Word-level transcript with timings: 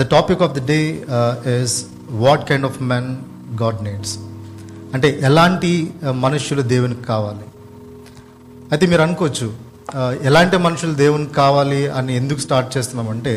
The 0.00 0.04
topic 0.14 0.42
of 0.46 0.54
the 0.58 0.62
day 0.72 0.80
is 1.62 1.76
what 2.24 2.42
kind 2.48 2.66
of 2.66 2.78
men 2.92 3.08
God 3.62 3.80
needs 3.82 4.14
అంటే 4.94 5.08
ఎలాంటి 5.28 5.70
మనుషులు 5.70 6.20
మనుష్యులు 6.20 6.62
దేవునికి 6.72 7.04
కావాలి? 7.04 7.46
అయితే 8.72 8.84
మీరు 8.86 9.02
అనుకోవచ్చు 9.02 9.48
uh, 9.98 10.12
ఎలాంటి 10.28 10.56
మనుషులు 10.58 10.94
దేవునికి 10.94 11.34
కావాలి 11.34 11.82
అని 11.98 12.12
ఎందుకు 12.16 12.40
స్టార్ట్ 12.40 12.70
చేస్తున్నామంటే 12.76 13.34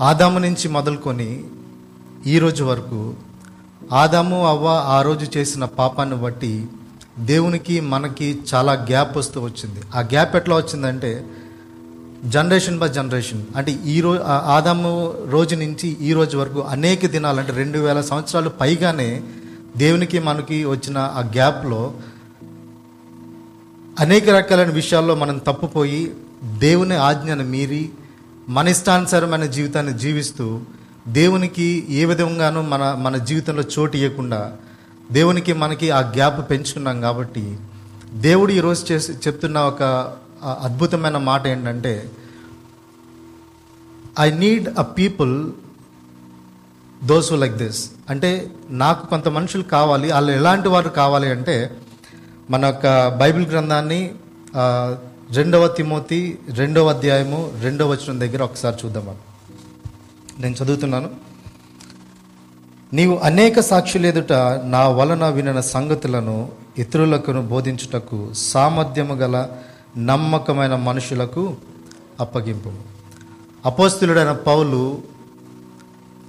ఆదాము 0.00 0.38
నుంచి 0.38 0.66
మొదలుకొని 0.76 1.30
ఈ 2.26 2.36
రోజు 2.38 2.62
వరకు 2.64 3.00
ఆదాము 3.92 4.38
అవ్వ 4.46 4.66
ఆ 4.96 4.98
రోజు 5.02 5.26
చేసిన 5.36 5.64
పాపాన్ని 5.80 6.16
బట్టి 6.16 6.52
దేవునికి 7.30 7.76
మనకి 7.92 8.28
చాలా 8.50 8.72
గ్యాప్ 8.90 9.14
వస్తూ 9.18 9.38
వచ్చింది. 9.40 9.80
ఆ 9.96 10.00
గ్యాప్ 10.12 10.34
ఎట్లా 10.36 10.56
వచ్చిందంటే 10.56 11.10
జనరేషన్ 12.24 12.78
బై 12.78 12.88
జనరేషన్. 12.88 13.42
అంటే 13.56 13.78
ఈ 13.86 14.00
రోజు 14.00 14.20
ఆదాము 14.28 15.14
రోజు 15.30 15.54
నుంచి 15.54 15.88
ఈ 16.00 16.12
రోజు 16.12 16.38
వరకు 16.38 16.60
అనేక 16.60 17.06
దినాలు 17.06 17.40
అంటే 17.40 17.52
రెండు 17.52 17.78
వేల 17.78 18.00
సంవత్సరాలు 18.00 18.48
పైగానే 18.48 19.22
దేవునికి 19.76 20.18
మనకి 20.18 20.64
వచ్చిన 20.64 20.98
ఆ 20.98 21.20
గ్యాప్లో 21.20 21.94
అనేక 24.00 24.28
రకాలైన 24.28 24.70
విషయాల్లో 24.70 25.14
మనం 25.14 25.38
తప్పుపోయి 25.38 26.14
దేవుని 26.58 26.94
ఆజ్ఞను 26.94 27.44
మీరి 27.44 27.90
మన 28.48 28.68
ఇష్టానుసారమైన 28.68 29.44
జీవితాన్ని 29.44 29.98
జీవిస్తూ 29.98 30.60
దేవునికి 31.08 31.86
ఏ 31.90 32.04
విధంగానూ 32.04 32.62
మన 32.62 32.94
మన 32.98 33.16
జీవితంలో 33.16 33.62
చోటు 33.62 33.96
ఇవ్వకుండా 33.96 34.52
దేవునికి 35.12 35.52
మనకి 35.52 35.90
ఆ 35.90 36.00
గ్యాప్ 36.00 36.50
పెంచుకున్నాం 36.50 37.00
కాబట్టి 37.00 37.58
దేవుడు 38.14 38.52
ఈరోజు 38.52 38.92
చేసి 38.92 39.12
చెప్తున్న 39.12 39.58
ఒక 39.58 39.82
అద్భుతమైన 40.42 41.16
మాట 41.16 41.46
ఏంటంటే 41.46 42.10
I 44.20 44.30
need 44.30 44.78
a 44.78 44.82
people 44.82 45.52
those 47.04 47.34
like 47.34 47.54
this 47.54 47.90
అంటే 48.10 48.50
నాకు 48.70 49.06
కొంత 49.06 49.28
మనుషులు 49.28 49.62
కావాలి 49.62 50.12
వాళ్ళు 50.12 50.32
ఎలాంటి 50.32 50.68
వారు 50.68 50.88
కావాలి 50.88 51.30
అంటే 51.30 51.76
మన 52.50 52.64
యొక్క 52.64 53.08
బైబిల్ 53.08 53.46
గ్రంథాన్ని 53.46 54.14
రెండవ 55.30 55.68
తిమోతి 55.68 56.38
రెండవ 56.52 56.88
అధ్యాయము 56.88 57.52
రెండవ 57.60 57.90
వచనం 57.90 58.20
దగ్గర 58.20 58.42
ఒకసారి 58.42 58.76
చూద్దాం 58.84 59.16
నేను 60.38 60.54
చదువుతున్నాను. 60.64 61.10
నీవు 62.92 63.16
అనేక 63.16 63.60
సాక్షులు 63.60 64.06
ఎదుట 64.06 64.32
నా 64.64 64.88
వలన 64.88 65.28
వినిన 65.28 65.60
సంగతులను 65.60 66.52
ఇతరులకు 66.78 67.32
బోధించుటకు 67.32 68.32
సామర్థ్యము 68.34 69.14
గల 69.14 69.48
నమ్మకమైన 69.96 70.74
మనుషులకు 70.74 71.54
అప్పగింపు. 72.20 72.72
అపోస్తులుడైన 73.66 74.32
పౌలు 74.32 74.98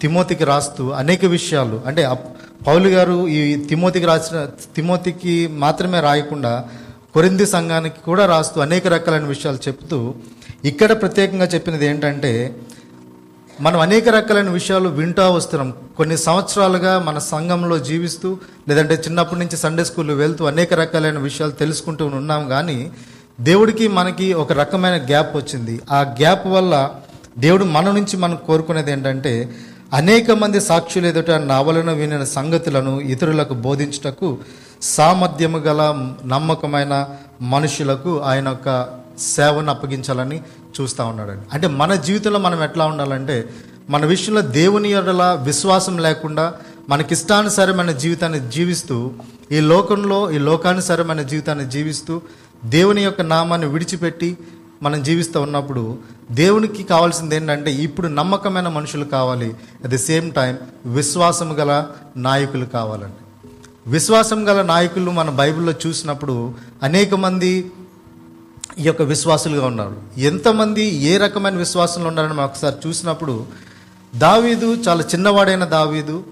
తిమోతికి 0.01 0.43
రాస్తూ 0.43 0.89
అనేక 0.89 1.25
విషయాలు 1.25 1.81
అంటే 1.85 2.03
అప్- 2.03 2.63
పౌలు 2.67 2.87
గారు 2.87 3.27
ఈ 3.27 3.55
తిమోతికి 3.55 4.05
రాసిన 4.05 4.47
తిమోతికి 4.75 5.47
మాత్రమే 5.47 5.99
రాయకుండా 5.99 6.65
కొరింది 7.13 7.45
సంఘానికి 7.45 7.99
కూడా 7.99 8.25
రాస్తూ 8.25 8.61
అనేక 8.61 8.87
రకాలైన 8.87 9.23
విషయాలు 9.23 9.57
చెప్తూ 9.57 10.13
ఇక్కడ 10.65 10.91
ప్రత్యేకంగా 10.91 11.45
చెప్పినది 11.45 11.85
ఏంటంటే 11.85 12.55
మనం 13.61 13.79
అనేక 13.79 14.09
రకాలైన 14.09 14.49
విషయాలు 14.49 14.89
వింటూ 14.89 15.31
వస్తున్నాం. 15.31 15.73
కొన్ని 15.97 16.17
సంవత్సరాలుగా 16.17 16.99
మన 16.99 17.17
సంఘంలో 17.17 17.79
జీవిస్తూ 17.79 18.37
లేదంటే 18.69 18.93
చిన్నప్పటి 18.93 19.39
నుంచి 19.39 19.57
సండే 19.57 19.83
స్కూల్లో 19.83 20.13
వెళ్తూ 20.13 20.45
అనేక 20.45 20.73
రకాలైన 20.73 21.19
విషయాలు 21.19 21.51
తెలుసుకుంటూ 21.51 22.05
ఉన్నాం. 22.05 22.47
కానీ 22.47 22.91
దేవుడికి 23.41 23.87
మనకి 23.87 24.33
ఒక 24.33 24.51
రకమైన 24.51 25.05
గ్యాప్ 25.05 25.37
వచ్చింది. 25.37 25.81
ఆ 25.91 26.01
గ్యాప్ 26.01 26.47
వల్ల 26.47 26.89
దేవుడు 27.37 27.65
మన 27.65 27.91
నుంచి 27.91 28.17
మనం 28.17 28.35
కోరుకునేది 28.47 28.91
ఏంటంటే 28.91 29.49
అనేక 29.93 30.31
మంది 30.31 30.61
సాక్షులు 30.61 31.07
ఎదుట 31.07 31.31
నవలను 31.31 31.79
వలన 31.79 31.91
వినిన 31.91 32.23
సంగతులను 32.23 33.01
ఇతరులకు 33.01 33.53
బోధించుటకు 33.53 34.37
సామర్థ్యము 34.81 35.57
గల 35.57 35.81
నమ్మకమైన 36.25 37.09
మనుషులకు 37.41 38.19
ఆయన 38.19 38.47
యొక్క 38.47 38.89
సేవను 39.19 39.69
అప్పగించాలని 39.69 40.41
చూస్తూ 40.81 41.05
ఉన్నాడండి. 41.05 41.41
అంటే 41.53 41.67
మన 41.67 41.95
జీవితంలో 41.95 42.39
మనం 42.39 42.63
ఎట్లా 42.63 42.85
ఉండాలంటే 42.85 43.49
మన 43.89 44.05
విషయంలో 44.05 44.41
దేవుని 44.41 44.91
ఎడల 44.91 45.39
విశ్వాసం 45.43 45.97
లేకుండా 45.97 46.53
మనకిష్టానుసారమైన 46.89 47.91
జీవితాన్ని 47.91 48.39
జీవిస్తూ 48.39 49.11
ఈ 49.51 49.59
లోకంలో 49.59 50.31
ఈ 50.31 50.37
లోకానుసారమైన 50.37 51.21
జీవితాన్ని 51.21 51.65
జీవిస్తూ 51.65 52.21
దేవుని 52.65 53.03
యొక్క 53.03 53.21
నామాన్ని 53.21 53.67
విడిచిపెట్టి 53.67 54.37
మనం 54.81 55.03
జీవిస్తూ 55.03 55.41
ఉన్నప్పుడు 55.41 55.97
దేవునికి 56.31 56.83
కావాల్సింది 56.83 57.35
ఏంటంటే 57.35 57.71
ఇప్పుడు 57.71 58.07
నమ్మకమైన 58.07 58.67
మనుషులు 58.67 59.05
కావాలి. 59.05 59.47
అట్ 59.49 59.87
ది 59.87 59.97
సేమ్ 59.97 60.31
టైం 60.31 60.57
విశ్వాసం 60.85 61.59
గల 61.59 61.87
నాయకులు 62.17 62.65
కావాలండి. 62.65 63.49
విశ్వాసం 63.87 64.47
గల 64.49 64.61
నాయకులు 64.61 65.11
మన 65.11 65.29
బైబిల్లో 65.29 65.73
చూసినప్పుడు 65.87 66.53
అనేక 66.83 67.13
మంది 67.13 67.71
ఈ 68.79 68.83
యొక్క 68.83 69.01
విశ్వాసులుగా 69.01 69.65
ఉన్నారు. 69.65 69.95
ఎంతమంది 70.17 70.81
ఏ 70.83 71.17
రకమైన 71.17 71.55
విశ్వాసంలో 71.55 72.07
ఉన్నారని 72.07 72.33
మనం 72.33 72.43
ఒకసారి 72.43 72.87
చూసినప్పుడు 72.87 73.45
దావీదు 74.15 74.65
చాలా 74.65 75.03
చిన్నవాడైన 75.03 75.65
దావీదు 75.65 76.23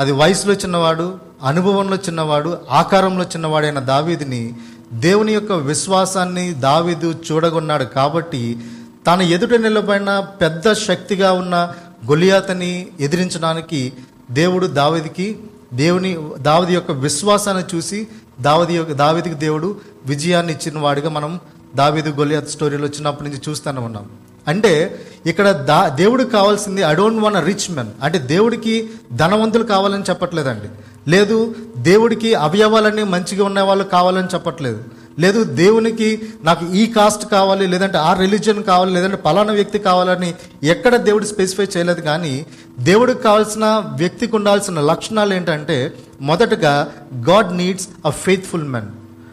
అది 0.00 0.12
వయసులో 0.12 0.54
చిన్నవాడు 0.54 1.18
అనుభవంలో 1.44 1.96
చిన్నవాడు 1.96 2.58
ఆకారంలో 2.70 3.24
చిన్నవాడైన 3.24 3.78
దావీదుని 3.78 4.54
దేవుని 4.92 5.32
యొక్క 5.32 5.52
విశ్వాసాన్ని 5.52 6.54
దావీదు 6.54 7.14
చూడగొన్నాడు 7.32 7.84
కాబట్టి 7.84 8.58
తన 9.06 9.22
ఎదుట 9.22 9.54
నిలబడిన 9.54 10.20
పెద్ద 10.20 10.72
శక్తిగా 10.72 11.32
ఉన్న 11.32 11.72
గొలియాతని 12.10 12.86
ఎదిరించడానికి 13.00 13.92
దేవుడు 14.30 14.66
దావీదికి 14.66 15.38
దేవుని 15.72 16.18
దావది 16.38 16.74
యొక్క 16.74 16.90
విశ్వాసాన్ని 16.90 17.76
చూసి 17.76 18.08
దావది 18.40 18.74
యొక్క 18.74 18.92
దావీదికి 18.92 19.34
దేవుడు 19.34 19.80
విజయాన్ని 20.06 20.52
ఇచ్చిన 20.52 20.78
వాడిగా 20.78 21.10
మనం 21.10 21.40
దావీదు 21.76 22.10
గొలియాత్ 22.10 22.48
స్టోరీలో 22.48 22.86
చిన్నప్పటి 22.86 23.30
నుంచి 23.30 23.42
చూస్తూనే 23.48 23.80
ఉన్నాం. 23.80 24.06
అంటే 24.48 25.04
ఇక్కడ 25.26 25.50
దా 25.50 25.88
దేవుడికి 25.88 26.30
కావాల్సింది 26.30 26.80
I 26.80 26.94
don't 26.94 27.22
want 27.22 27.46
rich 27.46 27.70
men 27.70 27.88
అంటే 28.02 28.18
దేవుడికి 28.18 28.90
ధనవంతులు 29.12 29.64
కావాలని 29.64 30.02
చెప్పట్లేదండి. 30.02 30.68
లేదు 31.08 31.54
దేవుడికి 31.76 32.34
అవయవాలన్నీ 32.34 33.02
మంచిగా 33.02 33.44
ఉన్న 33.44 33.60
వాళ్ళు 33.60 33.84
కావాలని 33.84 34.28
చెప్పట్లేదు. 34.34 34.84
లేదు 35.18 35.44
దేవునికి 35.44 36.22
నాకు 36.44 36.66
ఈ 36.66 36.86
కాస్ట్ 36.86 37.26
కావాలి 37.26 37.66
లేదంటే 37.66 37.98
ఆ 37.98 38.14
రిలీజియన్ 38.14 38.64
కావాలి 38.64 38.94
లేదంటే 38.94 39.16
పలానా 39.16 39.52
వ్యక్తి 39.52 39.78
కావాలని 39.78 40.34
ఎక్కడ 40.62 40.96
దేవుడు 40.96 41.24
స్పెసిఫై 41.24 41.64
చేయలేదు 41.64 42.00
కానీ 42.00 42.46
దేవుడికి 42.78 43.22
కావాల్సిన 43.22 43.64
వ్యక్తికి 43.96 44.36
ఉండాల్సిన 44.36 44.80
లక్షణాలు 44.80 45.34
ఏంటంటే 45.34 45.92
మొదటగా 46.20 46.92
God 47.30 47.56
needs 47.56 47.88
a 48.06 48.10
faithful 48.10 48.64
men 48.64 48.88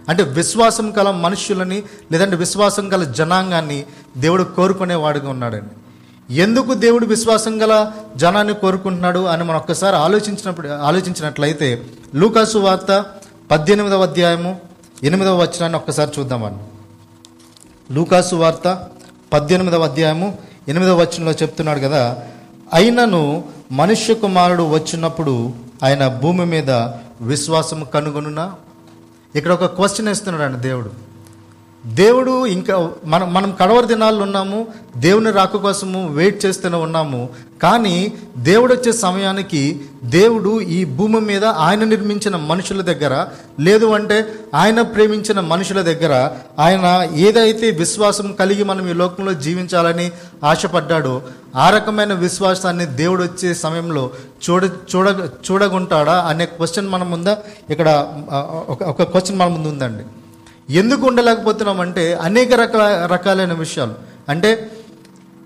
అంటే 0.10 0.24
విశ్వాసం 0.24 0.98
గల 0.98 1.12
మనుషులని 1.12 1.84
లేదంటే 2.12 2.36
విశ్వాసం 2.36 2.94
గల 2.94 3.04
జనాంగాన్ని 3.04 3.86
దేవుడు 4.18 4.44
కోరుకునేవాడుగా 4.44 5.30
ఉన్నాడండి. 5.30 5.87
ఎందుకు 6.30 6.74
దేవుడు 6.74 7.06
విశ్వాసం 7.06 7.62
గల 7.62 7.92
జనాన్ని 8.16 8.54
కోరుకుంటున్నాడు 8.54 9.20
అని 9.20 9.44
మనం 9.44 9.56
ఒక్కసారి 9.56 9.96
ఆలోచించినప్పుడు 9.96 10.68
ఆలోచించినట్లయితే 10.68 11.86
లూకాసు 12.16 12.58
వార్త 12.58 13.06
పద్దెనిమిదవ 13.52 14.02
అధ్యాయము 14.02 14.60
ఎనిమిదవ 15.04 15.38
వచనాన్ని 15.38 15.78
ఒక్కసారి 15.78 16.12
చూద్దామని 16.20 16.58
లూకాసు 17.94 18.36
వార్త 18.36 18.88
పద్దెనిమిదవ 19.34 19.84
అధ్యాయము 19.84 20.38
ఎనిమిదవ 20.68 21.02
వచనంలో 21.02 21.32
చెప్తున్నాడు 21.32 21.80
కదా 21.80 22.18
అయినను 22.74 23.44
మనుష్య 23.72 24.14
కుమారుడు 24.14 24.64
వచ్చినప్పుడు 24.64 25.54
ఆయన 25.84 26.08
భూమి 26.08 26.46
మీద 26.46 26.72
విశ్వాసం 27.22 27.84
కనుగొనునా? 27.94 28.54
ఇక్కడ 29.36 29.52
ఒక 29.52 29.66
క్వశ్చన్ 29.66 30.08
ఇస్తున్నాడు 30.08 30.56
దేవుడు. 30.56 31.07
దేవుడు 31.86 32.46
ఇంకా 32.46 32.92
మనం 33.06 33.34
మనం 33.34 33.56
కడవరి 33.60 33.88
దినాల్లో 33.88 34.24
ఉన్నాము 34.24 34.68
దేవుని 34.98 35.32
రాక 35.32 35.58
కోసము 35.58 36.08
వెయిట్ 36.08 36.46
చేస్తూనే 36.46 36.78
ఉన్నాము. 36.78 37.30
కానీ 37.64 38.14
దేవుడు 38.38 38.74
వచ్చే 38.74 38.92
సమయానికి 38.92 39.82
దేవుడు 40.04 40.62
ఈ 40.62 40.86
భూమి 40.86 41.22
మీద 41.22 41.46
ఆయన 41.46 41.84
నిర్మించిన 41.84 42.36
మనుషుల 42.36 42.82
దగ్గర 42.82 43.28
లేదు 43.60 43.86
అంటే 43.86 44.34
ఆయన 44.56 44.82
ప్రేమించిన 44.82 45.40
మనుషుల 45.40 45.82
దగ్గర 45.82 46.32
ఆయన 46.60 47.10
ఏదైతే 47.14 47.72
విశ్వాసం 47.72 48.34
కలిగి 48.34 48.64
మనం 48.64 48.90
ఈ 48.90 48.94
లోకంలో 48.94 49.34
జీవించాలని 49.34 50.12
ఆశపడ్డాడో 50.44 51.22
ఆ 51.56 51.70
రకమైన 51.70 52.14
విశ్వాసాన్ని 52.14 52.86
దేవుడు 52.86 53.24
వచ్చే 53.24 53.54
సమయంలో 53.54 54.12
చూడ 54.50 54.72
చూడ 54.96 55.30
చూడగుంటాడా 55.52 56.20
అనే 56.20 56.46
క్వశ్చన్ 56.46 56.88
మన 56.88 57.04
ముందా 57.04 57.38
ఇక్కడ 57.70 57.90
ఒక 58.70 58.84
ఒక 58.84 59.04
క్వశ్చన్ 59.04 59.40
మన 59.40 59.48
ముందు 59.48 59.68
ఉందండి. 59.68 60.04
ఎందుకు 60.70 61.08
ఉండలేకపోతున్నాం 61.08 61.80
అంటే 61.80 62.14
అనేక 62.14 62.54
రకాల 62.54 63.10
రకాలైన 63.14 63.54
విషయాలు. 63.54 63.96
అంటే 64.30 64.72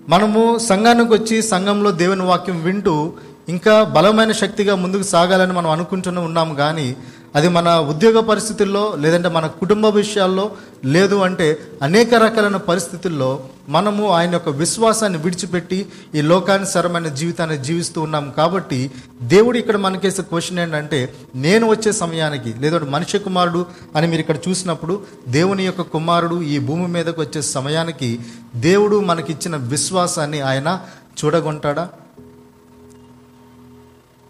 మనము 0.08 0.58
సంఘానికి 0.58 1.12
వచ్చి 1.12 1.42
సంఘంలో 1.42 1.90
దేవుని 1.90 2.22
వాక్యం 2.22 2.62
వింటూ 2.62 3.12
ఇంకా 3.48 3.84
బలమైన 3.84 4.32
శక్తిగా 4.32 4.74
ముందుకు 4.74 5.02
సాగాలని 5.02 5.52
మనం 5.52 5.70
అనుకుంటూనే 5.70 6.20
ఉన్నాము 6.20 6.54
కానీ 6.54 6.96
అది 7.34 7.48
మన 7.48 7.78
ఉద్యోగ 7.78 8.20
పరిస్థితుల్లో 8.20 8.96
లేదంటే 8.98 9.28
మన 9.28 9.46
కుటుంబ 9.46 9.86
విషయాల్లో 9.86 10.50
లేదు 10.84 11.14
అంటే 11.14 11.58
అనేక 11.82 12.14
రకాలైన 12.14 12.56
పరిస్థితుల్లో 12.56 13.44
మనము 13.68 14.10
ఆయన 14.10 14.32
యొక్క 14.32 14.48
విశ్వాసాన్ని 14.48 15.18
విడిచిపెట్టి 15.18 15.88
ఈ 16.14 16.20
లోకానుసరమైన 16.20 17.08
జీవితాన్ని 17.08 17.58
జీవిస్తూ 17.58 18.00
ఉన్నాం 18.00 18.34
కాబట్టి 18.36 18.90
దేవుడు 19.22 19.58
ఇక్కడ 19.58 19.76
మనకేసే 19.76 20.22
క్వశ్చన్ 20.22 20.58
ఏంటంటే 20.58 21.14
నేను 21.34 21.70
వచ్చే 21.70 21.92
సమయానికి 21.92 22.54
లేదంటే 22.58 22.86
మనిషి 22.86 23.18
కుమారుడు 23.18 23.66
అని 23.96 24.06
మీరు 24.06 24.20
ఇక్కడ 24.20 24.36
చూసినప్పుడు 24.48 25.02
దేవుని 25.28 25.66
యొక్క 25.66 25.80
కుమారుడు 25.80 26.42
ఈ 26.42 26.58
భూమి 26.58 26.88
మీదకు 26.88 27.20
వచ్చే 27.20 27.42
సమయానికి 27.42 28.20
దేవుడు 28.56 29.00
మనకిచ్చిన 29.00 29.56
విశ్వాసాన్ని 29.56 30.40
ఆయన 30.40 30.80
చూడగొంటాడా? 31.24 31.88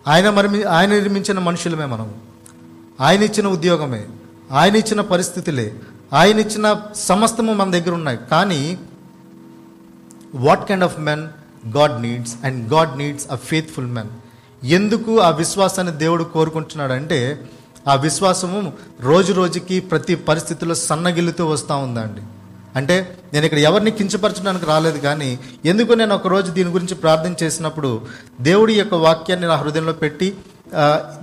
ఆయన 0.08 0.30
మరి 0.30 0.62
ఆయన 0.62 0.90
నిర్మించిన 0.90 1.38
మనుషులమే 1.38 1.84
మనము. 1.84 2.31
ఆయన 3.02 3.22
ఇచ్చిన 3.22 3.46
ఉద్యోగమే 3.48 4.02
ఆయన 4.58 4.74
ఇచ్చిన 4.76 5.00
పరిస్థితులే 5.12 5.66
ఆయన 6.12 6.38
ఇచ్చిన 6.38 6.66
సమస్తము 7.08 7.52
మన 7.52 7.70
దగ్గర 7.70 7.92
ఉన్నాయి. 7.94 8.18
కానీ 8.30 8.60
what 10.34 10.66
kind 10.68 10.86
of 10.88 10.98
men 11.08 11.24
God 11.76 11.96
needs 12.02 12.34
and 12.44 12.60
God 12.74 12.94
needs 12.98 13.26
a 13.30 13.38
faithful 13.48 13.90
men 13.96 14.12
ఎందుకు 14.76 15.12
ఆ 15.20 15.30
విశ్వాసాన్ని 15.42 15.94
దేవుడు 16.02 16.24
కోరుకుంటున్నాడు 16.34 16.92
అంటే 16.92 17.20
ఆ 17.88 17.94
విశ్వాసము 18.06 18.58
రోజు 19.00 19.32
రోజుకి 19.32 19.76
ప్రతి 19.92 20.14
పరిస్థితిలో 20.28 20.74
సన్నగిల్లుతూ 20.88 21.44
వస్తూ 21.46 21.76
ఉందండి. 21.76 22.22
అంటే 22.78 22.96
నేను 23.32 23.44
ఇక్కడ 23.44 23.60
ఎవరిని 23.68 23.90
కించపరచడానికి 23.90 24.66
రాలేదు 24.66 24.98
కానీ 24.98 25.30
ఎందుకు 25.64 25.92
నేను 25.92 26.14
ఒక 26.14 26.28
రోజు 26.28 26.50
దీని 26.50 26.70
గురించి 26.70 26.94
ప్రార్థన 26.94 27.34
చేసినప్పుడు 27.42 27.90
దేవుడి 28.40 28.74
యొక్క 28.74 28.94
వాక్యాన్ని 29.06 29.46
నా 29.46 29.56
హృదయంలో 29.62 29.92
పెట్టి 29.92 30.28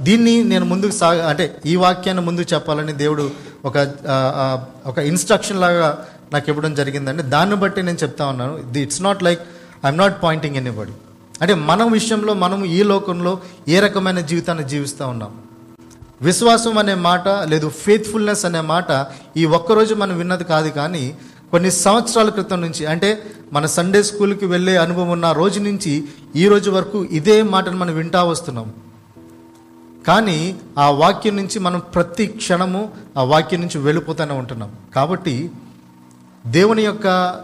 దీన్ని 0.07 0.33
నేను 0.51 0.65
ముందుకు 0.65 0.93
సా 0.99 1.07
అంటే 1.31 1.45
ఈ 1.71 1.75
వాక్యాన్ని 1.83 2.23
ముందు 2.27 2.41
చెప్పాలని 2.53 2.93
దేవుడు 3.03 3.25
ఒక 3.65 3.77
ఒక 4.89 4.97
ఇన్స్ట్రక్షన్ 5.11 5.61
లాగా 5.65 5.87
నాకు 6.33 6.47
ఇవ్వడం 6.51 6.73
జరిగిందండి. 6.79 7.23
దాన్ని 7.35 7.55
బట్టి 7.63 7.79
నేను 7.87 7.99
చెప్తా 8.03 8.25
ఉన్నాను. 8.33 8.55
It's 8.85 9.01
not 9.07 9.23
like 9.27 9.41
I'm 9.85 9.99
not 10.03 10.17
pointing 10.23 10.57
anybody 10.61 10.93
అంటే 11.41 11.53
మన 11.69 11.83
విషయంలో 11.97 12.33
మనం 12.43 12.59
ఈ 12.77 12.79
లోకంలో 12.83 13.33
ఏ 13.75 13.79
రకమైన 13.85 14.19
జీవితాన్ని 14.31 14.65
జీవిస్తూ 14.73 15.03
ఉన్నాం. 15.07 15.31
విశ్వాసం 16.27 16.77
అనే 16.77 16.95
మాట 17.09 17.27
లేదు 17.51 17.67
ఫేత్ఫుల్నెస్ 17.83 18.45
అనే 18.47 18.61
మాట 18.73 18.87
ఈ 19.41 19.45
ఒక్కరోజు 19.57 19.93
మనం 20.01 20.15
విన్నది 20.17 20.45
కాదు 20.53 20.69
కానీ 20.79 21.03
కొన్ని 21.51 21.69
సంవత్సరాల 21.85 22.29
క్రితం 22.29 22.59
నుంచి 22.61 22.83
అంటే 22.85 23.09
మన 23.53 23.65
సండే 23.75 24.01
స్కూల్కి 24.09 24.45
వెళ్ళే 24.45 24.77
అనుభవం 24.77 25.11
ఉన్న 25.15 25.27
రోజు 25.31 25.59
నుంచి 25.59 25.93
ఈ 26.41 26.43
రోజు 26.47 26.69
వరకు 26.71 26.99
ఇదే 27.19 27.37
మాటను 27.53 27.77
మనం 27.77 27.93
వింటా 27.95 28.21
వస్తున్నాం. 28.23 28.67
కానీ 30.09 30.59
ఆ 30.77 30.89
వాక్యం 30.89 31.37
నుంచి 31.37 31.59
మనం 31.59 31.79
ప్రతి 31.79 32.25
క్షణము 32.27 32.91
ఆ 33.17 33.23
వాక్యం 33.23 33.61
నుంచి 33.61 33.77
వెళ్ళిపోతూనే 33.77 34.33
ఉంటున్నాం. 34.33 34.75
కాబట్టి 34.95 35.51
దేవుని 36.47 36.83
యొక్క 36.83 37.39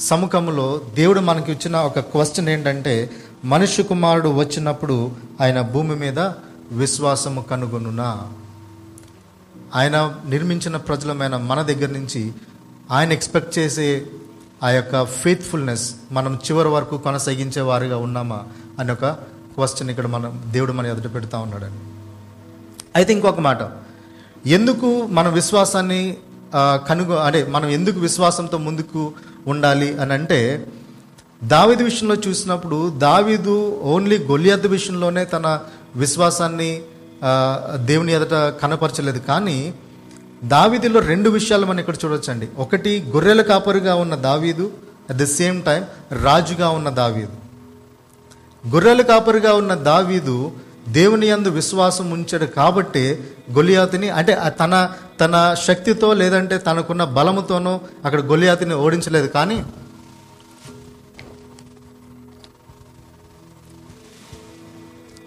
సముఖంలో 0.00 0.80
దేవుడు 0.94 1.20
మనకి 1.20 1.52
ఇచ్చిన 1.52 1.76
ఒక 1.76 1.98
క్వశ్చన్ 1.98 2.48
ఏంటంటే 2.48 3.10
మనుష్య 3.44 3.82
కుమారుడు 3.82 4.28
వచ్చినప్పుడు 4.28 5.10
ఆయన 5.40 5.60
భూమి 5.60 5.96
మీద 5.96 6.18
విశ్వాసము 6.72 7.40
కనుగొనునా? 7.42 8.32
ఆయన 9.74 10.14
నిర్మించిన 10.28 10.76
ప్రజలమైన 10.76 11.36
మన 11.36 11.62
దగ్గర 11.62 11.90
నుంచి 11.90 12.32
ఆయన 12.90 13.12
ఎక్స్పెక్ట్ 13.12 13.58
చేసే 13.58 14.06
ఆ 14.62 14.70
యొక్క 14.70 15.04
ఫెయిత్ఫుల్నెస్ 15.06 15.94
మనం 16.12 16.34
చివరి 16.34 16.68
వరకు 16.68 16.98
కొనసాగించే 16.98 17.60
వారిగా 17.60 17.96
ఉన్నామా? 17.96 18.42
అని 18.78 18.92
ఒక 18.92 19.29
క్వశ్చన్ 19.54 19.90
ఇక్కడ 19.90 20.06
మనం 20.16 20.32
దేవుడు 20.54 20.72
మన 20.78 20.86
ఎదుట 20.92 21.08
పెడతా 21.14 21.38
ఉన్నాడని 21.38 21.80
అయితే 22.96 23.10
ఇంకొక 23.12 23.40
మాట. 23.40 23.62
ఎందుకు 24.56 24.88
మన 25.16 25.26
విశ్వాసాన్ని 25.38 26.02
కనుగొ 26.88 27.16
అంటే 27.26 27.40
మనం 27.54 27.68
ఎందుకు 27.78 27.98
విశ్వాసంతో 28.00 28.58
ముందుకు 28.66 29.02
ఉండాలి 29.46 29.88
అని 30.02 30.12
అంటే 30.12 30.38
దావీదు 31.44 31.82
విషయంలో 31.88 32.16
చూసినప్పుడు 32.26 32.78
దావీదు 32.98 33.54
ఓన్లీ 33.92 34.16
గొలియద్దు 34.30 34.68
విషయంలోనే 34.68 35.22
తన 35.34 35.46
విశ్వాసాన్ని 35.96 36.70
దేవుని 37.90 38.12
ఎదుట 38.18 38.36
కనపరచలేదు. 38.62 39.20
కానీ 39.30 39.58
దావీదులో 40.54 41.00
రెండు 41.12 41.28
విషయాలు 41.30 41.64
మనం 41.66 41.80
ఇక్కడ 41.82 41.96
చూడొచ్చండి. 42.04 42.48
ఒకటి 42.64 42.92
గొర్రెల 43.14 43.42
కాపరిగా 43.42 43.94
ఉన్న 44.04 44.14
దావీదు 44.28 44.66
అట్ 45.10 45.18
ద 45.18 45.24
సేమ్ 45.38 45.58
టైం 45.62 45.82
రాజుగా 46.24 46.68
ఉన్న 46.78 46.88
దావీదు. 47.02 47.36
గొర్రెల 48.68 49.02
కాపరిగా 49.02 49.54
ఉన్న 49.54 49.74
దావీదు 49.74 50.52
దేవుని 50.88 51.26
యందు 51.26 51.48
విశ్వాసం 51.48 52.10
ఉంచాడు 52.10 52.44
కాబట్టి 52.44 53.24
గొలియాతిని 53.52 54.10
అంటే 54.10 54.38
తన 54.60 54.92
తన 55.20 55.56
శక్తితో 55.62 56.12
లేదంటే 56.12 56.58
తనకున్న 56.58 57.04
బలముతోనో 57.04 57.80
అక్కడ 58.04 58.20
గొలియాతిని 58.20 58.74
ఓడించలేదు. 58.74 59.26
కానీ 59.26 59.64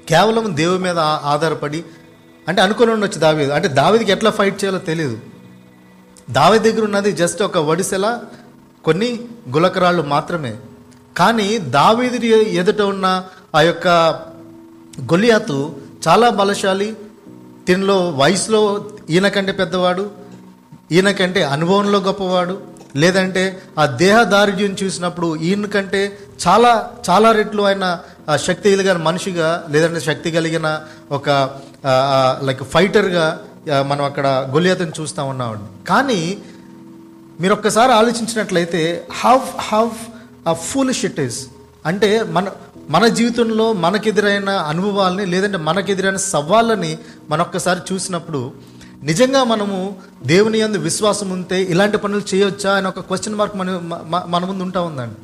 కేవలం 0.09 0.55
దేవుని 0.55 0.83
మీద 0.83 0.99
ఆధారపడి 0.99 1.83
అంటే 2.47 2.61
అనుకుని 2.61 2.91
ఉండొచ్చు 2.91 3.19
దావీదు. 3.19 3.51
అంటే 3.51 3.67
దావీదికి 3.67 4.11
ఎట్లా 4.11 4.31
ఫైట్ 4.31 4.63
చేయాలో 4.63 4.79
తెలియదు 4.79 5.19
దావి 6.29 6.59
దగ్గర 6.59 6.83
ఉన్నది 6.83 7.11
జస్ట్ 7.11 7.41
ఒక 7.41 7.57
వడిసెల 7.57 8.19
కొన్ని 8.83 9.19
గులకరాళ్ళు 9.49 10.01
మాత్రమే. 10.01 10.57
కానీ 11.17 11.57
దావీది 11.57 12.27
ఎదుట 12.27 12.81
ఉన్న 12.81 13.23
ఆ 13.55 13.61
యొక్క 13.61 13.87
గొలియాతు 15.11 15.75
చాలా 16.07 16.29
బలశాలి 16.29 16.95
దీనిలో 17.67 18.09
వయసులో 18.09 18.85
ఈయన 19.09 19.27
కంటే 19.27 19.51
పెద్దవాడు 19.51 20.11
ఈయన 20.91 21.11
కంటే 21.11 21.43
అనుభవంలో 21.43 21.99
గొప్పవాడు 21.99 22.61
లేదంటే 22.95 23.61
ఆ 23.79 23.85
దేహదారుడ్యం 23.85 24.75
చూసినప్పుడు 24.83 25.35
ఈయన 25.35 25.65
కంటే 25.65 26.17
చాలా 26.47 26.91
చాలా 27.09 27.31
రెట్లు 27.31 27.63
ఆయన 27.63 27.99
శక్తి 28.35 28.71
కలిగిన 28.71 28.97
మనిషిగా 28.97 29.65
లేదంటే 29.69 29.99
శక్తి 29.99 30.31
కలిగిన 30.31 30.81
ఒక 31.11 31.29
లైక్ 32.43 32.63
ఫైటర్గా 32.63 33.41
మనం 33.81 34.05
అక్కడ 34.05 34.27
గొలియాతను 34.27 34.91
చూస్తూ 34.99 35.25
ఉన్నామండి. 35.25 35.85
కానీ 35.85 36.37
మీరు 37.41 37.53
ఒక్కసారి 37.53 37.91
ఆలోచించినట్లయితే 37.91 39.07
హౌ 39.23 39.37
హౌ 39.59 39.89
ఆ 40.47 40.53
ఫుల్ 40.53 41.19
ఈస్ 41.19 41.47
అంటే 41.85 42.23
మన 42.23 42.51
మన 42.89 43.07
జీవితంలో 43.07 43.73
మనకెదురైన 43.73 44.49
అనుభవాల్ని 44.49 45.25
లేదంటే 45.25 45.57
మనకెదురైన 45.57 46.15
సవాళ్ళని 46.15 46.97
మనొక్కసారి 47.29 47.93
చూసినప్పుడు 47.93 48.53
నిజంగా 49.03 49.43
మనము 49.43 49.95
దేవుని 50.25 50.61
అందు 50.61 50.77
విశ్వాసం 50.77 51.29
ఉంటే 51.29 51.63
ఇలాంటి 51.63 51.97
పనులు 51.97 52.35
చేయొచ్చా 52.35 52.73
అని 52.73 52.87
ఒక 52.87 52.99
క్వశ్చన్ 52.99 53.35
మార్క్ 53.35 53.55
మన 53.55 53.79
మన 54.29 54.45
ముందు 54.45 54.63
ఉంటా 54.63 54.81
ఉందండి. 54.81 55.15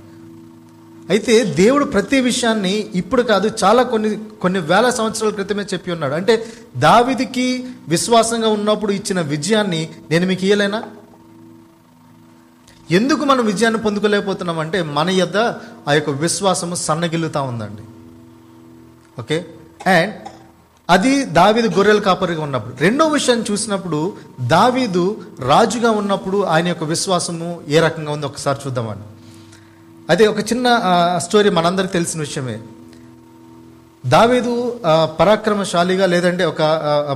అయితే 1.09 1.43
దేవుడు 1.43 1.85
ప్రతి 1.85 2.19
విషయాన్ని 2.19 2.89
ఇప్పుడు 2.95 3.21
కాదు 3.21 3.51
చాలా 3.63 3.83
కొన్ని 3.83 4.19
కొన్ని 4.41 4.59
వేల 4.59 4.89
సంవత్సరాల 4.89 5.31
క్రితమే 5.31 5.63
చెప్పి 5.63 5.91
ఉన్నాడు. 5.91 6.13
అంటే 6.13 6.45
దావిదికి 6.77 7.65
విశ్వాసంగా 7.87 8.47
ఉన్నప్పుడు 8.47 8.91
ఇచ్చిన 8.91 9.21
విజయాన్ని 9.21 9.89
నేను 10.11 10.27
మీకు 10.27 10.43
ఇయ్యలేనా? 10.43 10.83
ఎందుకు 12.91 13.25
మనం 13.25 13.45
విజయాన్ని 13.45 13.81
పొందుకోలేకపోతున్నాం 13.81 14.59
అంటే 14.59 14.81
మన 14.83 15.09
యొద్ 15.09 15.37
ఆ 15.87 15.93
యొక్క 15.93 16.09
విశ్వాసము 16.09 16.75
సన్నగిల్లుతూ 16.75 17.41
ఉందండి. 17.43 17.81
ఓకే? 19.21 19.45
అండ్ 19.87 20.15
అది 20.89 21.25
దావీదు 21.25 21.67
గొర్రెల 21.67 21.99
కాపరిగా 21.99 22.43
ఉన్నప్పుడు. 22.43 22.75
రెండో 22.81 23.07
విషయాన్ని 23.07 23.45
చూసినప్పుడు 23.51 24.13
దావీదు 24.41 25.21
రాజుగా 25.39 25.91
ఉన్నప్పుడు 25.91 26.43
ఆయన 26.43 26.67
యొక్క 26.67 26.83
విశ్వాసము 26.83 27.61
ఏ 27.67 27.79
రకంగా 27.79 28.11
ఉందో 28.11 28.27
ఒకసారి 28.27 28.59
చూద్దామండి. 28.67 29.03
అదే 30.09 30.27
ఒక 30.27 30.39
చిన్న 30.39 30.67
స్టోరీ 31.17 31.49
మనందరికి 31.49 31.93
తెలిసిన 31.93 32.19
విషయమే. 32.19 32.59
దావీదు 34.05 34.79
పరాక్రమశాలిగా 35.19 36.05
లేదంటే 36.05 36.45
ఒక 36.45 36.61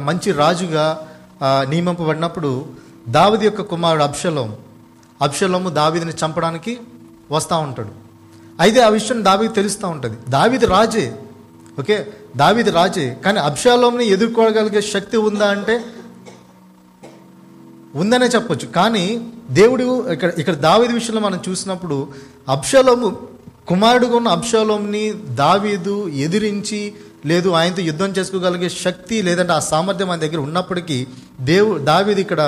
మంచి 0.03 0.31
రాజుగా 0.31 1.07
నియమింపబడినప్పుడు 1.43 2.65
దావీదు 3.07 3.43
యొక్క 3.43 3.61
కుమారుడు 3.61 4.03
అబ్షలోం 4.03 4.55
అబ్షలోము 5.23 5.69
దావీదిని 5.69 6.11
చంపడానికి 6.11 6.73
వస్తూ 7.31 7.55
ఉంటాడు. 7.57 7.93
అయితే 8.59 8.79
ఆ 8.81 8.89
విషయం 8.89 9.23
దావీదు 9.23 9.53
తెలుస్తూ 9.53 9.87
ఉంటుంది. 9.87 10.17
దావీది 10.29 10.65
రాజే. 10.65 11.05
ఓకే? 11.79 12.07
దావీది 12.35 12.71
రాజే. 12.71 13.17
కానీ 13.25 13.39
అబ్షాలోంని 13.39 14.05
ఎదుర్కోగలిగే 14.05 14.81
శక్తి 14.81 15.17
ఉందా 15.17 15.47
అంటే 15.49 15.75
ఉందనే 17.95 18.25
చెప్పొచ్చు. 18.25 18.67
కానీ 18.67 19.05
దేవుడు 19.49 19.85
ఇక్కడ 20.11 20.31
ఇక్కడ 20.37 20.55
దావీది 20.55 20.93
విషయంలో 20.93 21.21
మనం 21.21 21.39
చూసినప్పుడు 21.49 21.97
అబ్షాలోము 22.49 23.07
కుమారుడుగా 23.67 24.15
ఉన్న 24.15 24.27
అబ్షాలోంని 24.27 25.03
దావీదు 25.13 26.07
ఎదిరించి 26.25 26.81
లేదు 27.25 27.49
ఆయనతో 27.49 27.81
యుద్ధం 27.81 28.09
చేసుకోగలిగే 28.09 28.69
శక్తి 28.69 29.21
లేదంటే 29.21 29.53
ఆ 29.53 29.59
సామర్థ్యం 29.59 30.09
ఆయన 30.09 30.19
దగ్గర 30.19 30.37
ఉన్నప్పటికీ 30.37 31.07
దేవు 31.41 31.77
దావీది 31.77 32.21
ఇక్కడ 32.21 32.41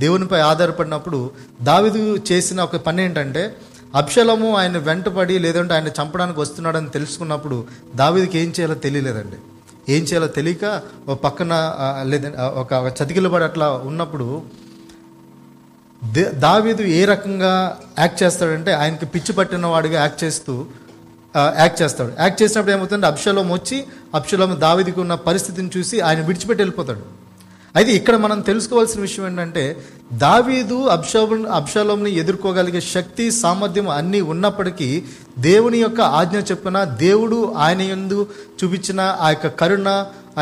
దేవునిపై 0.00 0.40
ఆధారపడినప్పుడు 0.40 1.30
దావీదు 1.62 2.18
చేసిన 2.32 2.60
ఒక 2.60 2.76
పని 2.76 3.02
ఏంటంటే 3.02 3.56
అప్షలము 3.94 4.56
ఆయన 4.56 4.78
వెంటపడి 4.78 5.38
లేదంటే 5.38 5.74
ఆయన 5.74 5.86
చంపడానికి 5.86 6.40
వస్తున్నాడని 6.40 6.90
తెలుసుకున్నప్పుడు 6.90 7.64
దావీదుకి 7.94 8.38
ఏం 8.38 8.48
చేయాలో 8.48 8.74
తెలియలేదండి. 8.74 9.36
ఏం 9.88 10.02
చేయాలో 10.02 10.26
తెలియక 10.26 10.82
ఒక 11.08 11.18
పక్కన 11.18 11.52
లేదంటే 12.02 12.38
ఒక 12.42 12.72
ఒక 12.74 12.92
చతికిలబడి 13.02 13.44
అట్లా 13.44 13.70
ఉన్నప్పుడు 13.70 14.42
దావీదు 16.34 16.82
ఏ 16.82 17.04
రకంగా 17.04 17.78
యాక్ట్ 17.98 18.22
చేస్తాడంటే 18.22 18.72
ఆయనకి 18.72 19.06
పిచ్చి 19.06 19.32
పట్టిన 19.32 19.66
వాడిగా 19.66 20.00
యాక్ట్ 20.00 20.24
చేస్తూ 20.24 20.66
యాక్ట్ 21.36 21.82
చేస్తాడు. 21.82 22.12
యాక్ట్ 22.18 22.42
చేసినప్పుడు 22.42 22.74
ఏమవుతుందంటే 22.74 23.06
అప్షలం 23.06 23.52
వచ్చి 23.52 23.84
అబ్షలోం 24.14 24.60
దావిదికి 24.60 25.00
ఉన్న 25.00 25.14
పరిస్థితిని 25.14 25.70
చూసి 25.76 26.00
ఆయన 26.00 26.20
విడిచిపెట్టి 26.20 26.62
వెళ్ళిపోతాడు. 26.62 27.21
అయితే 27.74 27.92
ఇక్కడ 27.92 28.16
మనం 28.16 28.40
తెలుసుకోవాల్సిన 28.40 29.00
విషయం 29.00 29.26
ఏంటంటే 29.26 29.62
దావీదు 30.18 30.74
అబ్షలోం 30.86 31.46
అబ్షలోంని 31.52 32.10
ఎదుర్కోగలిగే 32.12 32.80
శక్తి 32.88 33.30
సామర్థ్యం 33.34 33.88
అన్నీ 33.90 34.20
ఉన్నప్పటికీ 34.26 34.88
దేవుని 35.38 35.78
యొక్క 35.78 36.00
ఆజ్ఞ 36.14 36.38
చెప్పిన 36.50 36.84
దేవుడు 36.98 37.54
ఆయన 37.56 37.82
యందు 37.82 38.18
చూపించిన 38.58 39.00
ఆ 39.20 39.30
యొక్క 39.30 39.46
కరుణ 39.54 39.88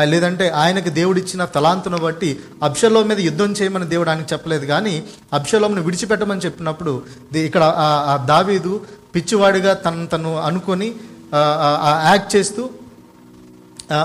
లేదంటే 0.03 0.49
ఆయనకి 0.55 0.89
దేవుడిచ్చిన 0.89 1.45
తలాంతును 1.45 1.97
బట్టి 1.97 2.29
అబ్షలోం 2.63 3.07
మీద 3.07 3.19
యుద్ధం 3.19 3.51
చేయమని 3.51 3.85
దేవుడు 3.85 4.09
ఆయనకు 4.09 4.33
చెప్పలేదు. 4.33 4.65
కానీ 4.65 4.93
అబ్షలోంను 5.33 5.81
విడిచిపెట్టమని 5.81 6.41
చెప్పినప్పుడు 6.41 6.93
ఇక్కడ 7.41 7.63
ఆ- 8.07 8.25
దావీదు 8.25 8.73
పిచ్చివాడిగా 9.15 9.73
తను 9.73 10.07
తను 10.07 10.37
అనుకొని 10.41 10.87
యాక్ట్ 12.05 12.35
చేస్తూ 12.35 12.63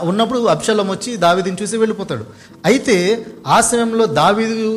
ఉన్నప్పుడు 0.04 0.38
అబ్షలం 0.46 0.88
వచ్చి 0.88 1.16
దావీదిని 1.16 1.56
చూసి 1.62 1.76
వెళ్ళిపోతాడు. 1.76 2.24
అయితే 2.64 2.96
ఆ 3.46 3.60
సమయంలో 3.60 4.06
దావీదు 4.06 4.68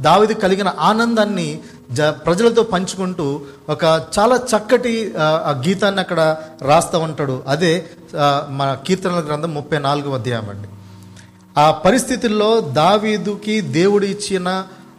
దావిది 0.00 0.34
కలిగిన 0.34 0.74
ఆనందాన్ని 0.80 1.48
జ 1.92 2.02
ప్రజలతో 2.26 2.62
పంచుకుంటూ 2.62 3.26
ఒక 3.68 3.84
చాలా 4.18 4.36
చక్కటి 4.50 4.92
ఆ, 5.18 5.26
గీతాన్ని 5.66 6.00
అక్కడ 6.00 6.20
రాస్తూ 6.62 6.98
ఉంటాడు. 6.98 7.42
అదే 7.46 7.72
మన 8.50 8.78
కీర్తనల 8.86 9.20
గ్రంథం 9.20 9.54
ముప్పై 9.54 9.78
నాలుగు 9.78 10.14
అధ్యాయం 10.14 10.48
అండి. 10.48 10.68
ఆ 11.56 11.70
పరిస్థితుల్లో 11.84 12.60
దావీదుకి 12.60 13.60
దేవుడు 13.60 14.04
ఇచ్చిన 14.04 14.48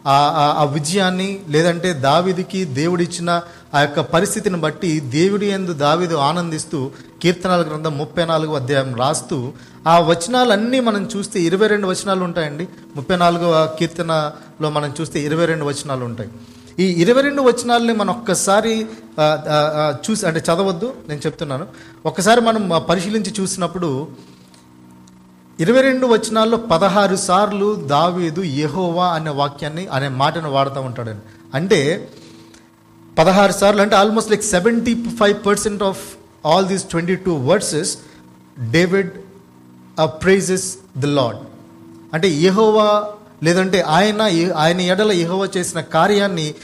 ఆ 0.06 0.64
విజయాన్ని 0.72 1.40
లేదంటే 1.48 1.92
దావీదుకి 1.92 2.64
దేవుడిచ్చిన 2.64 3.30
ఆ 3.76 3.80
యొక్క 3.84 4.00
పరిస్థితిని 4.12 4.58
బట్టి 4.64 4.90
దేవుడి 5.16 5.48
ఎందు 5.56 5.72
దావీదు 5.82 6.16
ఆనందిస్తూ 6.28 6.78
కీర్తనాల 7.22 7.62
గ్రంథం 7.68 7.92
ముప్పై 8.02 8.24
నాలుగు 8.30 8.52
అధ్యాయం 8.60 8.90
రాస్తూ 9.02 9.36
ఆ 9.92 9.94
వచనాలన్నీ 10.10 10.78
మనం 10.88 11.02
చూస్తే 11.12 11.38
ఇరవై 11.48 11.68
రెండు 11.72 11.86
వచనాలు 11.90 12.22
ఉంటాయండి. 12.28 12.64
ముప్పై 12.96 13.16
నాలుగవ 13.22 13.52
కీర్తనలో 13.78 14.70
మనం 14.76 14.90
చూస్తే 15.00 15.18
ఇరవై 15.28 15.46
రెండు 15.50 15.64
వచనాలు 15.70 16.04
ఉంటాయి. 16.10 16.30
ఈ 16.82 16.86
ఇరవై 17.02 17.22
రెండు 17.26 17.42
వచనాలని 17.50 17.94
మనం 18.00 18.12
ఒక్కసారి 18.18 18.74
చూసి 20.04 20.22
అంటే 20.28 20.40
చదవద్దు 20.48 20.88
నేను 21.08 21.22
చెప్తున్నాను. 21.26 21.64
ఒక్కసారి 22.10 22.40
మనం 22.48 22.62
పరిశీలించి 22.90 23.32
చూసినప్పుడు 23.40 23.90
ఇరవై 25.64 25.82
రెండు 25.88 26.06
వచనాల్లో 26.14 26.58
పదహారు 26.72 27.16
సార్లు 27.28 27.68
దావీదు 27.94 28.42
యహోవా 28.60 29.06
అనే 29.16 29.32
వాక్యాన్ని 29.40 29.84
అనే 29.96 30.08
మాటను 30.20 30.50
వాడుతూ 30.56 30.80
ఉంటాడండి. 30.88 31.24
అంటే 31.58 31.80
పదహారు 33.20 33.52
సార్లు 33.52 33.82
అంటే 33.82 33.96
almost 33.96 34.30
like 34.30 34.42
seventy 34.42 34.94
five 35.20 35.46
percent 35.46 35.82
of 35.82 36.02
all 36.46 36.66
these 36.66 36.84
twenty 36.84 37.16
two 37.16 37.32
verses 37.50 37.92
David 38.70 39.10
praises 40.22 40.66
the 40.96 41.04
Lord 41.04 41.40
అంటే 42.14 42.28
యహోవా 42.28 42.86
లేదంటే 43.42 43.80
ఆయన 43.80 44.22
ఆయన 44.56 44.80
ఎడల 44.92 45.12
యహోవా 45.12 45.48
చేసిన 45.56 45.80
కార్యాన్ని 45.80 46.54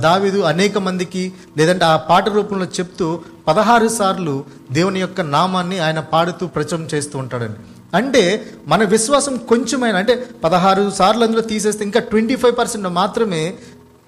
దావిదు 0.00 0.40
అనేక 0.40 0.78
మందికి 0.78 1.32
లేదంటే 1.56 1.84
ఆ 1.84 1.96
పాట 1.96 2.28
రూపంలో 2.28 2.66
చెప్తూ 2.78 3.06
పదహారు 3.48 3.88
సార్లు 3.88 4.44
దేవుని 4.72 5.00
యొక్క 5.00 5.20
నామాన్ని 5.20 5.78
ఆయన 5.78 6.00
పాడుతూ 6.00 6.46
ప్రచారం 6.46 6.88
చేస్తూ 6.94 7.18
ఉంటాడండి. 7.18 7.58
అంటే 7.96 8.22
మన 8.66 8.82
విశ్వాసం 8.84 9.36
కొంచెమైనా 9.36 9.98
అంటే 9.98 10.14
పదహారు 10.44 10.90
సార్లు 10.90 11.24
అందులో 11.24 11.42
తీసేస్తే 11.42 11.84
ఇంకా 11.84 12.00
ట్వంటీ 12.00 12.36
ఫైవ్ 12.36 12.56
పర్సెంట్ 12.58 12.88
మాత్రమే 12.88 13.42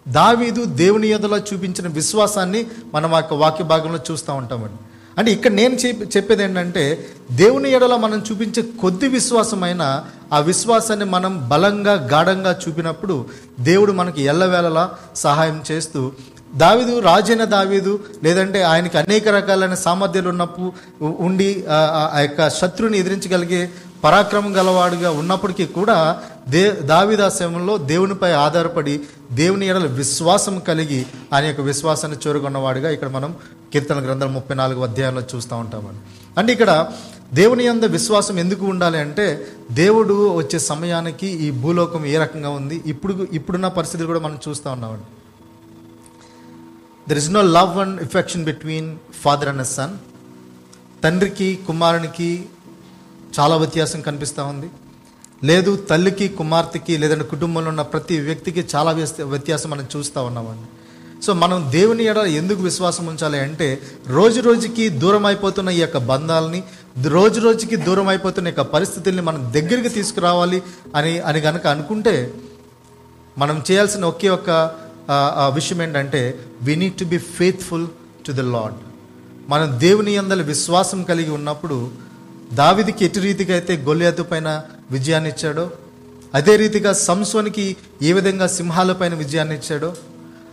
దావీదు 0.07 0.63
దేవుని 0.75 1.09
ఎదులో 1.09 1.39
చూపించిన 1.49 1.89
విశ్వాసాన్ని 1.93 2.61
మనం 2.95 3.11
ఆ 3.15 3.19
యొక్క 3.19 3.35
వాక్య 3.35 3.65
భాగంలో 3.65 4.01
చూస్తూ 4.11 4.33
ఉంటామండి 4.35 4.79
అంటే 5.19 5.31
ఇక్కడ 5.33 5.53
నేను 5.53 5.75
చెప్పేది 6.17 6.43
ఏంటంటే 6.43 6.85
దేవుని 7.31 7.69
ఎడలో 7.71 7.97
మనం 7.99 8.19
చూపించే 8.31 8.63
కొద్ది 8.81 9.09
విశ్వాసమైన 9.09 9.83
ఆ 10.33 10.39
విశ్వాసాన్ని 10.41 11.05
మనం 11.05 11.33
బలంగా 11.49 11.95
గాఢంగా 12.13 12.53
చూపినప్పుడు 12.63 13.17
దేవుడు 13.61 13.93
మనకి 13.93 14.23
ఎల్లవేళలా 14.23 14.85
సహాయం 15.17 15.59
చేస్తూ 15.71 16.03
దావీదు 16.55 16.95
రాజైన 17.01 17.45
దావీదు 17.45 17.93
లేదంటే 18.23 18.63
ఆయనకి 18.63 18.97
అనేక 18.99 19.29
రకాలైన 19.29 19.75
సామర్థ్యాలు 19.75 20.29
ఉన్నప్పుడు 20.29 20.69
ఉండి 21.27 21.51
ఆ 21.69 21.79
ఆ 22.15 22.21
యొక్క 22.21 22.49
శత్రుని 22.51 22.97
ఎదిరించగలిగే 22.99 23.61
పరాక్రమం 24.03 24.57
గలవాడుగా 24.57 25.11
ఉన్నప్పటికీ 25.11 25.67
కూడా 25.67 25.97
దే 26.49 26.71
దావిదాశ్రమంలో 26.71 27.77
దేవునిపై 27.85 28.31
ఆధారపడి 28.41 28.95
దేవుని 29.33 29.67
ఎడల 29.67 29.87
విశ్వాసం 29.95 30.59
కలిగి 30.59 31.01
ఆయన 31.33 31.45
యొక్క 31.45 31.61
విశ్వాసాన్ని 31.61 32.19
చేరుకున్నవాడుగా 32.27 32.91
ఇక్కడ 32.91 33.09
మనం 33.09 33.33
కీర్తన 33.73 33.99
గ్రంథం 33.99 34.35
ముప్పై 34.35 34.55
నాలుగు 34.55 34.81
అధ్యాయంలో 34.83 35.23
చూస్తూ 35.35 35.57
ఉంటామని 35.57 36.01
అంటే 36.39 36.53
ఇక్కడ 36.53 36.73
దేవుని 37.33 37.67
అంద 37.67 37.85
విశ్వాసం 37.85 38.39
ఎందుకు 38.39 38.65
ఉండాలి 38.67 38.99
అంటే 38.99 39.27
దేవుడు 39.71 40.15
వచ్చే 40.37 40.59
సమయానికి 40.63 41.27
ఈ 41.27 41.51
భూలోకం 41.61 42.07
ఏ 42.07 42.17
రకంగా 42.19 42.49
ఉంది 42.51 42.83
ఇప్పుడు 42.87 43.29
ఇప్పుడున్న 43.33 43.69
పరిస్థితులు 43.69 44.07
కూడా 44.07 44.21
మనం 44.21 44.39
చూస్తూ 44.49 44.71
ఉన్నామండి. 44.71 45.07
There 47.07 47.19
is 47.19 47.31
no 47.31 47.43
love 47.51 47.79
and 47.79 48.03
affection 48.03 48.45
between 48.45 48.89
father 49.23 49.49
and 49.49 49.67
son 49.67 49.95
తండ్రికి 51.03 51.59
కుమారునికి 51.67 52.31
చాలా 53.39 53.55
వ్యత్యాసం 53.63 54.01
కనిపిస్తూ 54.09 54.43
ఉంది. 54.53 54.69
లేదు 55.49 55.71
తల్లికి 55.91 56.27
కుమార్తెకి 56.39 56.95
లేదంటే 57.03 57.27
కుటుంబంలో 57.33 57.69
ఉన్న 57.75 57.83
ప్రతి 57.93 58.17
వ్యక్తికి 58.29 58.63
చాలా 58.75 58.91
వ్యత్యాసం 59.33 59.69
మనం 59.75 59.87
చూస్తూ 59.95 60.21
ఉన్నామండి. 60.31 60.67
సో 61.25 61.31
మనం 61.43 61.59
దేవుని 61.73 62.05
ఎడ 62.11 62.19
ఎందుకు 62.41 62.61
విశ్వాసం 62.63 63.05
ఉంచాలి 63.07 63.39
అంటే 63.47 63.67
రోజు 64.17 64.41
రోజుకి 64.41 64.85
దూరం 65.03 65.25
అయిపోతున్న 65.27 65.69
ఈ 65.79 65.81
యొక్క 65.81 65.99
బంధాలని 66.11 66.61
రోజు 67.09 67.39
రోజుకి 67.41 67.77
దూరం 67.87 68.09
అయిపోతున్న 68.09 68.49
యొక్క 68.49 68.65
పరిస్థితుల్ని 68.75 69.23
మనం 69.23 69.43
దగ్గరికి 69.57 69.89
తీసుకురావాలి 69.89 70.59
అని 70.95 71.13
అని 71.31 71.41
కనుక 71.41 71.67
అనుకుంటే 71.67 72.15
మనం 73.39 73.63
చేయాల్సిన 73.71 74.05
ఒకే 74.05 74.29
ఒక్క 74.29 74.51
విషయం 75.55 75.83
ఏంటంటే 75.83 76.23
we 76.63 76.77
need 76.77 76.97
to 76.99 77.05
be 77.05 77.19
faithful 77.37 77.87
to 78.27 78.33
the 78.33 78.45
Lord 78.55 78.79
మనం 79.49 79.69
దేవుని 79.81 80.17
అందరి 80.17 80.43
విశ్వాసం 80.43 81.03
కలిగి 81.03 81.31
ఉన్నప్పుడు 81.31 81.79
దావిదికి 82.51 83.03
ఎటు 83.05 83.21
రీతిగా 83.21 83.53
అయితే 83.55 83.73
గొల్లియాతు 83.87 84.23
పైన 84.31 84.49
విజయాన్ని 84.91 85.29
ఇచ్చాడో 85.33 85.65
అదే 86.35 86.55
రీతిగా 86.57 86.91
సంసోనికి 87.03 87.65
ఏ 88.03 88.13
విధంగా 88.13 88.47
సింహాల 88.55 88.93
పైన 88.93 89.15
విజయాన్ని 89.15 89.55
ఇచ్చాడో 89.55 89.91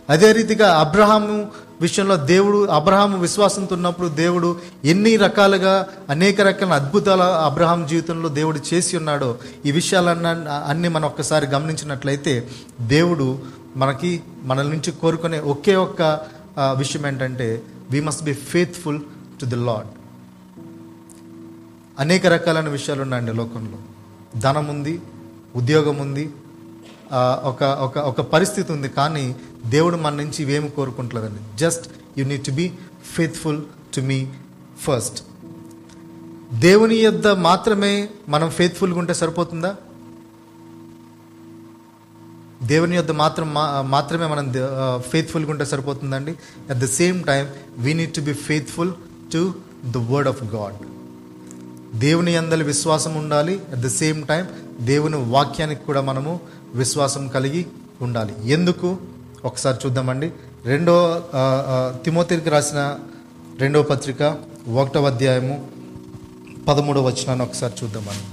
అదే 0.08 0.28
రీతిగా 0.32 0.68
అబ్రహాము 0.82 1.34
విషయంలో 1.80 2.16
దేవుడు 2.30 2.60
అబ్రహాము 2.72 3.16
విశ్వాసంతో 3.18 3.74
ఉన్నప్పుడు 3.74 4.08
దేవుడు 4.14 4.48
ఎన్ని 4.84 5.12
రకాలుగా 5.16 5.74
అనేక 6.08 6.40
రకాల 6.40 6.72
అద్భుతాల 6.72 7.24
అబ్రహాం 7.44 7.82
జీవితంలో 7.86 8.30
దేవుడు 8.30 8.60
చేసి 8.70 8.94
ఉన్నాడో 8.96 9.30
ఈ 9.66 9.72
విషయాలన్న 9.72 10.28
అన్ని 10.68 10.88
మనం 10.88 11.06
ఒక్కసారి 11.06 11.46
గమనించినట్లయితే 11.46 12.34
దేవుడు 12.88 13.28
మనకి 13.76 14.10
మన 14.44 14.62
నుంచి 14.68 14.92
కోరుకునే 15.00 15.40
ఒకే 15.48 15.76
ఒక్క 15.80 16.02
విషయం 16.78 17.06
ఏంటంటే 17.06 17.48
we 17.90 18.00
must 18.00 18.24
be 18.24 18.36
faithful 18.48 19.00
to 19.40 19.46
the 19.46 19.60
Lord 19.60 19.90
అనేక 22.02 22.26
రకాలైన 22.34 22.68
విషయాలు 22.68 23.02
ఉన్నాయండి 23.02 23.32
లోకంలో. 23.40 23.78
ధనం 24.44 24.66
ఉంది 24.74 24.94
ఉద్యోగం 25.56 25.96
ఉంది 26.04 26.24
ఒక 27.50 27.62
ఒక 27.86 27.98
ఒక 28.10 28.20
పరిస్థితి 28.34 28.70
ఉంది 28.72 28.88
కానీ 28.98 29.24
దేవుడు 29.74 29.96
మన 30.04 30.14
నుంచి 30.20 30.38
ఇవేమి 30.44 30.68
కోరుకుంటలేదండి. 30.78 31.40
Just 31.58 31.84
you 32.18 32.24
need 32.24 32.44
to 32.44 32.50
be 32.50 32.66
faithful 33.14 33.60
to 33.94 34.00
me 34.10 34.18
first 34.86 35.20
దేవుని 36.60 36.96
యొద్ద 36.96 37.26
మాత్రమే 37.48 37.92
మనం 38.28 38.48
ఫేత్ఫుల్గా 38.50 38.98
ఉంటే 38.98 39.14
సరిపోతుందా? 39.14 39.72
దేవుని 42.62 42.94
యొద్ద 42.96 43.12
మాత్రం 43.22 43.48
మాత్రమే 43.90 44.26
మనం 44.26 44.46
ఫేత్ఫుల్గా 45.10 45.50
ఉంటే 45.50 45.64
సరిపోతుందండి 45.72 46.32
at 46.70 46.78
the 46.78 46.86
same 47.00 47.18
time 47.24 47.44
we 47.84 47.92
need 48.00 48.14
to 48.14 48.20
be 48.20 48.32
faithful 48.48 48.92
to 49.32 49.42
the 49.94 49.96
word 50.12 50.28
of 50.28 50.42
God 50.56 50.78
దేవుని 51.94 52.36
అందరి 52.36 52.62
విశ్వాసం 52.62 53.14
ఉండాలి. 53.14 53.60
అట్ 53.72 53.80
ద 53.80 53.86
సేమ్ 53.86 54.26
టైం 54.26 54.46
దేవుని 54.80 55.16
వాక్యానికి 55.16 55.84
కూడా 55.84 56.00
మనము 56.00 56.40
విశ్వాసం 56.74 57.28
కలిగి 57.28 57.66
ఉండాలి. 58.02 58.34
ఎందుకు? 58.50 58.96
ఒకసారి 59.44 59.78
చూద్దామండి. 59.86 60.32
రెండో 60.64 61.22
తిమోతిరికి 61.32 62.04
తిమోతికి 62.04 62.50
రాసిన 62.50 62.98
రెండో 63.60 63.82
పత్రిక 63.82 64.36
ఒకటవ 64.68 65.06
అధ్యాయము 65.06 65.70
పదమూడవ 66.68 67.06
వచనాన్ని 67.06 67.44
ఒకసారి 67.44 67.72
చూద్దామండి. 67.84 68.28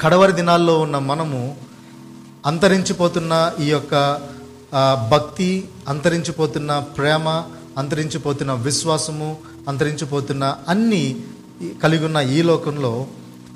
కడవరి 0.00 0.32
దినాల్లో 0.32 0.80
ఉన్న 0.80 0.98
మనము 0.98 1.56
అంతరించిపోతున్న 2.46 3.52
ఈ 3.60 3.70
యొక్క 3.70 4.20
భక్తి 5.10 5.68
అంతరించిపోతున్న 5.88 6.78
ప్రేమ 6.78 7.42
అంతరించిపోతున్న 7.78 8.52
విశ్వాసము 8.52 9.36
అంతరించిపోతున్న 9.68 10.56
అన్నీ 10.68 11.24
కలిగి 11.82 12.04
ఉన్న 12.04 12.16
ఈ 12.16 12.42
లోకంలో 12.42 13.06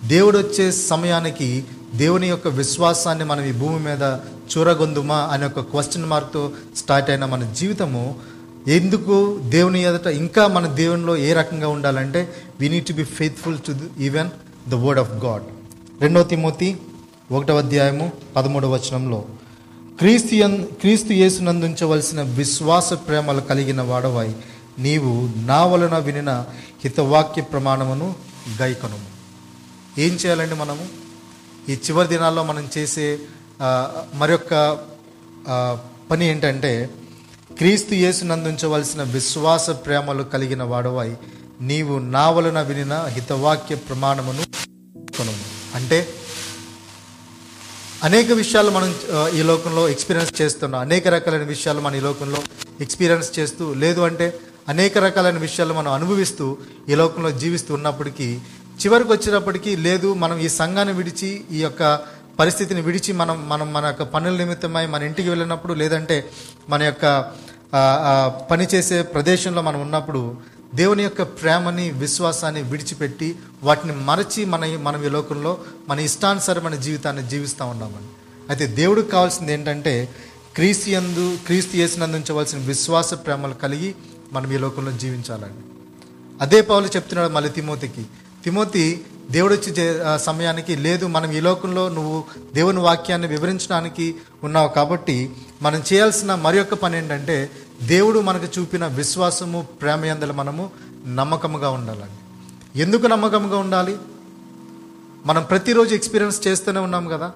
దేవుడు 0.05 0.39
వచ్చే 0.39 0.73
సమయానికి 0.73 1.65
దేవుని 1.95 2.29
యొక్క 2.29 2.49
విశ్వాసాన్ని 2.49 3.25
మనం 3.25 3.45
ఈ 3.45 3.53
భూమి 3.53 3.79
మీద 3.81 4.03
చూరగొందుమా 4.53 5.17
అనే 5.17 5.47
ఒక 5.47 5.61
క్వశ్చన్ 5.61 6.05
మార్క్తో 6.05 6.53
స్టార్ట్ 6.77 7.11
అయిన 7.11 7.25
మన 7.25 7.53
జీవితము. 7.53 8.15
ఎందుకు 8.67 9.39
దేవుని 9.49 9.83
ఎదుట 9.83 10.07
ఇంకా 10.07 10.47
మన 10.47 10.67
దేవునిలో 10.67 11.17
ఏ 11.17 11.33
రకంగా 11.33 11.69
ఉండాలంటే 11.69 12.33
we 12.61 12.69
need 12.69 12.87
to 12.87 12.93
be 12.93 13.05
faithful 13.05 13.59
to 13.59 14.03
even 14.03 14.31
the 14.71 14.75
word 14.75 15.01
of 15.01 15.11
God 15.11 15.43
రెండవ 16.03 16.23
తిమోతి 16.23 16.77
ఒకటవ 17.33 17.59
అధ్యాయము 17.59 18.13
పదమూడవ 18.37 18.75
వచనంలో 18.75 19.25
క్రీస్తు 19.99 20.29
క్రీస్తు 20.75 21.13
యేసునందుంచవలసిన 21.13 22.23
విశ్వాస 22.23 22.93
ప్రేమలు 22.93 23.41
కలిగిన 23.41 23.83
వాడవాయి 23.83 24.37
నీవు 24.79 25.29
నా 25.47 25.65
వలన 25.65 25.99
వినిన 25.99 26.31
హితవాక్య 26.85 27.43
ప్రమాణమును 27.43 28.15
గైకను 28.63 28.99
ఏం 30.01 30.13
చేయాలండి 30.13 30.55
మనము? 30.55 30.89
ఈ 31.69 31.73
చివరి 31.73 32.09
దినాల్లో 32.09 32.43
మనం 32.45 32.71
చేసే 32.79 33.19
మరొక 34.15 34.79
పని 36.11 36.29
ఏంటంటే 36.29 36.91
క్రీస్తు 37.59 37.95
యేసునందుంచవలసిన 37.95 39.03
విశ్వాస 39.03 39.71
ప్రేమలు 39.71 40.23
కలిగిన 40.23 40.63
వాడవై 40.63 41.17
నీవు 41.61 41.99
నా 41.99 42.31
వలన 42.31 42.61
వినిన 42.61 43.05
హితవాక్య 43.05 43.75
ప్రమాణమును 43.77 44.43
కొను 45.17 45.35
అంటే 45.75 46.09
అనేక 48.03 48.33
విషయాలు 48.33 48.71
మనం 48.71 48.95
ఈ 49.39 49.43
లోకంలో 49.43 49.89
ఎక్స్పీరియన్స్ 49.89 50.43
చేస్తున్నాం. 50.43 50.81
అనేక 50.81 51.09
రకాలైన 51.09 51.43
విషయాలు 51.43 51.81
మనం 51.81 51.97
ఈ 51.97 52.01
లోకంలో 52.01 52.43
ఎక్స్పీరియన్స్ 52.81 53.39
చేస్తూ 53.39 53.75
లేదు 53.75 54.01
అంటే 54.01 54.27
అనేక 54.69 54.99
రకాలైన 54.99 55.39
విషయాలు 55.39 55.75
మనం 55.75 55.93
అనుభవిస్తూ 55.93 56.47
ఈ 56.89 56.95
లోకంలో 56.95 57.31
జీవిస్తూ 57.39 57.71
ఉన్నప్పటికీ 57.75 58.29
చివరికి 58.81 59.11
వచ్చినప్పటికీ 59.11 59.73
లేదు 59.77 60.15
మనం 60.15 60.37
ఈ 60.39 60.49
సంఘాన్ని 60.53 60.95
విడిచి 60.95 61.31
ఈ 61.51 61.61
యొక్క 61.63 61.83
పరిస్థితిని 62.39 62.81
విడిచి 62.81 63.13
మనం 63.13 63.49
మనం 63.49 63.73
మన 63.73 63.85
యొక్క 63.87 64.03
పనుల 64.03 64.35
నిమిత్తమై 64.37 64.85
మన 64.87 65.03
ఇంటికి 65.03 65.29
వెళ్ళినప్పుడు 65.29 65.75
లేదంటే 65.75 66.17
మన 66.69 66.83
యొక్క 66.83 67.07
పనిచేసే 67.73 68.47
పని 68.49 68.65
చేసే 68.65 68.97
ప్రదేశంలో 69.13 69.61
మనం 69.63 69.81
ఉన్నప్పుడు 69.81 70.23
దేవుని 70.75 71.03
యొక్క 71.03 71.23
ప్రేమని 71.23 71.91
విశ్వాసాన్ని 71.91 72.63
విడిచిపెట్టి 72.63 73.29
వాటిని 73.63 73.93
మరచి 73.93 74.45
మన 74.45 74.65
మనం 74.79 75.05
ఈ 75.05 75.09
లోకంలో 75.09 75.53
మన 75.89 75.99
ఇష్టానుసారమైన 76.01 76.75
జీవితాన్ని 76.75 77.25
జీవిస్తూ 77.29 77.65
ఉన్నామని 77.67 78.09
అయితే 78.51 78.67
దేవుడికి 78.67 79.11
కావాల్సింది 79.11 79.53
ఏంటంటే 79.53 79.95
క్రీస్తు 80.55 80.91
యందు 80.91 81.37
క్రీస్తు 81.47 81.77
చేసినందుంచవలసిన 81.77 82.59
విశ్వాస 82.67 83.15
ప్రేమలు 83.15 83.55
కలిగి 83.55 83.95
మనం 84.33 84.53
ఈ 84.53 84.59
లోకంలో 84.59 84.93
జీవించాలని. 84.93 85.55
అదే 86.41 86.61
పౌలు 86.61 86.87
చెప్తున్నాడు 86.87 87.33
మళ్ళీ 87.33 87.51
తిమోతికి. 87.51 88.07
తిమోతి 88.45 89.05
దేవుడు 89.31 89.55
వచ్చి 89.55 89.95
సమయానికి 90.19 90.77
లేదు 90.77 91.07
మనం 91.07 91.33
ఈ 91.33 91.41
లోకంలో 91.41 91.89
నువ్వు 91.89 92.25
దేవుని 92.55 92.79
వాక్యాన్ని 92.79 93.29
వివరించడానికి 93.29 94.15
ఉన్నావు 94.45 94.69
కాబట్టి 94.69 95.31
మనం 95.63 95.83
చేయాల్సిన 95.93 96.35
మరి 96.35 96.57
యొక్క 96.57 96.75
పని 96.75 96.99
ఏంటంటే 96.99 97.51
దేవుడు 97.83 98.21
మనకు 98.21 98.61
చూపిన 98.61 98.87
విశ్వాసము 98.87 99.67
ప్రేమ 99.81 100.15
మనము 100.15 100.71
నమ్మకముగా 101.07 101.71
ఉండాలండి. 101.71 102.23
ఎందుకు 102.81 103.07
నమ్మకంగా 103.07 103.59
ఉండాలి? 103.59 103.97
మనం 105.27 105.43
ప్రతిరోజు 105.43 105.95
ఎక్స్పీరియన్స్ 105.95 106.47
చేస్తూనే 106.47 106.81
ఉన్నాం 106.81 107.09
కదా. 107.09 107.33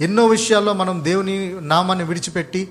ఎన్నో 0.00 0.26
విషయాల్లో 0.26 0.72
మనం 0.72 1.04
దేవుని 1.04 1.56
నామాన్ని 1.60 2.04
విడిచిపెట్టి 2.04 2.68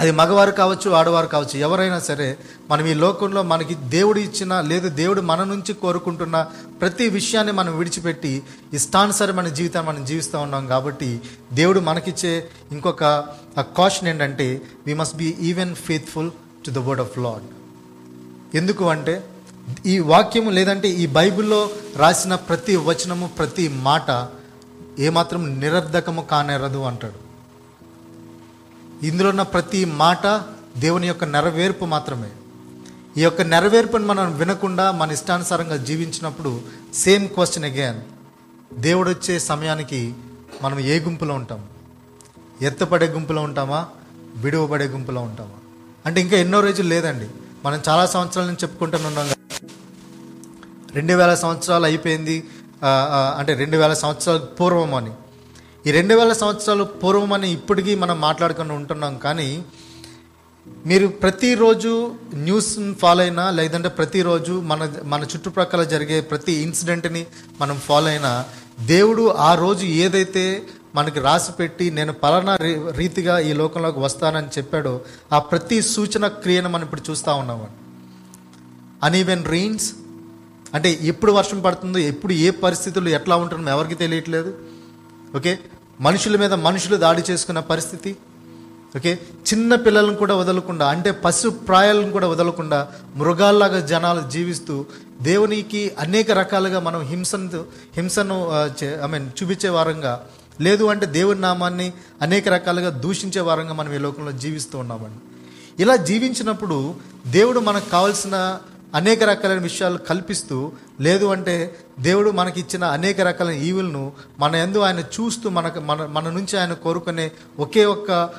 అది 0.00 0.10
మగవారు 0.10 0.50
కావచ్చు 0.50 0.88
ఆడవారు 0.90 1.26
కావచ్చు 1.26 1.58
ఎవరైనా 1.58 1.98
సరే 1.98 2.26
మనం 2.70 2.86
ఈ 2.86 2.94
లోకంలో 2.94 3.42
మనకి 3.42 3.74
దేవుడు 3.74 4.18
ఇచ్చిన 4.18 4.60
లేదు 4.60 4.88
దేవుడు 4.88 5.20
మన 5.20 5.44
నుంచి 5.44 5.72
కోరుకుంటున్న 5.72 6.36
ప్రతి 6.80 7.08
విషయాన్ని 7.08 7.52
మనం 7.52 7.78
విడిచిపెట్టి 7.78 8.42
ఇష్టానుసారమైన 8.72 9.48
జీవితాన్ని 9.48 9.90
మనం 9.90 10.04
జీవిస్తూ 10.04 10.38
ఉన్నాం 10.38 10.66
కాబట్టి 10.66 11.20
దేవుడు 11.52 11.80
మనకిచ్చే 11.80 12.34
ఇంకొక 12.72 13.04
కాషన్ 13.78 14.08
ఏంటంటే 14.08 14.62
we 14.86 14.94
must 14.94 15.16
be 15.16 15.36
even 15.40 15.74
faithful 15.74 16.30
to 16.66 16.70
the 16.70 16.78
word 16.78 17.00
of 17.00 17.18
Lord 17.18 17.46
ఎందుకు 18.56 18.84
అంటే 18.88 19.14
ఈ 19.86 19.98
వాక్యము 19.98 20.50
లేదంటే 20.50 20.88
ఈ 20.88 21.06
బైబిల్లో 21.06 21.70
రాసిన 21.96 22.34
ప్రతి 22.34 22.76
వచనము 22.76 23.26
ప్రతి 23.38 23.68
మాట 23.68 24.10
ఏమాత్రం 24.98 25.58
నిరర్ధకము 25.60 26.22
కానేరదు 26.30 26.78
అంటాడు. 26.78 27.18
ఇందులో 29.02 29.28
ఉన్న 29.28 29.42
ప్రతి 29.42 29.84
మాట 29.84 30.26
దేవుని 30.78 31.06
యొక్క 31.06 31.24
నెరవేర్పు 31.24 31.84
మాత్రమే. 31.84 32.30
ఈ 33.16 33.22
యొక్క 33.22 33.42
నెరవేర్పుని 33.42 34.04
మనం 34.04 34.38
వినకుండా 34.38 34.90
మన 34.90 35.12
ఇష్టానుసారంగా 35.12 35.76
జీవించినప్పుడు 35.76 36.60
సేమ్ 36.94 37.28
క్వశ్చన్ 37.28 37.64
అగైన్ 37.64 38.00
దేవుడు 38.80 39.10
వచ్చే 39.10 39.38
సమయానికి 39.38 40.14
మనం 40.62 40.78
ఏ 40.78 40.98
గుంపులో 41.00 41.34
ఉంటాం? 41.34 41.64
ఎత్తపడే 42.62 43.06
గుంపులో 43.06 43.42
ఉంటామా? 43.42 43.86
విడువబడే 44.36 44.86
గుంపులో 44.86 45.20
ఉంటామా? 45.20 45.58
అంటే 46.06 46.20
ఇంకా 46.20 46.36
ఎన్నో 46.36 46.60
రోజులు 46.60 46.88
లేదండి. 46.88 47.28
మనం 47.64 47.82
చాలా 47.88 48.06
సంవత్సరాల 48.06 48.46
నుంచి 48.46 48.58
చెప్పుకుంటూనే 48.62 49.04
ఉన్నాం 49.04 49.28
కదా. 49.28 49.68
రెండు 50.94 51.12
వేల 51.12 51.34
సంవత్సరాలు 51.34 51.84
అయిపోయింది. 51.84 52.44
అంటే 53.38 53.54
రెండు 53.54 53.76
వేల 53.76 53.92
సంవత్సరాల 53.92 54.38
పూర్వం 54.38 54.94
అని. 54.94 55.10
ఈ 55.86 55.92
రెండు 55.92 56.14
వేల 56.16 56.32
సంవత్సరాలు 56.38 56.84
పూర్వం 57.00 57.32
అని 57.34 57.48
ఇప్పటికీ 57.56 57.92
మనం 58.00 58.16
మాట్లాడుకుని 58.20 58.72
ఉంటున్నాం 58.76 59.14
కానీ 59.24 59.48
మీరు 60.84 61.06
ప్రతిరోజు 61.20 61.92
న్యూస్ 62.44 62.70
ఫాలో 63.00 63.22
అయినా 63.22 63.44
లేదంటే 63.58 63.90
ప్రతిరోజు 63.98 64.54
మన 64.66 64.80
మన 65.06 65.22
చుట్టుప్రక్కల 65.32 65.82
జరిగే 65.92 66.18
ప్రతి 66.30 66.54
ఇన్సిడెంట్ని 66.64 67.22
మనం 67.60 67.76
ఫాలో 67.84 68.08
అయినా 68.10 68.32
దేవుడు 68.88 69.24
ఆ 69.40 69.54
రోజు 69.60 69.84
ఏదైతే 70.00 70.44
మనకి 70.94 71.20
రాసి 71.22 71.52
పెట్టి 71.54 71.86
నేను 71.94 72.12
పలానా 72.20 72.54
రీ- 72.60 72.80
రీతిగా 72.98 73.36
ఈ 73.46 73.54
లోకంలోకి 73.58 74.00
వస్తానని 74.00 74.50
చెప్పాడో 74.56 74.94
ఆ 75.32 75.40
ప్రతి 75.48 75.78
సూచన 75.90 76.26
క్రియను 76.38 76.68
మనం 76.68 76.84
ఇప్పుడు 76.84 77.04
చూస్తూ 77.08 77.32
ఉన్నామండి 77.36 77.76
అనీవెన్ 79.02 79.44
రెయిన్స్ 79.48 79.88
అంటే 80.72 80.90
ఎప్పుడు 81.06 81.32
వర్షం 81.32 81.58
పడుతుందో 81.62 81.98
ఎప్పుడు 82.10 82.32
ఏ 82.40 82.50
పరిస్థితులు 82.62 83.08
ఎట్లా 83.16 83.34
ఉంటుందో 83.42 83.70
ఎవరికి 83.70 83.96
తెలియట్లేదు. 84.00 84.50
ఓకే 85.36 85.52
మనుషుల 86.00 86.36
మీద 86.36 86.52
మనుషులు 86.52 86.96
దాడి 86.96 87.22
చేసుకున్న 87.30 87.60
పరిస్థితి. 87.60 88.16
ఓకే? 88.96 89.18
చిన్న 89.52 89.74
పిల్లలను 89.74 90.14
కూడా 90.14 90.34
వదలకుండా 90.34 90.88
అంటే 90.88 91.10
పశు 91.10 91.48
ప్రాయాలను 91.48 92.10
కూడా 92.10 92.26
వదలకుండా 92.28 92.88
మృగాల్లాగా 93.14 93.80
జనాలు 93.80 94.30
జీవిస్తూ 94.30 94.84
దేవునికి 95.22 95.92
అనేక 95.98 96.30
రకాలుగా 96.30 96.80
మనం 96.80 97.00
హింసను 97.00 97.64
హింసను 97.96 98.36
ఐ 99.04 99.06
మీన్ 99.06 99.30
చూపించే 99.42 99.68
వారంగా 99.68 100.26
లేదు 100.60 100.84
అంటే 100.84 101.06
దేవుని 101.06 101.40
నామాన్ని 101.40 101.92
అనేక 102.22 102.48
రకాలుగా 102.48 102.90
దూషించే 102.90 103.40
వారంగా 103.40 103.72
మనం 103.72 103.94
ఈ 103.94 103.98
లోకంలో 103.98 104.32
జీవిస్తూ 104.32 104.78
ఉన్నామండి. 104.78 105.20
ఇలా 105.82 105.96
జీవించినప్పుడు 105.96 106.94
దేవుడు 107.26 107.60
మనకు 107.60 107.90
కావాల్సిన 107.90 108.58
అనేక 108.94 109.22
రకాలైన 109.22 109.58
విషయాలు 109.58 109.98
కల్పిస్తూ 109.98 110.72
లేదు 111.00 111.26
అంటే 111.26 111.78
దేవుడు 112.00 112.30
మనకి 112.30 112.60
ఇచ్చిన 112.60 112.84
అనేక 112.84 113.20
రకాలైన 113.20 113.62
ఈవులను 113.62 114.12
మన 114.38 114.56
ఎందు 114.56 114.78
ఆయన 114.78 114.98
చూస్తూ 114.98 115.50
మనకు 115.50 115.80
మన 115.80 116.06
మన 116.06 116.30
నుంచి 116.30 116.58
ఆయన 116.58 116.72
కోరుకునే 116.72 117.30
ఒకే 117.58 117.84
ఒక్క 117.84 118.30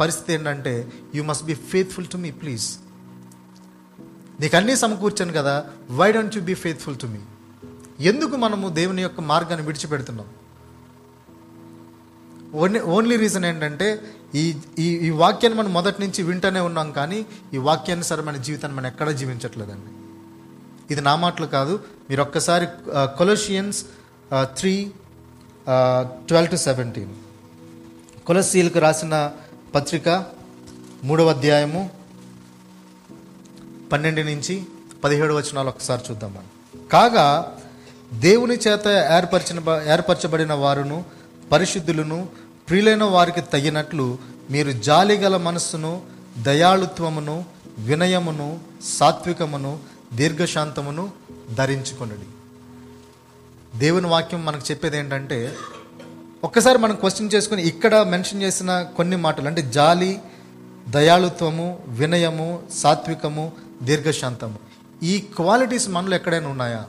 పరిస్థితి 0.00 0.32
ఏంటంటే 0.32 0.92
you 1.14 1.24
must 1.24 1.44
be 1.44 1.54
faithful 1.54 2.06
to 2.06 2.16
me 2.16 2.30
please 2.30 2.76
నీకు 4.40 4.56
అన్నీ 4.56 4.76
సమకూర్చాను 4.76 5.32
కదా 5.32 5.64
why 5.90 6.12
don't 6.12 6.36
you 6.36 6.42
be 6.42 6.54
faithful 6.54 6.96
to 6.96 7.06
me 7.06 7.20
ఎందుకు 8.04 8.36
మనము 8.36 8.68
దేవుని 8.68 9.02
యొక్క 9.02 9.20
మార్గాన్ని 9.20 9.66
విడిచిపెడుతున్నాం? 9.66 10.26
ఓన్లీ 12.54 12.80
ఓన్లీ 12.80 13.16
రీజన్ 13.16 13.44
ఏంటంటే 13.44 14.00
ఈ 14.34 14.42
ఈ 14.78 14.88
ఈ 15.06 15.10
వాక్యాన్ని 15.10 15.58
మనం 15.60 15.72
మొదటి 15.72 15.98
నుంచి 16.02 16.22
వింటూనే 16.22 16.60
ఉన్నాం 16.60 16.92
కానీ 16.92 17.26
ఈ 17.54 17.56
వాక్యానుసారమైన 17.68 18.36
జీవితాన్ని 18.36 18.78
మనం 18.78 18.86
ఎక్కడా 18.86 19.12
జీవించట్లేదండి. 19.20 19.90
ఇది 20.92 21.00
నా 21.00 21.16
మాటలు 21.16 21.46
కాదు. 21.46 21.74
మీరు 22.10 22.22
ఒక్కసారి 22.22 22.66
Colossians 23.18 23.80
three 24.58 24.74
twelve 26.28 26.50
to 26.50 26.56
seventeen 26.56 27.14
కొలసీలకు 28.26 28.78
రాసిన 28.78 29.32
పత్రిక 29.74 30.08
మూడవ 31.04 31.30
అధ్యాయము 31.30 31.90
పన్నెండు 33.92 34.20
నుంచి 34.20 34.54
పదిహేడు 35.04 35.34
వచనాలు 35.34 35.68
ఒకసారి 35.68 36.02
చూద్దాం 36.10 36.30
మనం. 36.34 36.50
కాగా 36.92 37.26
దేవుని 38.12 38.56
చేత 38.56 38.86
ఏర్పరిచిన 39.16 39.58
ఏర్పరచబడిన 39.92 40.52
వారును 40.52 40.98
పరిశుద్ధులను 41.52 42.18
ప్రియులైన 42.68 43.04
వారికి 43.04 43.40
తగినట్లు 43.40 44.18
మీరు 44.50 44.72
జాలిగల 44.72 45.36
మనస్సును 45.36 46.02
దయాళుత్వమును 46.42 47.44
వినయమును 47.78 48.60
సాత్వికమును 48.84 49.78
దీర్ఘశాంతమును 50.12 51.10
ధరించుకొనుడి. 51.54 52.26
దేవుని 53.78 54.06
వాక్యం 54.06 54.44
మనకు 54.44 54.62
చెప్పేది 54.70 54.98
ఏంటంటే 54.98 55.54
ఒక్కసారి 56.44 56.78
మనం 56.78 56.94
క్వశ్చన్ 56.94 57.30
చేసుకుని 57.34 57.62
ఇక్కడ 57.62 58.02
మెన్షన్ 58.02 58.42
చేసిన 58.42 58.86
కొన్ని 58.96 59.16
మాటలు 59.16 59.48
అంటే 59.48 59.62
జాలి 59.62 60.20
దయాళుత్వము 60.88 61.84
వినయము 61.88 62.62
సాత్వికము 62.74 63.52
దీర్ఘశాంతము. 63.82 64.54
ఈ 65.02 65.18
క్వాలిటీస్ 65.36 65.88
మనలో 65.88 66.14
ఎక్కడైనా 66.14 66.48
ఉన్నాయా? 66.48 66.86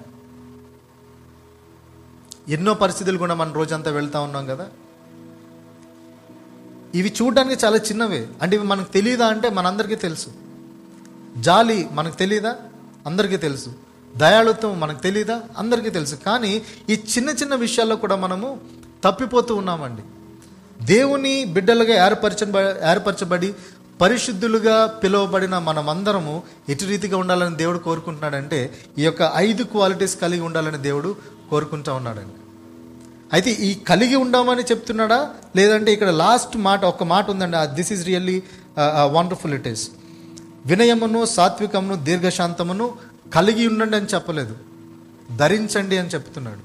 ఎన్నో 2.50 2.74
పరిస్థితులు 2.74 3.18
కూడా 3.18 3.34
మనం 3.34 3.54
రోజంతా 3.54 3.92
వెళ్తూ 3.92 4.22
ఉన్నాం 4.22 4.46
కదా? 4.46 4.68
ఇవి 6.96 7.14
చూడడానికి 7.22 7.66
చాలా 7.66 7.78
చిన్నవే. 7.78 8.28
అంటే 8.42 8.56
ఇవి 8.56 8.66
మనకు 8.66 8.94
తెలియదా 8.94 9.28
అంటే 9.28 9.50
మనందరికీ 9.50 9.96
తెలుసు. 9.96 10.28
జాలి 11.38 11.90
మనకు 11.92 12.16
తెలియదా 12.16 12.56
అందరికీ 13.06 13.38
తెలుసు. 13.38 13.74
దయాళుత్వం 14.18 14.80
మనకు 14.80 15.00
తెలియదా 15.00 15.42
అందరికీ 15.58 15.90
తెలుసు. 15.90 16.16
కానీ 16.16 16.62
ఈ 16.90 16.94
చిన్న 16.94 17.30
చిన్న 17.30 17.56
విషయాల్లో 17.56 17.96
కూడా 17.96 18.16
మనము 18.16 18.60
తప్పిపోతూ 19.04 19.56
ఉన్నామండి. 19.56 20.02
దేవుని 20.86 21.46
బిడ్డలుగా 21.46 22.06
ఏర్పరచ 22.06 22.48
ఏర్పరచబడి 22.92 23.54
పరిశుద్ధులుగా 24.02 24.88
పిలువబడిన 24.88 25.58
మనమందరము 25.58 26.44
ఎటు 26.70 26.86
రీతిగా 26.86 27.18
ఉండాలని 27.18 27.56
దేవుడు 27.56 27.78
కోరుకుంటున్నాడంటే 27.78 28.74
ఈ 28.98 29.04
యొక్క 29.04 29.32
ఐదు 29.36 29.64
క్వాలిటీస్ 29.64 30.20
కలిగి 30.20 30.42
ఉండాలని 30.42 30.78
దేవుడు 30.78 31.16
కోరుకుంటా 31.50 31.94
ఉన్నాడండి. 31.94 32.43
అయితే 33.34 33.52
ఈ 33.68 33.70
కలిగి 33.90 34.16
ఉండమని 34.24 34.64
చెప్తున్నాడా? 34.72 35.20
లేదంటే 35.56 35.90
ఇక్కడ 35.94 36.12
లాస్ట్ 36.24 36.56
మాట 36.68 36.82
ఒక 36.86 37.04
మాట 37.14 37.26
ఉందండి. 37.32 37.58
This 37.76 37.92
is 37.96 38.04
really 38.06 38.38
wonderful 39.16 39.54
it 39.54 39.68
is 39.68 39.86
వినయమును 40.66 41.22
సాత్వికమును 41.38 41.96
దీర్ఘశాంతమును 42.10 42.86
కలిగి 43.36 43.64
ఉండండి 43.68 43.96
అని 43.98 44.10
చెప్పలేదు. 44.16 44.56
ధరించండి 45.42 45.98
అని 46.02 46.12
చెప్తున్నాడు. 46.16 46.64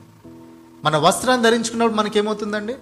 మన 0.85 0.96
వస్త్రాన్ని 1.07 1.44
ధరించుకున్నప్పుడు 1.46 1.98
మనకేమవుతుందండి? 2.00 2.74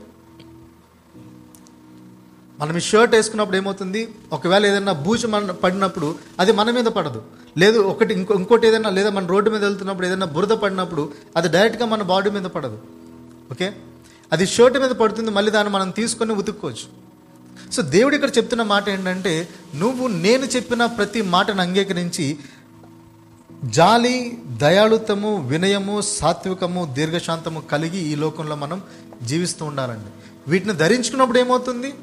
మనం 2.61 2.77
ఈ 2.77 2.83
షర్ట్ 2.91 3.15
వేసుకున్నప్పుడు 3.15 3.57
ఏమవుతుంది? 3.57 4.03
ఒకవేళ 4.33 4.67
ఏదైనా 4.67 4.93
బూజు 5.07 5.27
మన 5.33 5.55
పడినప్పుడు 5.63 6.09
అది 6.41 6.53
మన 6.59 6.71
మీద 6.77 6.89
పడదు. 6.99 7.21
లేదు 7.63 7.79
ఒకటి 7.93 8.13
ఇంకో 8.19 8.35
ఇంకోటి 8.41 8.67
ఏదైనా 8.69 8.91
లేదా 8.99 9.11
మన 9.17 9.27
రోడ్డు 9.27 9.51
మీద 9.55 9.65
వెళ్తున్నప్పుడు 9.65 10.07
ఏదైనా 10.07 10.27
బురద 10.37 10.55
పడినప్పుడు 10.63 11.05
అది 11.37 11.49
డైరెక్ట్గా 11.57 11.87
మన 11.95 12.03
బాడీ 12.13 12.31
మీద 12.37 12.47
పడదు. 12.59 12.79
ఓకే? 13.53 13.77
అది 14.33 14.47
షర్ట్ 14.47 14.79
మీద 14.79 14.91
పడుతుంది 14.91 15.31
మళ్ళీ 15.31 15.53
దాన్ని 15.53 15.73
మనం 15.73 15.91
తీసుకొని 15.91 16.33
ఉతుక్కోవచ్చు. 16.33 17.07
సో 17.73 17.83
దేవుడు 17.83 18.15
ఇక్కడ 18.15 18.29
చెప్తున్న 18.29 18.63
మాట 18.63 18.89
ఏంటంటే 18.89 19.49
నువ్వు 19.75 20.07
నేను 20.07 20.45
చెప్పిన 20.45 20.87
ప్రతి 20.87 21.23
మాటను 21.23 21.61
అంగీకరించి 21.61 22.39
జాలి 23.65 24.39
దయాళుతము 24.47 25.49
వినయము 25.49 26.01
సాత్వికము 26.01 26.95
దీర్ఘశాంతము 26.95 27.61
కలిగి 27.61 27.99
ఈ 27.99 28.15
లోకంలో 28.15 28.57
మనం 28.57 28.83
జీవిస్తూ 29.23 29.65
ఉండాలండి. 29.65 30.11
వీటిని 30.51 30.73
ధరించుకున్నప్పుడు 30.73 31.39
ఏమవుతుంది? 31.39 31.95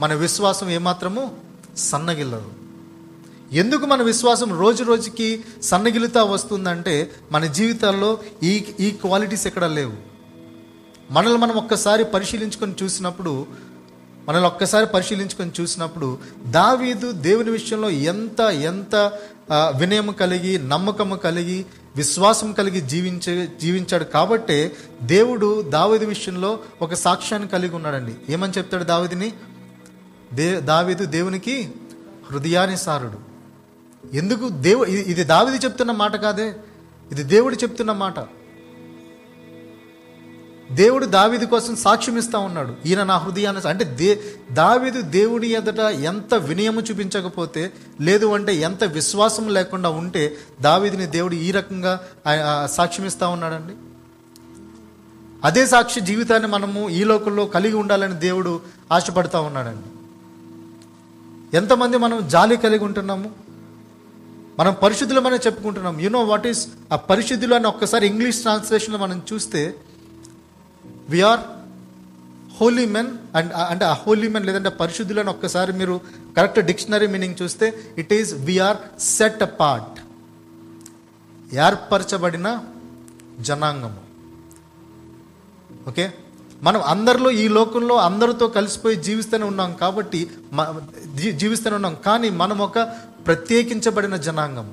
మన 0.00 0.14
విశ్వాసం 0.14 0.70
ఏమాత్రము 0.70 1.36
సన్నగిల్లదు. 1.76 2.50
ఎందుకు 3.52 3.86
మన 3.86 4.02
విశ్వాసం 4.02 4.58
రోజు 4.58 4.84
రోజుకి 4.84 5.44
సన్నగిలుతా 5.62 6.22
వస్తుందంటే 6.24 7.12
మన 7.32 7.44
జీవితాల్లో 7.44 8.18
ఈ 8.42 8.64
ఈ 8.80 8.90
క్వాలిటీస్ 8.90 9.46
ఎక్కడ 9.46 9.64
లేవు. 9.64 10.15
మనల్ని 11.10 11.38
మనం 11.38 11.56
ఒక్కసారి 11.56 12.04
పరిశీలించుకొని 12.04 12.74
చూసినప్పుడు 12.82 13.46
మనల్ని 14.28 14.46
ఒక్కసారి 14.46 14.86
పరిశీలించుకొని 14.86 15.52
చూసినప్పుడు 15.60 16.18
దావీదు 16.46 17.12
దేవుని 17.12 17.50
విషయంలో 17.50 17.90
ఎంత 17.90 18.40
ఎంత 18.40 19.12
వినయం 19.52 20.12
కలిగి 20.12 20.58
నమ్మకము 20.58 21.16
కలిగి 21.16 21.66
విశ్వాసం 21.96 22.52
కలిగి 22.52 22.80
జీవించే 22.80 23.48
జీవించాడు 23.60 24.04
కాబట్టే 24.04 24.76
దేవుడు 25.02 25.62
దావీదు 25.62 26.04
విషయంలో 26.04 26.58
ఒక 26.82 26.94
సాక్ష్యాన్ని 26.94 27.48
కలిగి 27.48 27.74
ఉన్నాడండి. 27.74 28.32
ఏమని 28.32 28.52
చెప్తాడు 28.58 28.84
దావీదిని? 28.84 29.32
దే 30.32 30.60
దావీదు 30.60 31.04
దేవునికి 31.04 31.72
హృదయానుసారుడు 32.30 33.18
ఎందుకు 34.16 34.48
దేవు 34.48 34.84
ఇది- 34.84 35.04
ఇది 35.04 35.64
చెప్తున్న 35.64 35.92
మాట 35.92 36.16
కాదే? 36.16 36.56
ఇది 37.12 37.22
దేవుడు 37.22 37.54
చెప్తున్న 37.54 37.92
మాట. 37.92 38.18
దేవుడు 40.72 41.06
దావిది 41.06 41.46
కోసం 41.46 41.76
సాక్ష్యం 41.76 42.18
ఇస్తా 42.18 42.38
ఉన్నాడు. 42.38 42.74
ఈయన 42.86 43.02
నా 43.02 43.16
హృదయాన్ని 43.18 43.68
అంటే 43.68 43.84
దే 43.84 44.20
దావీదు 44.52 45.00
దేవుడి 45.00 45.48
ఎదుట 45.48 45.78
ఎంత 45.78 46.34
వినయము 46.34 46.80
చూపించకపోతే 46.80 47.72
లేదు 48.00 48.26
అంటే 48.26 48.56
ఎంత 48.56 48.84
విశ్వాసం 48.84 49.48
లేకుండా 49.48 49.88
ఉంటే 49.88 50.36
దావిదిని 50.60 51.06
దేవుడు 51.06 51.34
ఈ 51.34 51.50
రకంగా 51.50 52.00
సాక్ష్యం 52.72 53.06
ఇస్తా 53.06 53.28
ఉన్నాడండి? 53.28 53.72
అదే 55.44 55.66
సాక్షి 55.66 56.00
జీవితాన్ని 56.00 56.48
మనము 56.48 56.88
ఈ 56.90 57.04
లోకంలో 57.04 57.46
కలిగి 57.46 57.74
ఉండాలని 57.74 58.14
దేవుడు 58.14 58.60
ఆశపడతా 58.92 59.40
ఉన్నాడండి. 59.40 59.88
ఎంతమంది 61.56 61.96
మనం 61.96 62.28
జాలి 62.28 62.56
కలిగి 62.56 62.84
ఉంటున్నాము? 62.84 63.30
మనం 64.58 64.76
పరిశుద్ధులమనే 64.82 65.36
చెప్పుకుంటున్నాం 65.36 66.00
యూనో 66.00 66.24
వాట్ 66.24 66.46
ఈస్ 66.46 66.68
ఆ 66.92 66.96
పరిశుద్ధులు 66.96 67.54
అని 67.54 67.66
ఒక్కసారి 67.66 68.06
ఇంగ్లీష్ 68.06 68.40
ట్రాన్స్లేషన్లో 68.40 68.98
మనం 68.98 69.22
చూస్తే 69.32 69.74
ఆర్ 71.30 71.42
హోలీ 72.58 72.84
మెన్ 72.94 73.10
అండ్ 73.38 73.50
అంటే 73.72 73.84
ఆ 73.90 73.94
హోలీ 74.02 74.28
మెన్ 74.34 74.46
లేదంటే 74.48 74.70
పరిశుద్ధులను 74.80 75.30
ఒక్కసారి 75.34 75.72
మీరు 75.80 75.94
కరెక్ట్ 76.36 76.60
డిక్షనరీ 76.70 77.08
మీనింగ్ 77.14 77.36
చూస్తే 77.42 77.66
it 78.02 78.12
is 78.18 78.30
we are 78.48 78.78
set 79.16 79.42
apart 79.60 79.98
ఏర్పరచబడిన 81.66 82.48
జనాంగము. 83.48 84.00
ఓకే 85.90 86.06
మనం 86.66 86.80
అందరిలో 86.92 87.30
ఈ 87.42 87.44
లోకంలో 87.56 87.96
అందరితో 88.08 88.46
కలిసిపోయి 88.56 88.96
జీవిస్తూనే 89.06 89.44
ఉన్నాం 89.50 89.70
కాబట్టి 89.82 90.20
జీవిస్తూనే 91.42 91.74
ఉన్నాం. 91.80 91.94
కానీ 92.08 92.28
మనం 92.42 92.58
ఒక 92.68 92.78
ప్రత్యేకించబడిన 93.26 94.16
జనాంగం 94.26 94.66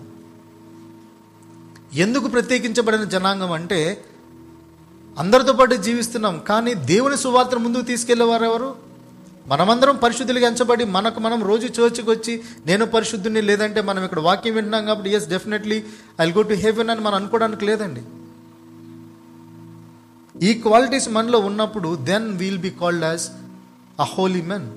ఎందుకు 2.05 2.27
ప్రత్యేకించబడిన 2.35 3.03
జనాంగం 3.15 3.51
అంటే 3.59 3.79
అందరితో 5.21 5.53
పాటు 5.59 5.75
జీవిస్తున్నాం. 5.87 6.35
కానీ 6.49 6.71
దేవుని 6.91 7.17
సువార్తను 7.23 7.61
ముందుకు 7.65 7.85
తీసుకెళ్ళేవారు 7.91 8.45
ఎవరు? 8.51 8.69
మనమందరం 9.51 9.95
పరిశుద్ధులుగా 10.03 10.47
ఎంచబడి 10.49 10.85
మనకు 10.95 11.19
మనం 11.25 11.39
రోజు 11.49 11.67
చర్చికి 11.77 12.09
వచ్చి 12.11 12.33
నేను 12.67 12.85
పరిశుద్ధుని 12.93 13.41
లేదంటే 13.49 13.79
మనం 13.89 14.01
ఇక్కడ 14.07 14.21
వాక్యం 14.27 14.55
వింటున్నాం 14.57 14.83
కాబట్టి 14.89 15.09
yes 15.17 15.27
definitely 15.33 15.77
I 16.25 16.27
go 16.37 16.43
to 16.51 16.55
heaven 16.65 16.91
అని 16.93 17.01
మనం 17.07 17.17
అనుకోవడానికి 17.19 17.65
లేదండి. 17.69 18.03
ఈ 20.47 20.51
క్వాలిటీస్ 20.65 21.09
మనలో 21.17 21.39
ఉన్నప్పుడు 21.49 21.89
then 22.09 22.27
we'll 22.41 22.61
be 22.67 22.71
called 22.81 23.05
as 23.09 23.25
a 24.05 24.07
holy 24.13 24.43
men 24.51 24.67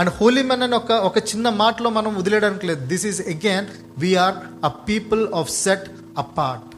and 0.00 0.12
holy 0.18 0.44
men 0.50 0.64
అని 0.68 0.76
ఒక 0.82 0.92
ఒక 1.08 1.18
చిన్న 1.30 1.48
మాటలో 1.62 1.90
మనం 1.98 2.12
వదిలేయడానికి 2.20 2.66
లేదు. 2.70 2.82
This 2.92 3.06
is 3.12 3.20
again 3.34 3.68
we are 4.04 4.38
a 4.70 4.72
people 4.88 5.24
of 5.42 5.52
set 5.64 5.86
apart 6.38 6.72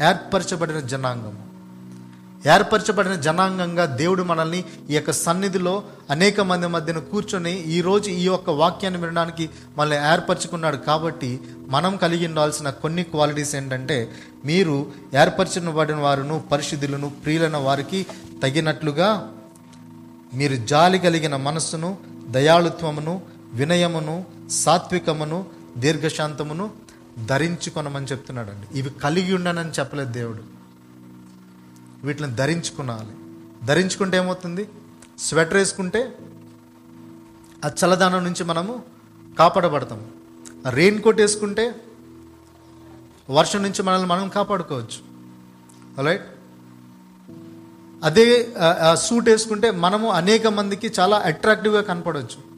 ఏర్పరచబడిన 0.00 0.80
జనాంగం 0.80 1.34
ఏర్పరచబడిన 2.44 3.14
జనాంగంగా 3.14 3.84
దేవుడు 3.96 4.22
మనల్ని 4.22 4.58
ఈ 4.90 4.94
యొక్క 4.94 5.10
సన్నిధిలో 5.10 5.82
అనేక 6.10 6.40
మంది 6.40 6.66
మధ్యన 6.66 6.98
కూర్చొని 6.98 7.52
ఈరోజు 7.66 8.08
ఈ 8.10 8.24
యొక్క 8.24 8.50
వాక్యాన్ని 8.50 9.00
వినడానికి 9.00 9.44
మనల్ని 9.78 9.98
ఏర్పరచుకున్నాడు 10.10 10.76
కాబట్టి 10.76 11.40
మనం 11.68 11.96
కలిగి 11.96 12.26
ఉండాల్సిన 12.26 12.70
కొన్ని 12.70 13.02
క్వాలిటీస్ 13.02 13.54
ఏంటంటే 13.54 13.98
మీరు 14.44 14.76
ఏర్పరచబడిన 15.14 15.98
వారును 15.98 16.42
పరిశుద్ధులను 16.52 17.10
ప్రియులైన 17.24 17.56
వారికి 17.56 18.06
తగినట్లుగా 18.42 19.08
మీరు 20.32 20.56
జాలి 20.64 20.98
కలిగిన 20.98 21.36
మనస్సును 21.36 21.96
దయాళుత్వమును 22.28 23.14
వినయమును 23.54 24.24
సాత్వికమును 24.64 25.46
దీర్ఘశాంతమును 25.76 26.83
ధరించుకొనమని 27.18 28.06
చెప్తున్నాడండి. 28.06 28.78
ఇవి 28.78 28.90
కలిగి 28.90 29.34
ఉండనని 29.34 29.70
చెప్పలేదు 29.70 30.12
దేవుడు. 30.12 30.42
వీటిని 32.06 32.32
ధరించుకునాలి. 32.32 33.12
ధరించుకుంటే 33.66 34.16
ఏమవుతుంది? 34.16 34.68
స్వెటర్ 35.18 35.54
వేసుకుంటే 35.54 36.18
ఆ 37.64 37.68
చల్లదనం 37.68 38.24
నుంచి 38.24 38.44
మనము 38.44 38.82
కాపాడబడతాము 39.38 40.06
రెయిన్ 40.70 41.02
కోట్ 41.02 41.20
వేసుకుంటే 41.20 41.84
వర్షం 43.30 43.62
నుంచి 43.62 43.82
మనల్ని 43.82 44.08
మనం 44.08 44.28
కాపాడుకోవచ్చు. 44.28 45.00
రైట్ 46.04 46.24
అదే 48.04 48.54
సూట్ 48.94 49.28
వేసుకుంటే 49.28 49.70
మనము 49.70 50.10
అనేక 50.10 50.46
మందికి 50.46 50.92
చాలా 51.00 51.16
అట్రాక్టివ్గా 51.16 51.82
కనపడవచ్చు. 51.82 52.53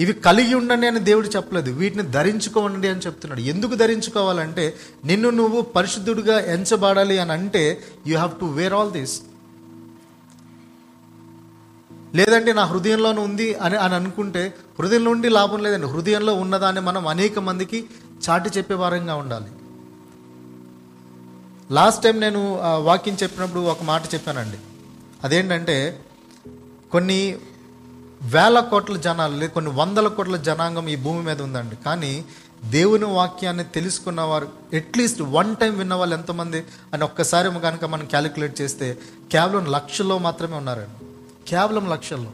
ఇవి 0.00 0.12
కలిగి 0.12 0.54
ఉండండి 0.54 0.86
అని 0.86 1.00
దేవుడు 1.08 1.28
చెప్పలేదు. 1.36 1.70
వీటిని 1.80 2.04
ధరించుకోండి 2.16 2.88
అని 2.88 3.02
చెప్తున్నాడు. 3.06 3.42
ఎందుకు 3.52 3.74
ధరించుకోవాలంటే 3.82 4.64
నిన్ను 5.04 5.30
నువ్వు 5.40 5.60
పరిశుద్ధుడిగా 5.76 6.36
ఎంచబడాలి 6.54 7.18
అని 7.18 7.32
అంటే 7.32 7.62
you 8.06 8.14
have 8.16 8.32
to 8.40 8.46
wear 8.58 8.74
all 8.80 8.92
this 8.98 9.16
లేదంటే 12.14 12.50
నా 12.52 12.64
హృదయంలోనే 12.64 13.20
ఉంది 13.20 13.46
అని 13.54 13.76
అని 13.84 13.94
అనుకుంటే 13.94 14.42
హృదయం 14.78 15.04
నుండి 15.04 15.28
లాభం 15.28 15.62
లేదండి. 15.62 15.86
హృదయంలో 15.86 16.34
ఉన్నదాన్ని 16.34 16.82
మనం 16.88 17.04
అనేక 17.14 17.38
మందికి 17.48 17.78
చాటి 18.24 18.50
చెప్పే 18.56 18.74
వారంగా 18.82 19.14
ఉండాలి. 19.22 19.50
లాస్ట్ 21.74 22.02
టైం 22.02 22.16
నేను 22.20 22.42
వాకింగ్ 22.54 22.86
వాక్యం 22.86 23.16
చెప్పినప్పుడు 23.22 23.60
ఒక 23.72 23.82
మాట 23.82 24.14
చెప్పానండి. 24.14 24.58
అదేంటంటే 25.24 25.76
కొన్ని 26.92 27.20
వేల 28.24 28.60
కోట్ల 28.60 28.96
జనాలు 28.96 29.46
కొన్ని 29.46 29.70
వందల 29.70 30.08
కోట్ల 30.08 30.36
జనాంగం 30.36 30.88
ఈ 30.88 30.96
భూమి 30.96 31.22
మీద 31.22 31.42
ఉందండి. 31.42 31.76
కానీ 31.76 32.24
దేవుని 32.64 33.04
వాక్యాన్ని 33.04 33.64
తెలుసుకున్నవారు 33.64 34.48
అట్లీస్ట్ 34.74 35.22
వన్ 35.22 35.56
టైం 35.56 35.78
విన్న 35.78 35.94
వాళ్ళు 35.94 36.16
ఎంతమంది 36.16 36.64
అని 36.94 37.04
ఒక్కసారి 37.04 37.60
కనుక 37.60 37.84
మనం 37.84 38.06
క్యాలిక్యులేట్ 38.06 38.60
చేస్తే 38.60 38.98
కేవలం 39.32 39.64
లక్షల్లో 39.64 40.18
మాత్రమే 40.18 40.56
ఉన్నారండి. 40.56 41.06
కేవలం 41.48 41.90
లక్షల్లో. 41.90 42.30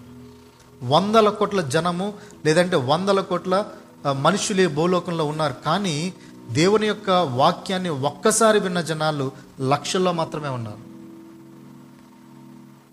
వందల 0.82 1.28
కోట్ల 1.28 1.60
జనము 1.60 2.14
లేదంటే 2.46 2.76
వందల 2.76 3.20
కోట్ల 3.20 3.64
మనుషులు 4.12 4.60
ఈ 4.60 4.66
భూలోకంలో 4.66 5.24
ఉన్నారు. 5.24 5.54
కానీ 5.64 6.14
దేవుని 6.50 6.86
యొక్క 6.86 7.10
వాక్యాన్ని 7.10 7.88
ఒక్కసారి 7.88 8.60
విన్న 8.60 8.80
జనాలు 8.80 9.32
లక్షల్లో 9.68 10.12
మాత్రమే 10.12 10.48
ఉన్నారు. 10.48 10.89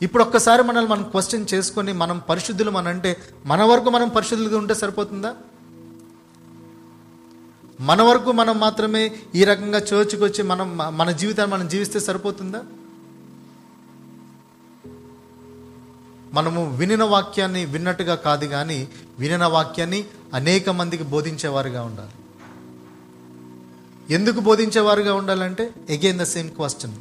ఇప్పుడు 0.01 0.23
ఒక్కసారి 0.23 0.63
మనల్ని 0.63 0.91
మనం 0.91 1.03
క్వశ్చన్ 1.03 1.45
చేసుకొని 1.53 1.93
మనం 1.93 2.21
పరిశుద్ధులు 2.29 2.71
మన 2.71 2.87
అంటే 2.87 3.17
మన 3.45 3.63
వరకు 3.63 3.89
మనం 3.89 4.09
పరిశుద్ధులుగా 4.09 4.57
ఉంటే 4.57 4.73
సరిపోతుందా? 4.73 5.35
మన 7.81 8.01
వరకు 8.01 8.31
మనం 8.31 8.59
మాత్రమే 8.59 9.11
ఈ 9.35 9.43
రకంగా 9.43 9.79
చర్చ్కి 9.79 10.23
వచ్చి 10.23 10.43
మనం 10.43 10.77
మన 10.77 11.11
జీవితాన్ని 11.11 11.57
మనం 11.57 11.67
జీవిస్తే 11.67 11.99
సరిపోతుందా? 11.99 12.63
మనము 16.33 16.75
వినిన 16.75 17.03
వాక్యాన్ని 17.03 17.65
విన్నట్టుగా 17.65 18.15
కాదు 18.15 18.45
కానీ 18.45 18.87
వినిన 19.19 19.45
వాక్యాన్ని 19.45 20.05
అనేక 20.33 20.69
మందికి 20.69 21.03
బోధించేవారుగా 21.03 21.83
ఉండాలి. 21.83 22.11
ఎందుకు 24.13 24.39
బోధించేవారుగా 24.39 25.13
ఉండాలంటే 25.13 25.63
అగైన్ 25.89 26.19
ద 26.19 26.23
సేమ్ 26.23 26.49
క్వశ్చన్ 26.49 26.95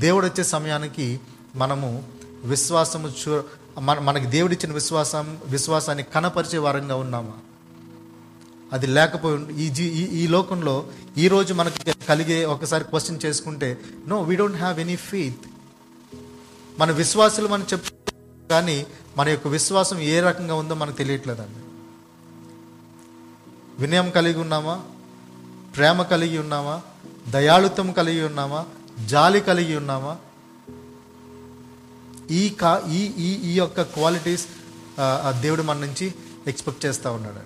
దేవుడు 0.00 0.26
వచ్చే 0.26 0.44
సమయానికి 0.44 1.20
మనము 1.54 2.04
విశ్వాసము 2.44 3.08
చూ 3.08 3.42
మన 3.80 3.98
మనకి 3.98 4.26
దేవుడిచ్చిన 4.26 4.72
విశ్వాసం 4.72 5.38
విశ్వాసాన్ని 5.46 6.04
కనపరిచే 6.04 6.58
వారంగా 6.58 6.96
ఉన్నామా? 6.96 7.32
అది 8.72 8.86
లేకపోయి 8.86 9.54
ఈ 9.54 9.68
జీ 9.70 9.84
ఈ- 9.84 10.24
ఈ 10.24 10.26
లోకంలో 10.26 10.86
ఈరోజు 11.18 11.54
మనకు 11.54 11.74
మనకి 11.80 12.06
కలిగే 12.06 12.44
ఒకసారి 12.44 12.84
క్వశ్చన్ 12.84 13.18
చేసుకుంటే 13.26 13.78
no 14.08 14.22
we 14.22 14.36
don't 14.36 14.56
have 14.56 14.80
any 14.80 14.96
faith 14.96 15.40
మన 16.78 16.90
విశ్వాసులు 16.90 17.48
మనం 17.48 17.66
చెప్ 17.72 18.10
కానీ 18.50 18.86
మన 19.16 19.28
యొక్క 19.28 19.48
విశ్వాసం 19.48 20.00
ఏ 20.00 20.20
రకంగా 20.20 20.54
ఉందో 20.54 20.74
మనకు 20.74 20.96
తెలియట్లేదండి. 20.96 21.64
వినయం 23.82 24.10
కలిగి 24.10 24.40
ఉన్నామా? 24.40 24.82
ప్రేమ 25.76 26.02
కలిగి 26.02 26.38
ఉన్నామా? 26.38 26.80
దయాళుత్వం 27.28 27.92
కలిగి 27.92 28.24
ఉన్నామా? 28.24 28.66
జాలి 29.06 29.40
కలిగి 29.40 29.76
ఉన్నామా? 29.76 30.16
ఈ 32.30 32.48
కా 32.48 32.82
ఈ 32.88 32.98
ఈ 32.98 33.28
ఈ 33.50 33.52
యొక్క 33.54 33.82
క్వాలిటీస్ 33.82 34.46
దేవుడు 35.40 35.62
మన 35.62 35.78
నుంచి 35.78 36.14
ఎక్స్పెక్ట్ 36.46 36.86
చేస్తూ 36.86 37.12
ఉన్నాడు. 37.12 37.40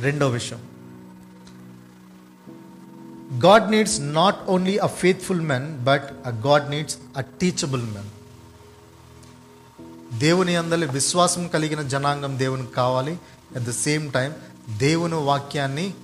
రెండో 0.00 0.28
విషయం. 0.28 0.60
God 3.44 3.70
needs 3.70 4.00
not 4.00 4.36
only 4.48 4.78
a 4.78 4.86
faithful 4.86 5.40
men 5.40 5.84
but 5.84 6.04
a 6.26 6.30
God 6.30 6.70
needs 6.70 6.96
a 7.16 7.20
teachable 7.20 7.82
men 7.82 8.10
దేవుని 10.20 10.56
అందరి 10.56 10.86
విశ్వాసం 10.86 11.48
కలిగిన 11.48 11.82
జనాంగం 11.82 12.38
దేవునికి 12.38 12.72
కావాలి. 12.72 13.12
అట్ 13.56 13.64
ద 13.64 13.70
సేమ్ 13.70 14.12
టైం 14.12 14.32
దేవుని 14.78 15.14
వాక్యాన్ని 15.14 15.94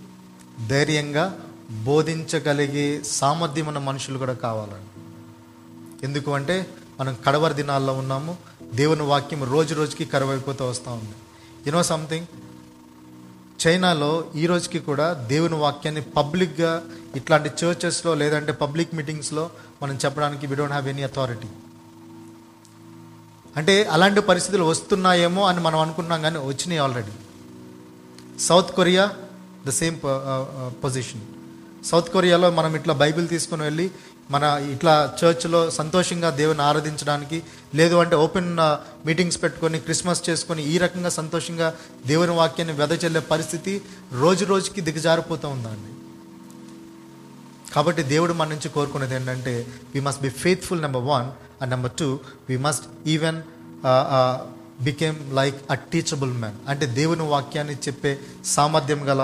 ధైర్యంగా 0.68 1.40
బోధించగలిగే 1.84 3.02
సామర్థ్యం 3.02 3.66
ఉన్న 3.66 3.78
మనుషులు 3.78 4.18
కూడా 4.18 4.34
కావాలండి. 4.34 5.00
ఎందుకు 6.06 6.32
అంటే 6.32 6.66
మనం 7.00 7.14
కడవరి 7.26 7.54
దినాల్లో 7.60 7.92
ఉన్నాము. 8.02 8.32
దేవుని 8.80 9.04
వాక్యం 9.12 9.42
రోజు 9.54 9.72
రోజుకి 9.80 10.04
కరువైపోతూ 10.14 10.62
వస్తూ 10.70 10.90
ఉంది. 11.00 11.14
యునో 11.66 11.82
సంథింగ్ 11.92 12.28
చైనాలో 13.62 14.10
ఈ 14.40 14.42
రోజుకి 14.46 14.80
కూడా 14.88 15.06
దేవుని 15.30 15.56
వాక్యాన్ని 15.62 16.02
పబ్లిక్గా 16.18 16.72
ఇట్లాంటి 17.16 17.50
చర్చెస్లో 17.60 18.12
లేదంటే 18.14 18.52
పబ్లిక్ 18.60 18.92
మీటింగ్స్లో 18.98 19.44
మనం 19.82 19.94
చెప్పడానికి 20.04 20.44
we 20.50 20.56
don't 20.56 20.74
have 20.76 20.88
any 20.88 21.02
authority 21.02 21.48
అంటే 23.56 23.74
అలాంటి 23.94 24.20
పరిస్థితులు 24.20 24.64
వస్తున్నాయేమో 24.64 25.42
అని 25.46 25.60
మనం 25.60 25.78
అనుకున్నాం 25.78 26.20
కానీ 26.22 26.38
వచ్చినాయి 26.50 26.80
already 26.80 27.14
South 28.48 28.70
Korea 28.72 29.04
the 29.66 29.74
same 29.80 29.96
position 30.84 31.24
South 31.84 32.10
కొరియాలో 32.10 32.50
మనం 32.50 32.72
ఇట్లా 32.76 32.94
బైబిల్ 32.94 33.26
తీసుకుని 33.28 33.62
వెళ్ళి 33.62 33.86
మన 34.30 34.44
ఇట్లా 34.72 35.16
చర్చ్లో 35.20 35.70
సంతోషంగా 35.70 36.30
దేవుని 36.30 36.62
ఆరాధించడానికి 36.62 37.38
లేదు 37.74 37.96
అంటే 37.96 38.16
ఓపెన్ 38.16 38.50
మీటింగ్స్ 39.06 39.42
పెట్టుకొని 39.42 39.78
క్రిస్మస్ 39.80 40.30
చేసుకొని 40.30 40.62
ఈ 40.62 40.78
రకంగా 40.78 41.08
సంతోషంగా 41.08 41.68
దేవుని 42.06 42.32
వాక్యాన్ని 42.32 42.74
వెదజల్లే 42.74 43.20
పరిస్థితి 43.20 43.74
రోజు 44.12 44.44
రోజుకి 44.44 44.80
దిగజారిపోతూ 44.80 45.48
ఉందండి 45.48 45.92
కాబట్టి 47.74 48.02
దేవుడు 48.02 48.32
మన 48.32 48.48
నుంచి 48.48 48.68
కోరుకునేది 48.68 49.14
ఏంటంటే 49.14 49.54
we 49.94 50.00
must 50.00 50.22
be 50.22 50.28
faithful 50.42 50.82
number 50.82 51.04
one 51.04 51.26
and 51.62 51.70
number 51.70 51.92
two 51.98 52.08
we 52.48 52.56
must 52.56 52.86
even 53.06 53.38
became 54.80 55.16
like 55.34 55.58
a 55.70 55.74
teachable 55.92 56.32
man 56.32 56.58
అంటే 56.68 56.86
దేవుని 56.86 57.24
వాక్యాన్ని 57.28 57.76
చెప్పే 57.88 58.12
సామర్థ్యం 58.44 59.00
గల 59.08 59.22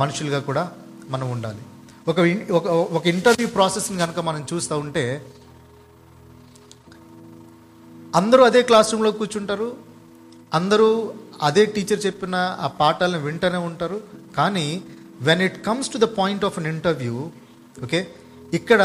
మనుషులుగా 0.00 0.40
కూడా 0.40 0.62
మనం 1.08 1.30
ఉండాలి. 1.30 1.62
ఒక 2.06 2.18
ఇన్- 2.30 2.46
ఒక 2.52 2.66
ఒక 2.96 3.04
ఇంటర్వ్యూ 3.06 3.48
ప్రాసెస్ని 3.52 3.98
కనుక 3.98 4.20
మనం 4.24 4.42
చూస్తూ 4.50 4.74
ఉంటే 4.78 5.04
అందరూ 8.14 8.42
అదే 8.44 8.60
క్లాస్ 8.62 8.92
రూమ్లో 8.92 9.10
కూర్చుంటారు 9.12 9.68
అందరూ 10.52 10.88
అదే 11.42 11.62
టీచర్ 11.74 12.00
చెప్పిన 12.06 12.34
ఆ 12.60 12.68
పాఠాలను 12.80 13.18
వింటూనే 13.20 13.60
ఉంటారు 13.68 13.98
కానీ 14.36 14.66
when 15.20 15.42
it 15.42 15.64
comes 15.64 15.90
to 15.90 15.98
the 15.98 16.10
point 16.18 16.44
of 16.44 16.58
an 16.58 16.66
interview 16.66 17.16
okay 17.76 18.00
ఇక్కడ 18.52 18.82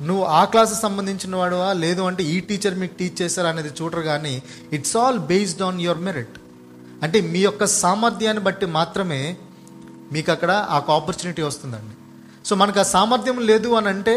నువ్వు 0.00 0.24
ఆ 0.32 0.44
క్లాస్కి 0.44 0.80
సంబంధించిన 0.80 1.36
వాడువా 1.36 1.72
లేదు 1.78 2.02
అంటే 2.02 2.22
ఈ 2.28 2.40
టీచర్ 2.48 2.74
మీకు 2.74 2.94
టీచ్ 2.98 3.22
చేశారు 3.22 3.48
అనేది 3.48 3.70
చూడరు 3.78 4.02
కానీ 4.04 4.34
it's 4.72 4.96
all 4.96 5.18
based 5.30 5.62
on 5.62 5.80
your 5.80 6.02
merit 6.02 6.36
అంటే 7.02 7.20
మీ 7.28 7.40
యొక్క 7.40 7.64
సామర్థ్యాన్ని 7.76 8.42
బట్టి 8.42 8.66
మాత్రమే 8.76 9.22
మీకు 10.12 10.30
అక్కడ 10.32 10.50
ఆ 10.68 10.78
ఆపర్చునిటీ 10.92 11.42
వస్తుందండి. 11.42 11.94
సో 12.48 12.56
మనకు 12.56 12.80
ఆ 12.80 12.88
సామర్థ్యం 12.92 13.38
లేదు 13.48 13.70
అని 13.78 13.90
అంటే 13.92 14.14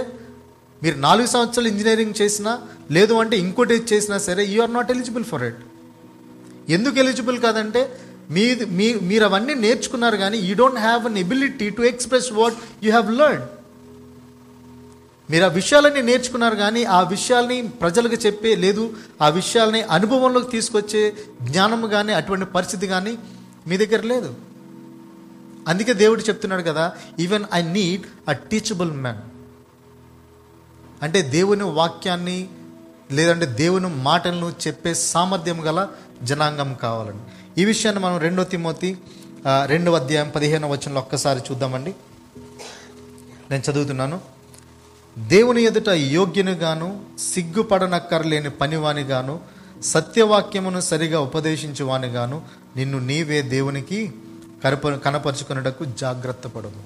మీరు 0.81 0.97
నాలుగు 1.03 1.29
సంవత్సరాలు 1.31 1.69
ఇంజనీరింగ్ 1.71 2.15
చేసినా 2.19 2.51
లేదు 2.91 3.13
అంటే 3.21 3.35
ఇంకోటి 3.43 3.75
చేసినా 3.91 4.17
సరే 4.25 4.43
you 4.51 4.61
are 4.61 4.73
not 4.73 4.91
eligible 4.93 5.25
for 5.31 5.43
it 5.49 5.59
ఎందుకు 6.69 6.97
ఎలిజిబుల్ 7.03 7.37
కాదంటే 7.45 7.81
మీ 8.29 8.43
మీ 8.77 8.87
మీరు 9.09 9.23
అవన్నీ 9.27 9.55
నేర్చుకున్నారు 9.63 10.17
కానీ 10.19 10.37
you 10.47 10.53
don't 10.57 10.79
have 10.81 11.01
an 11.09 11.17
ability 11.23 11.67
to 11.77 11.83
express 11.89 12.29
what 12.37 12.55
you 12.83 12.91
have 12.91 13.09
learn 13.19 13.43
మీరు 15.29 15.45
ఆ 15.45 15.53
విషయాలన్నీ 15.57 16.01
నేర్చుకున్నారు 16.07 16.57
కానీ 16.61 16.81
ఆ 16.93 17.01
విషయాల్ని 17.11 17.57
ప్రజలకు 17.81 18.17
చెప్పే 18.25 18.53
లేదు 18.63 18.83
ఆ 19.21 19.29
విషయాల్ని 19.37 19.81
అనుభవంలోకి 19.95 20.49
తీసుకొచ్చే 20.55 21.03
జ్ఞానం 21.47 21.83
కానీ 21.93 22.13
అటువంటి 22.13 22.47
పరిస్థితి 22.55 22.87
కానీ 22.87 23.13
మీ 23.67 23.75
దగ్గర 23.77 24.01
లేదు. 24.11 24.29
అందుకే 25.67 25.93
దేవుడు 25.93 26.21
చెప్తున్నాడు 26.21 26.61
కదా 26.61 26.93
even 27.19 27.45
I 27.53 27.61
need 27.61 28.29
a 28.29 28.31
teachable 28.31 28.91
man 28.91 29.17
అంటే 31.03 31.21
దేవుని 31.21 31.63
వాక్యాన్ని 31.63 32.47
లేదంటే 33.11 33.45
దేవుని 33.45 33.87
మాటలను 33.87 34.53
చెప్పే 34.67 34.93
సామర్థ్యం 34.93 35.67
గల 35.67 35.87
జనాంగం 36.23 36.73
కావాలండి. 36.73 37.23
ఈ 37.61 37.65
విషయాన్ని 37.65 38.03
మనం 38.03 38.17
రెండో 38.17 38.43
తిమోతి 38.43 38.97
రెండవ 39.65 39.95
అధ్యాయం 39.95 40.29
పదిహేను 40.35 40.69
వచనంలో 40.69 41.01
ఒక్కసారి 41.01 41.39
చూద్దామండి. 41.39 41.95
నేను 43.51 43.71
చదువుతున్నాను. 43.71 44.21
దేవుని 45.17 45.63
ఎదుట 45.63 45.89
యోగ్యునిగాను 45.89 47.03
సిగ్గుపడనక్కర్లేని 47.33 48.49
పనివానిగాను 48.49 49.39
సత్యవాక్యమును 49.83 50.81
సరిగా 50.81 51.19
ఉపదేశించువానిగాను 51.19 52.41
నిన్ను 52.75 52.99
నీవే 52.99 53.41
దేవునికి 53.41 54.13
కనప 54.63 54.87
కనపరుచుకున్నటకు 54.87 55.85
జాగ్రత్త 55.85 56.47
పడము. 56.47 56.83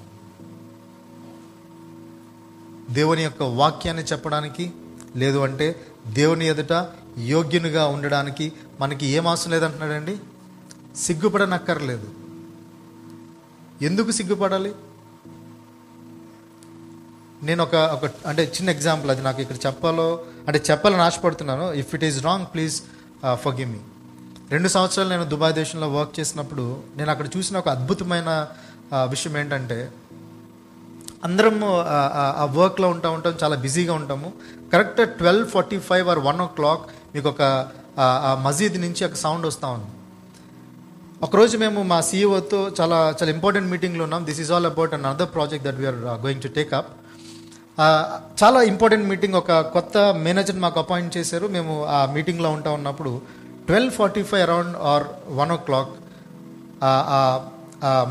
దేవుని 2.92 3.22
యొక్క 3.22 3.42
వాక్యాన్ని 3.42 4.04
చెప్పడానికి 4.04 4.72
లేదు 5.16 5.38
అంటే 5.38 5.86
దేవుని 6.06 6.46
ఎదుట 6.46 6.88
యోగ్యునిగా 7.18 7.86
ఉండడానికి 7.86 8.52
మనకి 8.80 9.06
ఏం 9.06 9.26
అవసరం 9.26 9.52
లేదంటున్నాడండి? 9.52 10.18
సిగ్గుపడనక్కర్లేదు. 10.96 12.08
ఎందుకు 13.84 14.10
సిగ్గుపడాలి? 14.10 14.74
నేను 17.42 17.62
ఒక 17.62 17.74
ఒక 17.74 18.10
అంటే 18.26 18.44
చిన్న 18.44 18.70
ఎగ్జాంపుల్ 18.70 19.10
అది 19.10 19.22
నాకు 19.22 19.40
ఇక్కడ 19.42 19.56
చెప్పాలో 19.66 20.24
అంటే 20.46 20.62
చెప్పాలని 20.70 21.02
ఆశపడుతున్నాను. 21.02 21.72
If 21.72 21.94
it 21.94 22.04
is 22.04 22.24
wrong 22.24 22.46
please 22.46 22.82
for 23.34 23.56
me 23.56 23.78
రెండు 24.50 24.68
సంవత్సరాలు 24.74 25.10
నేను 25.12 25.24
దుబాయ్ 25.30 25.54
దేశంలో 25.54 25.88
వర్క్ 25.94 26.12
చేసినప్పుడు 26.18 26.64
నేను 26.98 27.10
అక్కడ 27.14 27.26
చూసిన 27.34 27.56
ఒక 27.58 27.70
అద్భుతమైన 27.76 28.30
విషయం 29.12 29.34
ఏంటంటే 29.40 29.78
అందరం 31.26 31.54
ఆ, 31.92 32.44
వర్క్లో 32.56 32.88
ఉంటా 32.94 33.08
ఉంటాం 33.16 33.34
చాలా 33.42 33.56
బిజీగా 33.64 33.92
ఉంటాము. 34.00 34.28
Correct 34.72 35.00
twelve 35.18 35.46
forty 35.48 35.78
five 35.88 36.06
or 36.12 36.20
one 36.26 36.40
o'clock 36.58 36.84
మీకు 37.14 37.28
ఒక 37.32 37.42
మసీద్ 38.44 38.76
నుంచి 38.84 39.02
ఒక 39.04 39.18
సౌండ్ 39.22 39.46
వస్తూ 39.46 39.68
ఉంది. 39.76 39.90
ఒకరోజు 41.22 41.56
మేము 41.56 41.80
మా 41.92 41.98
సీఈఓతో 42.08 42.60
చాలా 42.78 42.98
చాలా 43.18 43.30
ఇంపార్టెంట్ 43.36 43.68
మీటింగ్లో 43.72 44.02
ఉన్నాం. 44.08 44.22
This 44.28 44.40
is 44.44 44.52
all 44.52 44.68
about 44.70 44.94
an 44.96 45.06
other 45.12 45.30
project 45.36 45.66
that 45.68 45.78
we're 45.82 45.98
going 46.24 46.42
to 46.42 46.52
take 46.58 46.72
up 46.80 46.90
చాలా 48.40 48.58
ఇంపార్టెంట్ 48.70 49.06
మీటింగ్ 49.08 49.36
ఒక 49.36 49.52
కొత్త 49.74 49.96
మేనేజర్ 50.26 50.60
మాకు 50.64 50.78
అపాయింట్ 50.82 51.12
చేశారు. 51.18 51.46
మేము 51.48 51.72
ఆ 51.90 52.06
మీటింగ్లో 52.14 52.50
ఉంటా 52.56 52.70
ఉన్నప్పుడు 52.78 53.12
twelve 53.68 53.92
forty 53.98 54.22
five 54.30 54.42
around 54.46 54.74
or 54.92 55.06
one 55.40 55.52
o'clock 55.68 55.92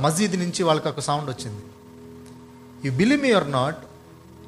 మసీద్ 0.05 0.35
నుంచి 0.43 0.61
వాళ్ళకి 0.67 0.87
ఒక 0.93 1.01
సౌండ్ 1.09 1.29
వచ్చింది. 1.33 1.63
You 2.85 2.91
believe 3.01 3.21
me 3.25 3.31
are 3.39 3.49
not 3.59 3.79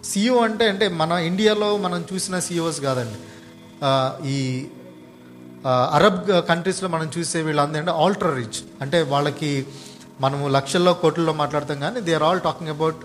CEO 0.10 0.38
అంటే 0.48 0.66
అంటే 0.72 0.86
మన 1.02 1.12
ఇండియాలో 1.30 1.70
మనం 1.86 2.02
చూసిన 2.12 2.36
సిఇఓస్ 2.48 2.80
కాదండి. 2.88 3.20
ఈ 4.34 4.38
అరబ్ 5.98 6.20
కంట్రీస్లో 6.50 6.88
మనం 6.96 7.08
చూసే 7.16 7.40
వీళ్ళందరూ 7.48 7.80
అంటే 7.82 7.94
ఆల్ట్రా 8.04 8.32
రిచ్ 8.40 8.60
అంటే 8.84 8.98
వాళ్ళకి 9.14 9.52
మనము 10.24 10.46
లక్షల్లో 10.58 10.92
కోట్లలో 11.02 11.34
మాట్లాడతాం 11.42 11.78
కానీ 11.86 12.00
they 12.08 12.14
are 12.18 12.26
all 12.28 12.42
talking 12.48 12.72
about 12.76 13.00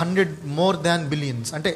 hundred 0.00 0.34
more 0.58 0.76
than 0.86 1.04
billions 1.12 1.50
అంటే 1.56 1.70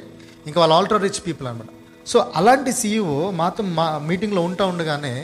ఇంకా 0.48 0.58
వాళ్ళు 0.62 0.74
ఆల్ట్రా 0.78 0.98
రిచ్ 1.06 1.20
పీపుల్ 1.26 1.46
అనమాట 1.50 1.70
సో 2.10 2.18
అలాంటి 2.40 2.72
సీఈఓ 2.80 3.16
మాతో 3.40 3.62
మా 3.78 3.86
మీటింగ్లో 4.10 4.42
ఉంటా 4.48 4.66
ఉండగానే 4.72 5.14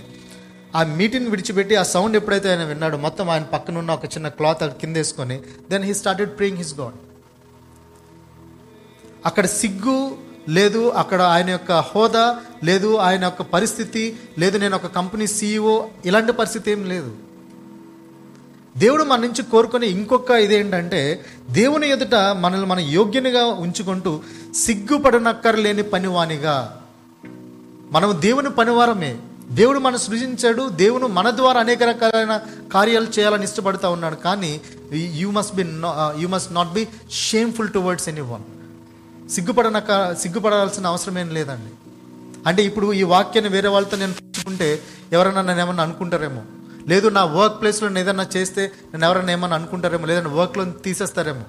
ఆ 0.75 0.83
మీటింగ్ 0.85 1.27
విడిచిపెట్టి 1.27 1.77
ఆ 1.77 1.83
సౌండ్ 1.83 2.17
ఎప్పుడైతే 2.17 2.51
ఆయన 2.51 2.65
విన్నాడో 2.65 2.99
మొత్తం 2.99 3.31
ఆయన 3.31 3.43
పక్కన 3.43 3.79
ఉన్న 3.79 3.93
ఒక 3.93 4.05
చిన్న 4.05 4.29
క్లాత్ 4.29 4.81
కింద 4.81 4.97
వేసుకొని 4.97 5.41
then 5.71 5.85
he 5.85 5.95
started 5.95 6.31
praying 6.31 6.59
his 6.59 6.81
God 6.81 6.95
అక్కడ 9.27 9.47
సిగ్గు 9.47 10.17
లేదు 10.49 10.89
అక్కడ 10.89 11.23
ఆయన 11.23 11.51
యొక్క 11.51 11.73
హోదా 11.73 12.41
లేదు 12.65 12.97
ఆయన 12.97 13.25
యొక్క 13.25 13.43
పరిస్థితి 13.43 14.17
లేదు 14.39 14.59
నేను 14.59 14.77
ఒక 14.77 14.87
కంపెనీ 14.87 15.27
సీఈఓ 15.27 15.87
ఇలాంటి 16.05 16.33
పరిస్థితి 16.33 16.71
ఏం 16.71 16.85
లేదు. 16.85 17.17
దేవుడు 18.77 19.05
మన 19.05 19.21
నుంచి 19.21 19.43
కోరుకునే 19.43 19.87
ఇంకొక 19.87 20.31
ఇదేంటంటే 20.31 21.25
దేవుని 21.51 21.91
ఎదుట 21.91 22.15
మనల్ని 22.15 22.67
మన 22.67 22.79
యోగ్యనిగా 22.79 23.45
ఉంచుకుంటూ 23.47 24.21
సిగ్గుపడనక్కర్లేని 24.55 25.83
పనివానిగా. 25.83 26.83
మనం 27.91 28.17
దేవుని 28.21 28.51
పనివారమే. 28.51 29.19
దేవుడు 29.51 29.79
మనం 29.79 29.99
సృజించాడు. 29.99 30.69
దేవుడు 30.69 31.07
మన 31.07 31.31
ద్వారా 31.31 31.61
అనేక 31.61 31.83
రకాలైన 31.83 32.41
కార్యాలు 32.73 33.07
చేయాలని 33.07 33.45
ఇష్టపడుతూ 33.45 33.91
ఉన్నాడు. 33.91 34.15
కానీ 34.15 34.61
you 34.93 35.31
must 35.31 35.55
be 35.55 35.63
you 36.23 36.29
must 36.29 36.53
not 36.53 36.73
be 36.73 36.89
shameful 37.11 37.69
towards 37.69 38.09
any 38.09 38.21
one 38.21 38.43
సిగ్గుపడనక 39.31 40.15
సిగ్గుపడాల్సిన 40.15 40.87
అవసరం 40.87 41.19
ఏం 41.19 41.31
లేదండి. 41.31 41.73
అంటే 42.47 42.65
ఇప్పుడు 42.65 42.93
ఈ 42.93 43.03
వాక్యాన్ని 43.03 43.53
వేరే 43.53 43.69
వాళ్ళతో 43.69 43.97
నేను 43.97 44.13
పంచుకుంటే 44.13 44.83
ఎవరైనా 45.13 45.43
నన్ను 45.43 45.63
ఏమన్నా 45.63 45.83
అనుకుంటారేమో. 45.83 46.43
లేదు 46.89 47.09
నా 47.09 47.25
వర్క్ 47.25 47.61
ప్లేస్లో 47.61 47.89
నేను 47.89 47.99
ఏదన్నా 47.99 48.27
చేస్తే 48.37 48.73
నేను 48.93 49.05
ఎవరైనా 49.05 49.33
ఏమన్నా 49.33 49.57
అనుకుంటారేమో. 49.57 50.07
లేదంటే 50.07 50.29
వర్క్లో 50.29 50.65
తీసేస్తారేమో. 50.65 51.43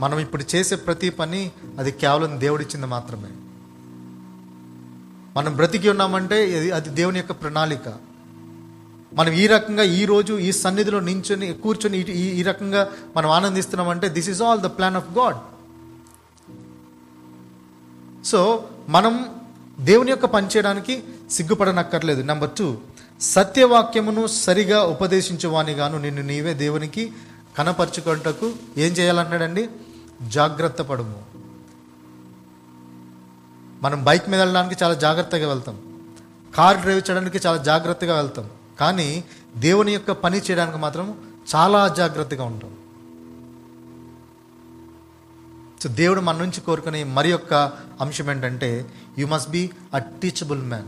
మనం 0.00 0.18
ఇప్పుడు 0.18 0.44
చేసే 0.54 0.76
ప్రతి 0.76 1.10
పని 1.10 1.50
అది 1.78 1.92
కేవలం 1.92 2.40
దేవుడిచ్చింది 2.40 2.86
మాత్రమే. 2.86 3.28
మనం 5.40 5.56
బ్రతికి 5.56 5.88
ఉన్నామంటే 5.90 6.58
ఇది- 6.58 6.74
అది 6.74 6.88
దేవుని 6.88 7.18
యొక్క 7.18 7.32
ప్రణాళిక. 7.32 7.92
మనం 9.14 9.32
ఈ 9.32 9.46
రకంగా 9.46 9.82
ఈ 9.82 10.04
రోజు 10.04 10.34
ఈ 10.34 10.52
సన్నిధిలో 10.52 11.00
నించుని 11.00 11.52
కూర్చొని 11.52 11.98
ఈ- 11.98 12.40
ఈ 12.40 12.42
రకంగా 12.42 12.88
మనం 13.16 13.30
ఆనందిస్తున్నామంటే 13.30 14.08
this 14.08 14.30
is 14.30 14.42
all 14.42 14.60
the 14.60 14.66
plan 14.66 14.96
of 14.96 15.18
God 15.18 15.36
so 18.26 18.68
మనం 18.88 19.30
దేవుని 19.80 20.10
యొక్క 20.10 20.26
పని 20.26 20.46
చేయడానికి 20.46 21.02
సిగ్గుపడనక్కర్లేదు. 21.30 22.22
నెంబర్ 22.22 22.50
టూ 22.50 22.76
సత్యవాక్యమును 23.20 24.26
సరిగా 24.26 24.82
ఉపదేశించువానిగాను 24.82 25.98
నిన్ను 25.98 26.22
నీవే 26.22 26.54
దేవునికి 26.54 27.12
కనపరుచుకుంటకు 27.58 28.52
ఏం 28.78 28.92
చేయాలన్నాడండి? 28.92 29.68
జాగ్రత్త 30.28 30.82
పడము. 30.82 31.29
మనం 33.82 34.04
బైక్ 34.04 34.28
మీద 34.28 34.40
వెళ్ళడానికి 34.40 34.84
చాలా 34.84 34.94
జాగ్రత్తగా 34.94 35.48
వెళ్తాం. 35.48 35.78
కార్ 36.54 36.76
డ్రైవ్ 36.76 37.10
చేయడానికి 37.10 37.40
చాలా 37.46 37.56
జాగ్రత్తగా 37.56 38.16
వెళ్తాం. 38.16 38.50
కానీ 38.80 39.24
దేవుని 39.56 39.92
యొక్క 39.92 40.10
పని 40.10 40.38
చేయడానికి 40.38 40.78
మాత్రం 40.78 41.18
చాలా 41.54 41.88
జాగ్రత్తగా 41.88 42.44
ఉంటాం. 42.44 42.76
సో 45.82 45.88
దేవుడు 45.88 46.20
మన 46.20 46.36
నుంచి 46.36 46.60
కోరుకునే 46.60 47.04
మరి 47.04 47.30
యొక్క 47.30 47.54
అంశం 48.00 48.30
ఏంటంటే 48.30 48.90
you 49.18 49.26
must 49.26 49.50
be 49.50 49.70
a 49.94 49.98
teachable 49.98 50.62
man 50.62 50.86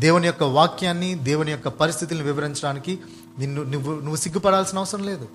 దేవుని 0.00 0.26
యొక్క 0.26 0.42
వాక్యాన్ని 0.42 1.14
దేవుని 1.14 1.50
యొక్క 1.50 1.68
పరిస్థితులను 1.68 2.24
వివరించడానికి 2.24 2.98
నిన్ను 3.38 3.62
నువ్వు 3.62 3.94
నువ్వు 3.94 4.16
సిగ్గుపడాల్సిన 4.16 4.78
అవసరం 4.78 5.02
లేదు. 5.02 5.28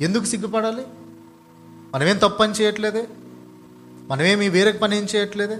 ఎందుకు 0.00 0.24
సిగ్గుపడాలి? 0.24 0.86
మనమేం 1.94 2.18
తప్పని 2.18 2.52
చేయట్లేదే. 2.52 3.06
మనమేమి 4.10 4.48
వేరే 4.48 4.72
పని 4.72 4.98
ఏం 4.98 5.06
చేయట్లేదే? 5.16 5.58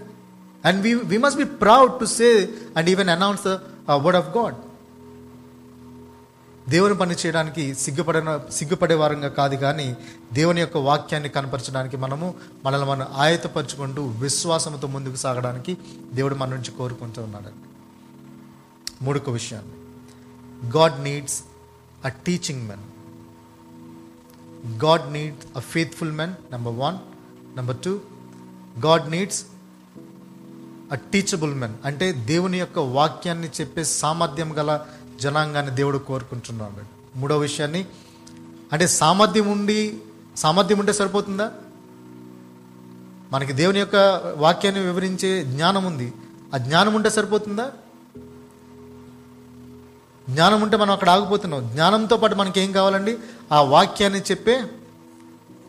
And 0.65 0.83
we 0.83 0.95
we 0.95 1.19
must 1.19 1.39
be 1.39 1.45
proud 1.45 2.01
to 2.01 2.05
say 2.05 2.49
and 2.77 2.91
even 2.91 3.09
announce 3.09 3.45
the 3.45 3.49
word 3.91 4.19
of 4.19 4.37
God 4.37 4.55
దేవుని 6.69 6.99
పని 6.99 7.15
చేయడానికి 7.15 7.75
సిగ్గుపడిన 7.75 8.41
సిగ్గుపడే 8.53 8.95
వారంగా 8.95 9.29
కాదు 9.29 9.55
కానీ 9.55 9.97
దేవుని 10.33 10.61
యొక్క 10.61 10.77
వాక్యాన్ని 10.77 11.29
కనపరచడానికి 11.29 11.97
మనము 11.97 12.35
మనల్ని 12.65 12.89
మనం 12.89 13.07
ఆయతపరుచుకుంటూ 13.17 14.07
విశ్వాసంతో 14.07 14.89
ముందుకు 14.89 15.17
సాగడానికి 15.17 15.77
దేవుడు 16.13 16.35
మన 16.35 16.49
నుంచి 16.49 16.71
కోరుకుంటూ 16.71 17.23
ఉన్నాడండి 17.23 17.67
మూడొక 19.05 19.31
విషయాన్ని. 19.31 19.75
God 20.71 21.05
needs 21.05 21.39
a 22.05 22.09
teaching 22.09 22.69
men 22.69 22.85
God 24.85 25.13
needs 25.13 25.47
a 25.57 25.61
faithful 25.61 26.13
men 26.13 26.35
number 26.51 26.75
one 26.77 26.99
number 27.57 27.77
two 27.85 28.01
God 28.85 29.11
needs 29.11 29.45
a 30.93 30.95
teachable 30.95 31.55
men. 31.55 31.75
అంటే 31.85 32.13
దేవుని 32.13 32.59
యొక్క 32.59 32.79
వాక్యాన్ని 32.79 33.49
చెప్పే 33.61 33.85
సామర్థ్యం 33.85 34.59
గల 34.59 34.81
జనాంగాన్ని 35.21 35.75
దేవుడు 35.75 35.99
కోరుకుంటున్నాడు. 35.99 37.01
మూడో 37.19 37.39
విషయాన్ని 37.39 37.87
అంటే 38.73 38.87
సామర్థ్యం 38.87 39.51
ఉండి 39.53 39.99
సామర్థ్యం 40.37 40.79
ఉంటే 40.79 40.93
సరిపోతుందా? 40.93 41.53
మనకి 43.33 43.53
దేవుని 43.53 43.79
యొక్క 43.79 43.97
వాక్యాన్ని 44.37 44.83
వివరించే 44.83 45.45
జ్ఞానం 45.45 45.85
ఉంది. 45.85 46.13
ఆ 46.55 46.57
జ్ఞానం 46.57 46.95
ఉంటే 46.95 47.11
సరిపోతుందా? 47.11 47.73
జ్ఞానం 50.31 50.61
ఉంటే 50.61 50.77
మనం 50.77 50.91
అక్కడ 50.91 51.11
ఆగిపోతున్నాం. 51.11 51.69
జ్ఞానంతో 51.69 52.17
పాటు 52.17 52.35
మనకి 52.35 52.61
ఏం 52.61 52.73
కావాలండి? 52.73 53.19
ఆ 53.53 53.63
వాక్యాన్ని 53.63 54.21
చెప్పే 54.21 54.63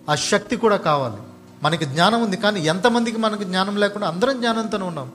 ఆ 0.10 0.16
శక్తి 0.16 0.56
కూడా 0.56 0.78
కావాలి. 0.78 1.31
మనకి 1.64 1.86
జ్ఞానం 1.86 2.24
ఉంది 2.24 2.38
కానీ 2.38 2.60
ఎంతమందికి 2.60 3.18
మనకు 3.18 3.44
జ్ఞానం 3.44 3.78
లేకుండా 3.78 4.08
అందరం 4.08 4.38
జ్ఞానంతోనే 4.38 4.86
ఉన్నాం. 4.86 5.12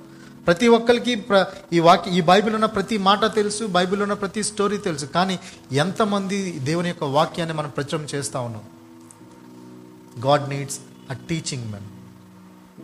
ప్రతి 0.46 0.68
ఒక్కరికి 0.68 1.14
ప్ర 1.14 1.46
ఈ 1.72 1.80
వాక్య 1.80 2.10
ఈ 2.10 2.20
బైబిల్ 2.20 2.54
ఉన్న 2.54 2.66
ప్రతి 2.66 2.98
మాట 2.98 3.34
తెలుసు 3.34 3.64
బైబిల్ 3.64 4.02
ఉన్న 4.02 4.12
ప్రతి 4.12 4.42
స్టోరీ 4.42 4.78
తెలుసు 4.78 5.06
కానీ 5.06 5.38
ఎంతమంది 5.72 6.58
దేవుని 6.58 6.88
యొక్క 6.88 7.04
వాక్యాన్ని 7.04 7.56
మనం 7.56 7.70
ప్రచురం 7.70 8.06
చేస్తూ 8.14 8.40
ఉన్నాం? 8.40 8.62
God 10.26 10.48
needs 10.48 10.80
a 11.10 11.12
teaching 11.12 11.72
men. 11.72 11.84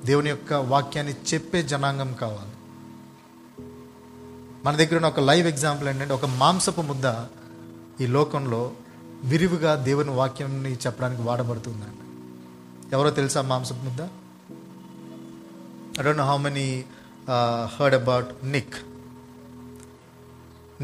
దేవుని 0.06 0.30
యొక్క 0.30 0.52
వాక్యాన్ని 0.52 1.14
చెప్పే 1.34 1.62
జనాంగం 1.62 2.12
కావాలి. 2.14 2.52
మన 4.64 4.76
దగ్గర 4.76 4.96
ఉన్న 4.96 5.06
ఒక 5.06 5.20
లైవ్ 5.20 5.48
ఎగ్జాంపుల్ 5.48 5.88
ఏంటంటే 5.88 6.14
ఒక 6.14 6.26
మాంసపు 6.26 6.80
ముద్ద 6.80 7.04
ఈ 8.00 8.06
లోకంలో 8.06 8.72
విరివిగా 9.24 9.74
దేవుని 9.74 10.10
వాక్యాన్ని 10.10 10.72
చెప్పడానికి 10.72 11.22
వాడబడుతుందండి 11.22 12.01
ఎవరో 12.94 13.10
తెలుసా 13.18 13.40
మాంసం 13.50 13.78
ముద్ద? 13.86 14.00
I 15.98 16.02
don't 16.06 16.20
know 16.22 16.26
how 16.30 16.36
many 16.46 16.68
heard 17.74 17.96
about 18.00 18.30
Nick 18.54 18.76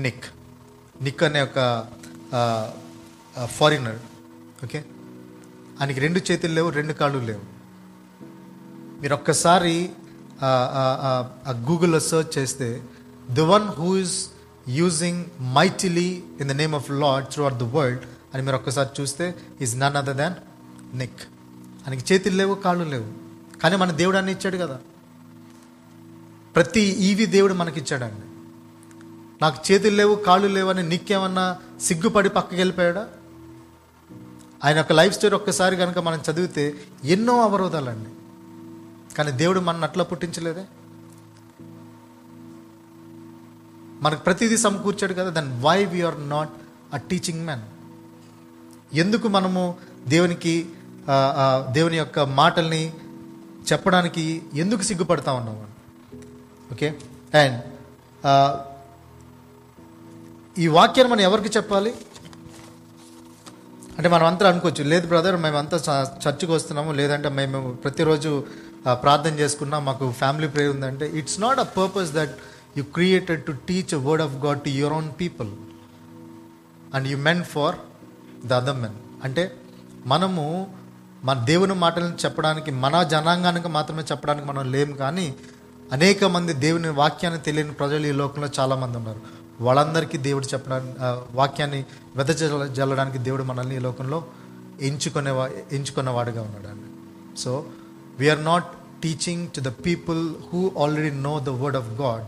Nick 0.05 0.27
Nick 1.07 1.23
అనే 1.29 1.41
ఒక 1.49 1.59
uh, 2.39 2.65
uh, 3.39 3.49
ఫారినర్ 3.59 4.01
ఓకే 4.65 4.81
ఆయనకి 5.81 6.01
రెండు 6.05 6.21
చేతులు 6.29 6.55
లేవు 6.59 6.69
రెండు 6.79 6.93
కాళ్ళు 7.01 7.19
లేవు. 7.31 7.45
మీరు 9.03 9.15
ఒక్కసారి 9.21 9.77
uh, 10.49 11.55
గూగుల్లో 11.69 12.01
సెర్చ్ 12.11 12.33
చేస్తే 12.39 12.69
the 13.39 13.47
one 13.55 13.67
who 13.81 13.91
is 14.05 14.19
using 14.81 15.23
mightily 15.59 16.09
in 16.41 16.49
the 16.53 16.57
name 16.63 16.75
of 16.81 16.89
Lord 17.03 17.27
throughout 17.49 17.61
the 17.65 17.69
world 17.77 18.05
అని 18.33 18.43
మీరు 18.47 18.57
ఒక్కసారి 18.61 18.91
చూస్తే 19.01 19.27
is 19.65 19.75
none 19.85 19.97
other 20.01 20.19
than 20.23 20.37
Nick 21.03 21.23
ఆయనకి 21.89 22.15
చేతులు 22.15 22.37
లేవు 22.37 22.55
కాళ్ళు 22.55 22.85
లేవు. 22.85 23.13
కానీ 23.59 23.77
మన 23.77 23.91
దేవుడు 23.91 24.17
అన్ని 24.17 24.33
ఇచ్చాడు 24.33 24.57
కదా. 24.57 24.79
ప్రతి 26.57 26.81
ఈవి 26.81 27.27
దేవుడు 27.27 27.55
మనకి 27.55 27.81
ఇచ్చాడండి. 27.81 28.23
నాకు 29.43 29.73
చేతులు 29.73 29.97
లేవు 29.97 30.15
కాళ్ళు 30.15 30.49
లేవు 30.49 30.71
అని 30.71 30.89
నిక్కేమన్నా 30.89 31.59
సిగ్గుపడి 31.81 32.29
పక్కకి 32.29 32.57
వెళ్ళిపోయాడా? 32.57 33.09
ఆయన 34.65 34.77
యొక్క 34.77 34.93
లైఫ్ 34.93 35.15
స్టోరీ 35.15 35.35
ఒక్కసారి 35.35 35.77
కనుక 35.77 35.99
మనం 35.99 36.21
చదివితే 36.31 36.75
ఎన్నో 37.05 37.43
అవరోధాలండి. 37.43 38.11
కానీ 39.15 39.31
దేవుడు 39.31 39.61
మన 39.61 39.83
అట్లా 39.83 40.05
పుట్టించలేదే? 40.05 40.65
మనకు 44.03 44.21
ప్రతిదీ 44.21 44.57
సమకూర్చాడు 44.57 45.15
కదా 45.15 45.31
then 45.31 45.63
why 45.63 45.85
we're 45.85 46.29
not 46.29 46.51
a 46.95 46.97
teaching 46.97 47.45
man 47.45 47.63
ఎందుకు 48.95 49.29
మనము 49.29 49.77
దేవునికి 50.09 50.69
దేవుని 51.73 51.97
యొక్క 51.97 52.19
మాటల్ని 52.39 52.83
చెప్పడానికి 53.71 54.25
ఎందుకు 54.55 54.83
సిగ్గుపడతా 54.83 55.31
ఉన్నాము 55.33 55.65
ఓకే? 56.71 56.89
అండ్ 57.35 57.57
ఈ 60.57 60.69
వాక్యాన్ని 60.75 61.11
మనం 61.13 61.25
ఎవరికి 61.27 61.51
చెప్పాలి? 61.57 61.91
అంటే 63.99 64.09
మనం 64.09 64.27
అంతా 64.27 64.49
అనుకోవచ్చు 64.51 64.83
లేదు 64.85 65.07
బ్రదర్ 65.07 65.37
మేమంతా 65.37 65.77
చ- 65.79 65.95
చర్చికి 66.25 66.53
వస్తున్నాము 66.53 66.91
లేదంటే 66.93 67.29
మేము 67.39 67.59
ప్రతిరోజు 67.83 68.31
ప్రార్థన 69.01 69.35
చేసుకున్నాం 69.41 69.83
మాకు 69.85 70.05
ఫ్యామిలీ 70.19 70.49
ప్రేయర్ 70.49 70.75
ఉందంటే 70.75 71.07
it's 71.19 71.39
not 71.41 71.61
a 71.61 71.69
purpose 71.75 72.13
that 72.13 72.35
you 72.77 72.85
created 72.95 73.43
to 73.45 73.55
teach 73.67 73.95
a 73.95 74.03
word 74.05 74.23
of 74.23 74.37
God 74.45 74.61
to 74.63 74.73
your 74.77 74.95
own 74.95 75.09
people 75.21 75.51
and 76.95 77.09
you 77.09 77.19
men 77.25 77.43
for 77.47 77.79
the 78.45 78.53
other 78.55 78.79
men 78.79 78.97
అంటే 79.25 79.45
మనము 80.07 80.45
మన 81.25 81.45
దేవుని 81.45 81.75
మాటలను 81.75 82.17
చెప్పడానికి 82.25 82.71
మన 82.71 83.03
జనాంగానికి 83.03 83.69
మాత్రమే 83.69 84.03
చెప్పడానికి 84.03 84.47
మనం 84.47 84.73
లేము 84.73 84.97
కానీ 84.97 85.35
అనేక 85.93 86.25
మంది 86.25 86.53
దేవుని 86.53 86.89
వాక్యాన్ని 86.89 87.41
తెలియని 87.41 87.73
ప్రజలు 87.73 88.07
ఈ 88.07 88.13
లోకంలో 88.13 88.49
చాలామంది 88.61 88.97
ఉన్నారు. 88.97 89.21
వాళ్ళందరికీ 89.61 90.19
దేవుడు 90.19 90.47
చెప్పడానికి 90.47 90.95
వాక్యాన్ని 91.37 91.85
వెద 92.17 92.27
జల్లడానికి 92.73 93.19
దేవుడు 93.19 93.43
మనల్ని 93.43 93.77
ఈ 93.77 93.79
లోకంలో 93.79 94.25
ఎంచుకునే 94.81 95.31
ఎంచుకున్నవాడుగా 95.73 96.43
ఉన్నాడు 96.43 96.69
అండి 96.69 96.89
so 97.41 97.65
we're 98.19 98.45
not 98.45 98.65
teaching 99.03 99.49
to 99.49 99.61
the 99.61 99.69
people 99.69 100.35
who 100.53 100.73
already 100.83 101.17
know 101.17 101.41
the 101.41 101.49
word 101.49 101.77
of 101.77 101.89
God 101.89 102.27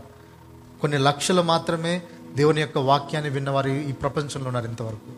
కొన్ని 0.81 0.97
లక్షలు 0.97 1.41
మాత్రమే 1.41 2.01
దేవుని 2.35 2.61
యొక్క 2.61 2.77
వాక్యాన్ని 2.77 3.31
విన్నవారు 3.31 3.69
ఈ 3.69 3.91
ప్రపంచంలో 3.91 4.45
ఉన్నారు 4.45 4.67
ఇంతవరకు. 4.67 5.11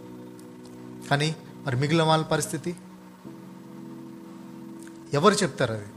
కానీ 1.09 1.35
మరి 1.65 1.75
మిగిలిన 1.75 2.03
వాళ్ళ 2.03 2.23
పరిస్థితి? 2.25 2.75
ఎవరు 5.13 5.33
చెప్తారు 5.33 5.73
అది? 5.73 5.89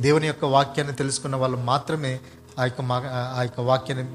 దేవుని 0.00 0.26
యొక్క 0.26 0.44
వాక్యాన్ని 0.54 0.94
తెలుసుకున్న 0.96 1.36
వాళ్ళు 1.36 1.58
మాత్రమే 1.70 2.12
ఆ 2.58 2.64
యొక్క 2.64 2.80
మా 2.90 2.96
ఆ 3.38 3.42
యొక్క 3.42 3.60
వాక్యాన్ని 3.70 4.06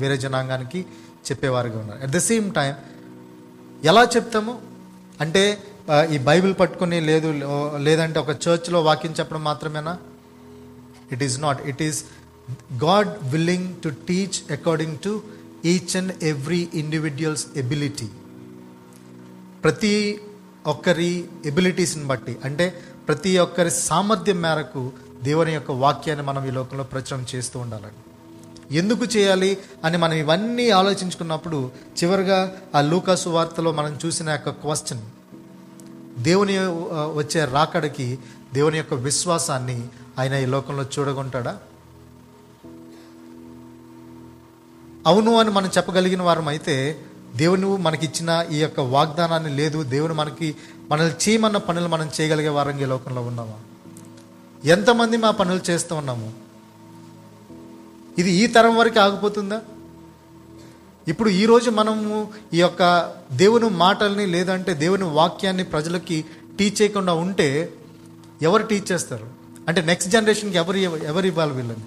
వేరే 0.00 0.16
జనాంగానికి 0.24 0.80
చెప్పేవారుగా 1.28 1.78
ఉన్నారు. 1.78 2.00
అట్ 2.02 2.10
ద 2.10 2.18
సేమ్ 2.30 2.48
టైం 2.54 2.74
ఎలా 3.84 4.02
చెప్తాము? 4.16 4.54
అంటే 5.20 5.42
ఈ 6.10 6.18
బైబిల్ 6.18 6.54
పట్టుకుని 6.60 6.98
లేదు 7.00 7.28
లేదంటే 7.78 8.18
ఒక 8.18 8.28
చర్చ్లో 8.44 8.82
వాక్యం 8.82 9.12
చెప్పడం 9.12 9.44
మాత్రమేనా? 9.44 9.98
It 11.12 11.22
is 11.22 11.40
not 11.40 11.60
it 11.68 11.82
is 11.82 12.04
God 12.84 13.10
willing 13.32 13.68
to 13.84 13.88
teach 14.08 14.52
according 14.52 14.96
to 15.04 15.22
each 15.64 15.96
and 15.96 16.12
every 16.22 16.68
individuals 16.74 17.46
ability 17.56 18.08
ప్రతి 19.64 20.20
ఒక్కరి 20.66 21.12
ఎబిలిటీస్ని 21.44 22.04
బట్టి. 22.06 22.36
అంటే 22.44 22.66
ప్రతి 23.08 23.38
ఒక్కరి 23.38 23.70
సామర్థ్యం 23.70 24.42
మేరకు 24.42 24.92
దేవుని 25.22 25.54
యొక్క 25.54 25.70
వాక్యాన్ని 25.70 26.24
మనం 26.26 26.48
ఈ 26.48 26.50
లోకంలో 26.50 26.84
ప్రచురం 26.84 27.26
చేస్తూ 27.34 27.58
ఉండాలండి. 27.58 28.00
ఎందుకు 28.76 29.04
చేయాలి 29.04 29.58
అని 29.84 29.96
మనం 29.96 30.12
ఇవన్నీ 30.12 30.70
ఆలోచించుకున్నప్పుడు 30.70 31.70
చివరిగా 31.98 32.56
ఆ 32.74 32.80
లూకాసు 32.80 33.28
వార్తలో 33.28 33.72
మనం 33.72 33.98
చూసిన 34.06 34.30
యొక్క 34.30 34.50
క్వశ్చన్ 34.50 35.02
దేవుని 36.22 36.56
వచ్చే 36.92 37.44
రాకడికి 37.44 38.18
దేవుని 38.54 38.76
యొక్క 38.76 38.94
విశ్వాసాన్ని 38.94 39.88
ఆయన 40.18 40.34
ఈ 40.34 40.46
లోకంలో 40.46 40.82
చూడగొంటాడా? 40.82 41.58
అవును 45.06 45.38
అని 45.38 45.50
మనం 45.50 45.70
చెప్పగలిగిన 45.76 46.22
వారం 46.22 46.48
అయితే 46.48 47.04
దేవుని 47.36 47.66
మనకిచ్చిన 47.66 48.46
ఈ 48.50 48.60
యొక్క 48.60 48.80
వాగ్దానాన్ని 48.80 49.56
లేదు 49.56 49.82
దేవుని 49.82 50.14
మనకి 50.14 50.56
మనల్ని 50.90 51.30
చేయమన్న 51.30 51.56
పనులు 51.56 51.88
మనం 51.88 52.10
చేయగలిగే 52.20 52.48
వారంగా 52.48 52.80
ఈ 52.80 52.84
లోకంలో 52.84 53.22
ఉన్నామా? 53.22 53.54
ఎంతమంది 54.64 55.16
మా 55.16 55.30
పనులు 55.30 55.70
చేస్తూ 55.70 55.94
ఉన్నాము? 55.96 56.32
ఇది 58.18 58.30
ఈ 58.30 58.46
తరం 58.46 58.76
వరకు 58.76 59.00
ఆగిపోతుందా? 59.00 59.62
ఇప్పుడు 61.08 61.30
ఈరోజు 61.30 61.70
మనము 61.70 62.28
ఈ 62.54 62.60
యొక్క 62.60 63.14
దేవుని 63.32 63.68
మాటల్ని 63.68 64.26
లేదంటే 64.26 64.74
దేవుని 64.74 65.04
వాక్యాన్ని 65.04 65.64
ప్రజలకి 65.64 66.24
టీచ్ 66.58 66.82
చేయకుండా 66.82 67.14
ఉంటే 67.14 67.72
ఎవరు 68.42 68.62
టీచ్ 68.62 68.92
చేస్తారు? 68.92 69.26
అంటే 69.68 69.80
నెక్స్ట్ 69.80 70.12
జనరేషన్కి 70.12 70.56
ఎవరు 70.56 70.76
ఎవరు 70.76 71.26
ఇవ్వాలి 71.26 71.52
వీళ్ళని? 71.52 71.84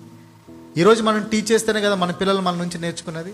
ఈరోజు 0.78 1.04
మనం 1.04 1.24
టీచ్ 1.24 1.52
చేస్తేనే 1.52 1.82
కదా 1.82 1.96
మన 1.96 2.12
పిల్లలు 2.12 2.42
మన 2.42 2.56
నుంచి 2.56 2.80
నేర్చుకున్నది. 2.80 3.34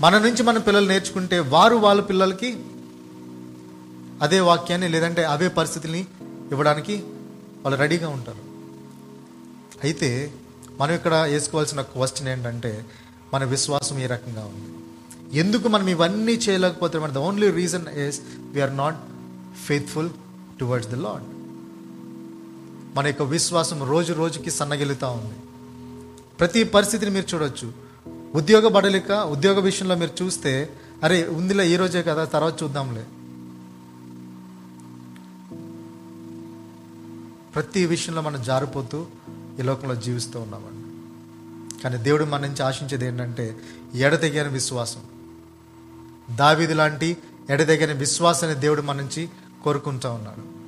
మన 0.00 0.18
నుంచి 0.18 0.42
మన 0.42 0.58
పిల్లలు 0.58 0.88
నేర్చుకుంటే 0.88 1.38
వారు 1.38 1.76
వాళ్ళ 1.76 2.00
పిల్లలకి 2.00 2.58
అదే 4.20 4.40
వాక్యాన్ని 4.40 4.88
లేదంటే 4.88 5.24
అవే 5.24 5.48
పరిస్థితుల్ని 5.48 6.06
ఇవ్వడానికి 6.50 6.96
వాళ్ళు 7.62 7.80
రెడీగా 7.80 8.08
ఉంటారు. 8.08 8.50
అయితే 9.84 10.32
మనం 10.78 10.94
ఇక్కడ 10.94 11.14
వేసుకోవాల్సిన 11.14 11.80
క్వశ్చన్ 11.80 12.28
ఏంటంటే 12.28 12.84
మన 13.34 13.44
విశ్వాసం 13.44 13.98
ఏ 13.98 14.06
రకంగా 14.06 14.44
ఉంది? 14.44 14.70
ఎందుకు 15.38 15.68
మనం 15.68 15.88
ఇవన్నీ 15.88 16.32
చేయలేకపోతే 16.32 16.98
మన 16.98 17.10
the 17.10 17.18
only 17.18 17.50
reason 17.50 17.88
is 17.88 18.20
we're 18.36 18.76
not 18.76 18.96
faithful 19.66 20.10
towards 20.60 20.90
the 20.90 20.94
Lord 20.94 21.22
మన 22.96 23.06
యొక్క 23.06 23.22
విశ్వాసం 23.22 23.82
రోజు 23.82 24.12
రోజుకి 24.12 24.50
సన్నగిలుతూ 24.50 25.10
ఉంది. 25.10 25.34
ప్రతి 26.40 26.64
పరిస్థితిని 26.64 27.10
మీరు 27.10 27.34
చూడొచ్చు. 27.34 27.72
ఉద్యోగ 28.34 28.68
బడలిక 28.68 29.10
ఉద్యోగ 29.12 29.60
విషయంలో 29.60 29.94
మీరు 29.94 30.24
చూస్తే 30.24 30.72
అరే 31.04 31.26
ఉందిలే 31.26 31.68
ఈ 31.68 31.76
రోజే 31.76 32.02
కదా 32.02 32.24
తర్వాత 32.24 32.62
చూద్దాంలే. 32.62 33.04
ప్రతి 37.54 37.86
విషయంలో 37.86 38.22
మనం 38.22 38.42
జారిపోతూ 38.42 39.06
ఈ 39.60 39.62
లోకంలో 39.62 39.94
జీవిస్తూ 39.94 40.40
ఉన్నామండి. 40.40 40.80
కానీ 41.82 41.96
దేవుడు 41.96 42.24
మన 42.24 42.40
నుంచి 42.40 42.62
ఆశించేది 42.62 43.06
ఏంటంటే 43.06 43.56
ఎడతెగని 43.94 44.48
విశ్వాసం. 44.48 45.00
దావీదు 46.36 46.74
లాంటి 46.74 47.16
ఎడతెగని 47.50 47.92
విశ్వాసాన్ని 47.92 48.60
దేవుడు 48.60 48.82
మన 48.82 48.96
నుంచి 48.96 49.28
కోరుకుంటూ 49.64 50.12
ఉన్నాడు. 50.12 50.60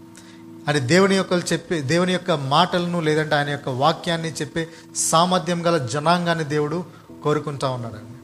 అని 0.70 0.80
దేవుని 0.80 1.14
యొక్క 1.16 1.52
చెప్పే 1.52 1.80
దేవుని 1.80 2.12
యొక్క 2.12 2.30
మాటలను 2.30 3.00
లేదంటే 3.00 3.34
ఆయన 3.34 3.48
యొక్క 3.48 3.68
వాక్యాన్ని 3.68 4.32
చెప్పే 4.32 4.68
సామర్థ్యం 4.96 5.66
గల 5.66 5.86
జనాంగాన్ని 5.86 6.44
దేవుడు 6.44 6.84
కోరుకుంటా 7.22 7.68
ఉన్నాడండి. 7.68 8.18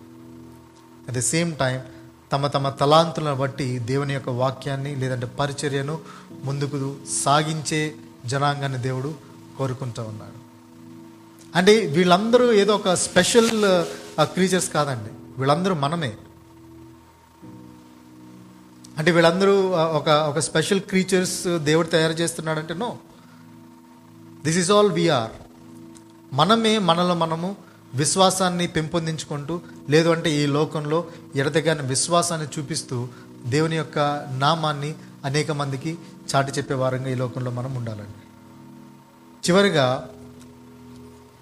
అట్ 1.08 1.16
ద 1.16 1.20
సేమ్ 1.20 1.56
టైం 1.56 1.80
తమ 2.32 2.46
తమ 2.46 2.68
తలాంతులను 2.68 3.34
బట్టి 3.34 3.78
దేవుని 3.78 4.14
యొక్క 4.14 4.28
వాక్యాన్ని 4.28 4.96
లేదంటే 4.96 5.26
పరిచర్యను 5.26 5.98
ముందుకు 6.44 6.96
సాగించే 7.24 7.94
జనాంగాన్ని 8.26 8.78
దేవుడు 8.78 9.14
కోరుకుంటూ 9.58 10.02
ఉన్నాడు. 10.02 10.48
అంటే 11.56 11.86
వీళ్ళందరూ 11.86 12.52
ఏదో 12.52 12.74
ఒక 12.74 12.94
స్పెషల్ 12.94 13.50
క్రీచర్స్ 14.22 14.70
కాదండి. 14.70 15.10
వీళ్ళందరూ 15.38 15.74
మనమే. 15.74 16.16
అంటే 18.98 19.10
వీళ్ళందరూ 19.10 19.68
ఒక 19.70 20.08
ఒక 20.08 20.38
స్పెషల్ 20.38 20.80
క్రీచర్స్ 20.80 21.58
దేవుడు 21.58 21.86
తయారు 21.86 22.12
చేస్తున్నాడంటే 22.12 22.74
no. 22.74 22.98
This 24.44 24.58
is 24.58 24.70
all 24.70 24.92
we're 24.92 25.30
మనమే 26.32 26.78
మనలో 26.78 27.14
మనము 27.14 27.56
విశ్వాసాన్ని 27.94 28.66
పెంపొందించుకుంటూ 28.66 29.60
లేదు 29.90 30.08
అంటే 30.08 30.30
ఈ 30.30 30.46
లోకంలో 30.46 31.04
ఎడతగాని 31.36 31.88
విశ్వాసాన్ని 31.88 32.48
చూపిస్తూ 32.58 33.08
దేవుని 33.46 33.76
యొక్క 33.76 33.98
నామాన్ని 34.38 34.94
అనేక 35.24 35.50
మందికి 35.50 35.98
చాటి 36.34 36.52
చెప్పే 36.52 36.74
వారంగా 36.74 37.08
ఈ 37.08 37.14
లోకంలో 37.14 37.50
మనం 37.50 37.74
ఉండాలండి. 37.74 38.28
చివరిగా 39.48 40.10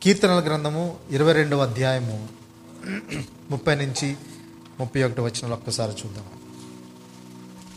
కీర్తనల 0.03 0.43
గ్రంథము 0.45 0.97
ఇరవై 1.11 1.33
రెండవ 1.33 1.59
అధ్యాయము 1.59 2.29
ముప్పై 3.51 3.75
నుంచి 3.75 4.17
ముప్పై 4.81 5.03
ఒకటి 5.03 5.21
వచ్చిన 5.21 5.53
ఒక్కసారి 5.53 5.93
చూద్దాం. 5.93 6.25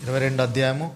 ఇరవై 0.03 0.19
రెండు 0.19 0.41
అధ్యాయము 0.41 0.95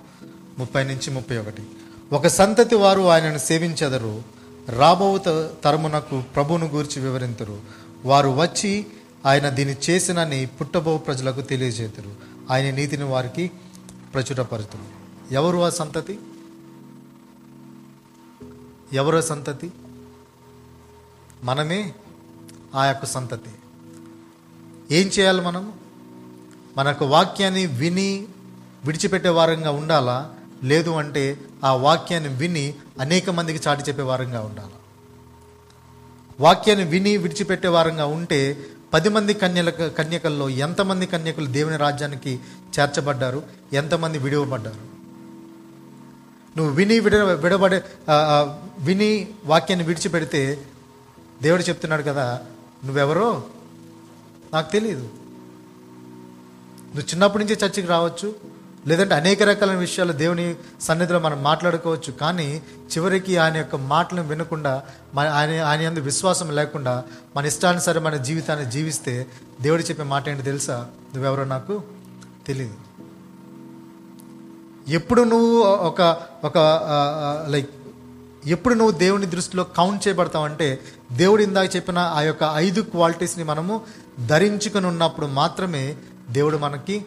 ముప్పై 0.60 0.84
నుంచి 0.84 1.12
ముప్పై 1.12 1.38
ఒకటి. 1.38 1.64
ఒక 2.12 2.28
సంతతి 2.28 2.76
వారు 2.76 3.02
ఆయనను 3.02 3.38
సేవించెదరు 3.38 4.24
రాబో 4.70 5.18
త- 5.18 5.52
తరమునకు 5.64 6.24
ప్రభువును 6.36 6.66
గూర్చి 6.66 7.02
వివరింతురు. 7.02 7.62
వారు 8.06 8.30
వచ్చి 8.30 8.86
ఆయన 9.26 9.50
దీన్ని 9.50 9.76
చేసినని 9.90 10.46
పుట్టబో 10.46 10.98
ప్రజలకు 10.98 11.42
తెలియజేతురు. 11.42 12.16
ఆయన 12.52 12.76
నీతిని 12.76 13.04
వారికి 13.04 13.52
ప్రచురపరుతురు. 14.14 15.03
ఎవరు 15.32 15.58
ఆ 15.58 15.70
సంతతి? 15.70 16.20
ఎవరు 18.94 19.22
సంతతి? 19.22 19.72
మనమే 21.44 21.94
ఆ 22.76 22.86
యొక్క 22.86 23.06
సంతతి. 23.06 23.52
ఏం 24.96 25.08
చేయాలి 25.08 25.42
మనము? 25.42 25.74
మన 26.78 26.88
యొక్క 26.88 27.04
వాక్యాన్ని 27.04 27.66
విని 27.66 28.28
విడిచిపెట్టే 28.86 29.30
వారంగా 29.30 29.72
ఉండాలా? 29.72 30.34
లేదు 30.64 30.90
అంటే 30.90 31.40
ఆ 31.64 31.74
వాక్యాన్ని 31.74 32.30
విని 32.30 32.76
అనేక 33.00 33.30
మందికి 33.30 33.70
చాటి 33.70 33.84
చెప్పే 33.84 34.02
వారంగా 34.02 34.42
ఉండాలా? 34.42 34.78
వాక్యాన్ని 36.40 36.86
విని 36.86 37.18
విడిచిపెట్టే 37.18 37.68
వారంగా 37.68 38.06
ఉంటే 38.06 38.66
పది 38.94 39.10
మంది 39.10 39.34
కన్యల 39.34 39.70
కన్యకల్లో 39.70 40.50
ఎంతమంది 40.50 41.06
కన్యకులు 41.06 41.46
దేవుని 41.46 41.78
రాజ్యానికి 41.78 42.40
చేర్చబడ్డారు? 42.80 43.44
ఎంతమంది 43.74 44.18
విడివబడ్డారు? 44.18 44.93
నువ్వు 46.56 46.72
విని 46.74 47.00
విడ 47.00 47.16
విడబడే 47.44 47.80
విని 48.80 49.10
వాక్యాన్ని 49.46 49.86
విడిచిపెడితే 49.86 50.42
దేవుడు 51.42 51.62
చెప్తున్నాడు 51.62 52.04
కదా 52.04 52.26
నువ్వెవరో? 52.86 53.30
నాకు 54.54 54.72
తెలియదు 54.72 55.08
నువ్వు 56.88 57.06
చిన్నప్పటి 57.10 57.44
నుంచే 57.44 57.56
చర్చికి 57.62 57.88
రావచ్చు 57.88 58.28
లేదంటే 58.88 59.16
అనేక 59.16 59.44
రకాలైన 59.44 59.80
విషయాలు 59.80 60.14
దేవుని 60.14 60.46
సన్నిధిలో 60.82 61.20
మనం 61.20 61.44
మాట్లాడుకోవచ్చు 61.44 62.12
కానీ 62.14 62.48
చివరికి 62.92 63.38
ఆయన 63.38 63.58
యొక్క 63.58 63.76
మాటలను 63.88 64.28
వినకుండా 64.28 64.74
మన 65.14 65.26
ఆయన 65.32 65.62
ఆయన 65.64 65.82
ఎందు 65.82 66.02
విశ్వాసం 66.02 66.50
లేకుండా 66.52 66.94
మన 67.36 67.46
ఇష్టానుసారి 67.46 68.00
మన 68.00 68.16
జీవితాన్ని 68.24 68.66
జీవిస్తే 68.72 69.14
దేవుడు 69.62 69.82
చెప్పే 69.82 70.04
మాట 70.06 70.30
ఏంటి 70.30 70.44
తెలుసా? 70.44 70.78
నువ్వెవరో 71.14 71.46
నాకు 71.48 71.76
తెలియదు 72.48 72.78
ఎప్పుడు 74.88 75.22
నువ్వు 75.22 75.64
ఒక 75.64 76.18
ఒక 76.44 76.58
లైక్ 77.50 77.70
ఎప్పుడు 78.46 78.74
నువ్వు 78.74 78.92
దేవుని 78.92 79.26
దృష్టిలో 79.26 79.64
కౌంట్ 79.64 80.08
చేయబడతావు 80.08 80.46
అంటే 80.46 80.80
దేవుడు 81.12 81.42
ఇందాక 81.42 81.76
చెప్పిన 81.76 81.98
ఆ 81.98 82.22
యొక్క 82.22 82.52
ఐదు 82.56 82.82
క్వాలిటీస్ని 82.82 83.44
మనము 83.44 83.82
ధరించుకుని 84.28 84.88
ఉన్నప్పుడు 84.88 85.26
మాత్రమే 85.26 85.96
దేవుడు 86.30 86.58
మనకి 86.58 87.06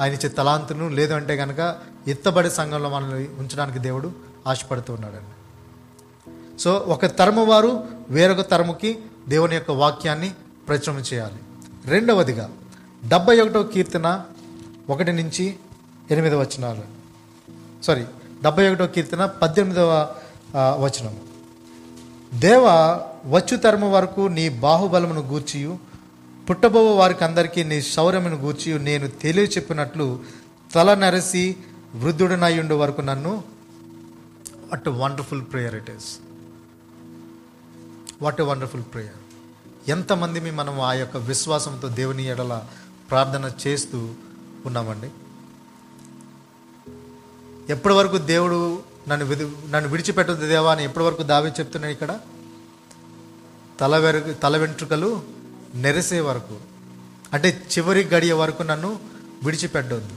ఆయన 0.00 0.12
ఇచ్చే 0.12 0.28
తలాంతును 0.28 0.88
లేదంటే 0.88 1.36
కనుక 1.36 1.76
ఎత్తబడే 2.08 2.50
సంఘంలో 2.50 2.88
మనల్ని 2.88 3.28
ఉంచడానికి 3.28 3.78
దేవుడు 3.78 4.12
ఆశపడుతూ 4.46 4.92
ఉన్నాడండి. 4.94 5.34
సో 6.58 6.72
ఒక 6.74 7.06
తరము 7.06 7.44
వారు 7.44 7.84
వేరొక 8.10 8.50
తరముకి 8.50 8.98
దేవుని 9.28 9.54
యొక్క 9.54 9.70
వాక్యాన్ని 9.70 10.34
ప్రచురణ 10.68 10.96
చేయాలి. 10.96 11.38
రెండవదిగా 11.84 12.50
డెబ్బై 13.08 13.40
ఒకటో 13.40 13.62
కీర్తన 13.62 14.24
ఒకటి 14.90 15.12
నుంచి 15.12 15.56
ఎనిమిదవ 16.10 16.40
వచనాలు. 16.40 16.84
సారీ 17.84 18.04
డెబ్బై 18.42 18.64
ఒకటో 18.70 18.86
కీర్తన 18.86 19.26
పద్దెనిమిదవ 19.42 19.90
వచనం. 20.84 21.14
దేవ 22.40 22.64
వచ్చు 23.26 23.56
తరము 23.56 23.88
వరకు 23.92 24.22
నీ 24.36 24.44
బాహుబలమును 24.64 25.22
గూర్చియు. 25.32 25.78
పుట్టబో 26.48 26.80
వారికి 26.96 27.24
అందరికీ 27.24 27.60
నీ 27.64 27.78
శౌర్యమును 27.82 28.36
గూర్చి 28.36 28.78
నేను 28.88 29.06
తెలియ 29.22 29.46
చెప్పినట్లు 29.56 30.06
తల 30.74 30.94
నరసి 30.94 31.44
వృద్ధుడనయ్యుండే 31.94 32.74
వరకు 32.74 33.00
నన్ను. 33.00 33.32
What 34.70 34.88
wonderful 34.88 35.44
prayer 35.52 35.74
it 35.74 35.90
is 35.90 36.10
what 38.22 38.40
a 38.40 38.44
wonderful 38.44 38.86
prayer 38.92 39.20
ఎంతమంది 39.90 40.50
మనం 40.60 40.80
ఆ 40.80 40.92
యొక్క 40.92 41.16
విశ్వాసంతో 41.30 41.88
దేవుని 42.00 42.24
ఎడల 42.32 42.54
ప్రార్థన 43.10 43.44
చేస్తూ 43.64 43.98
ఉన్నామండి? 44.66 45.10
ఎప్పటి 47.70 47.94
వరకు 47.94 48.18
దేవుడు 48.18 48.82
నన్ను 49.08 49.26
విధి 49.26 49.46
నన్ను 49.70 49.90
విడిచిపెట్టదు 49.90 50.48
దేవా 50.48 50.72
అని 50.72 50.84
ఎప్పటి 50.84 51.06
వరకు 51.06 51.22
దావి 51.22 51.50
చెప్తున్నాడు 51.50 51.92
ఇక్కడ? 51.92 52.18
తల 53.80 53.96
వెరుగు 53.96 54.34
తల 54.34 54.56
వెంట్రుకలు 54.56 55.22
నెరసే 55.74 56.20
వరకు. 56.20 56.56
అంటే 57.32 57.62
చివరి 57.78 58.04
గడియ 58.04 58.32
వరకు 58.32 58.62
నన్ను 58.62 58.98
విడిచిపెట్టొద్దు. 59.44 60.14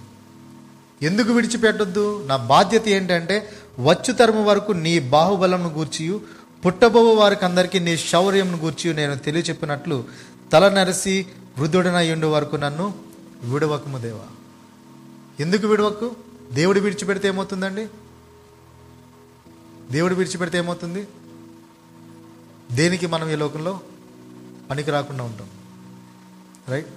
ఎందుకు 1.06 1.34
విడిచిపెట్టొద్దు? 1.34 2.24
నా 2.28 2.36
బాధ్యత 2.36 2.88
ఏంటంటే 2.88 3.50
వచ్చు 3.80 4.14
తరము 4.14 4.44
వరకు 4.44 4.72
నీ 4.72 5.00
బాహుబలంను 5.00 5.70
గూర్చియు 5.70 6.22
పుట్టబోవు 6.66 7.16
వారికి 7.16 7.46
అందరికీ 7.46 7.80
నీ 7.80 7.98
శౌర్యంను 7.98 8.58
గూర్చి 8.58 8.94
నేను 8.94 9.16
తెలియచెప్పినట్లు 9.16 10.04
తల 10.52 10.70
నరసి 10.70 11.26
వృద్ధుడనయ్యుండు 11.58 12.28
వరకు 12.28 12.56
నన్ను 12.56 12.94
విడవకము 13.44 13.98
దేవా. 13.98 14.28
ఎందుకు 15.40 15.68
విడవకు? 15.68 16.12
దేవుడు 16.54 16.80
విడిచిపెడితే 16.80 17.28
ఏమవుతుందండి? 17.28 17.88
దేవుడు 19.92 20.16
విడిచిపెడితే 20.16 20.58
ఏమవుతుంది? 20.58 21.08
దేనికి 22.72 23.08
మనం 23.08 23.30
ఈ 23.30 23.36
లోకంలో 23.36 23.80
పనికి 24.70 24.92
రాకుండా 24.92 25.24
ఉంటాం? 25.24 25.50
రైట్? 26.70 26.88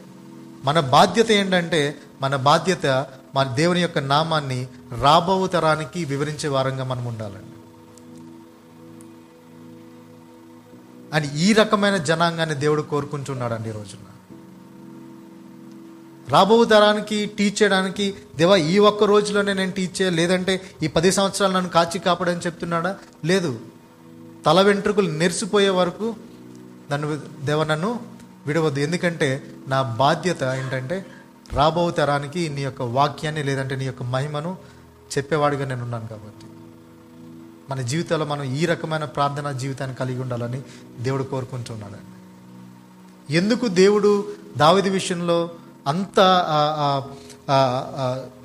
మన 0.64 0.80
బాధ్యత 0.80 1.30
ఏంటంటే 1.30 1.98
మన 2.20 2.36
బాధ్యత 2.36 2.86
మన 3.34 3.54
దేవుని 3.54 3.80
యొక్క 3.80 3.98
నామాన్ని 3.98 4.68
రాబో 5.00 5.46
తరానికి 5.46 6.04
వివరించే 6.04 6.48
వారంగా 6.48 6.84
మనం 6.84 7.04
ఉండాలండి. 7.04 7.46
అని 11.12 11.38
ఈ 11.38 11.52
రకమైన 11.52 11.96
జనాంగాన్ని 11.96 12.54
దేవుడు 12.54 12.82
కోరుకుంటున్నాడండి 12.82 13.68
ఈ 13.68 13.72
రోజున 13.72 14.09
రాబో 16.30 16.64
తరానికి 16.64 17.26
టీచ్ 17.26 17.62
చేయడానికి 17.62 18.14
దేవా 18.36 18.56
ఈ 18.56 18.78
ఒక్క 18.78 19.04
రోజులోనే 19.04 19.52
నేను 19.52 19.72
టీచ్ 19.72 20.02
చేయ 20.02 20.10
లేదంటే 20.10 20.60
ఈ 20.82 20.86
పది 20.86 21.12
సంవత్సరాలు 21.12 21.52
నన్ను 21.52 21.70
కాచి 21.70 21.98
కాపాడని 21.98 22.40
చెప్తున్నాడా? 22.40 22.96
లేదు. 23.24 23.58
తల 24.46 24.60
వెంట్రుకలు 24.60 25.10
నెరిసిపోయే 25.10 25.68
వరకు 25.68 26.16
నన్ను 26.92 27.20
దేవ 27.44 27.64
నన్ను 27.64 28.00
విడవద్దు. 28.46 28.80
ఎందుకంటే 28.80 29.42
నా 29.68 29.82
బాధ్యత 29.82 30.42
ఏంటంటే 30.42 31.06
రాబో 31.52 31.90
తరానికి 31.90 32.48
నీ 32.48 32.62
యొక్క 32.62 32.82
వాక్యాన్ని 32.82 33.42
లేదంటే 33.42 33.76
నీ 33.76 33.84
యొక్క 33.84 34.02
మహిమను 34.02 34.56
చెప్పేవాడిగా 35.16 35.64
నేను 35.64 35.82
ఉన్నాను 35.82 36.08
కాబట్టి. 36.08 36.46
మన 37.70 37.80
జీవితంలో 37.80 38.24
మనం 38.24 38.42
ఈ 38.42 38.66
రకమైన 38.66 39.04
ప్రార్థనా 39.04 39.52
జీవితాన్ని 39.52 39.96
కలిగి 39.96 40.20
ఉండాలని 40.20 40.62
దేవుడు 41.00 41.22
కోరుకుంటున్నాడు. 41.22 42.20
ఎందుకు 43.32 43.68
దేవుడు 43.68 44.32
దావిది 44.56 44.90
విషయంలో 44.90 45.50
అంత 45.86 46.20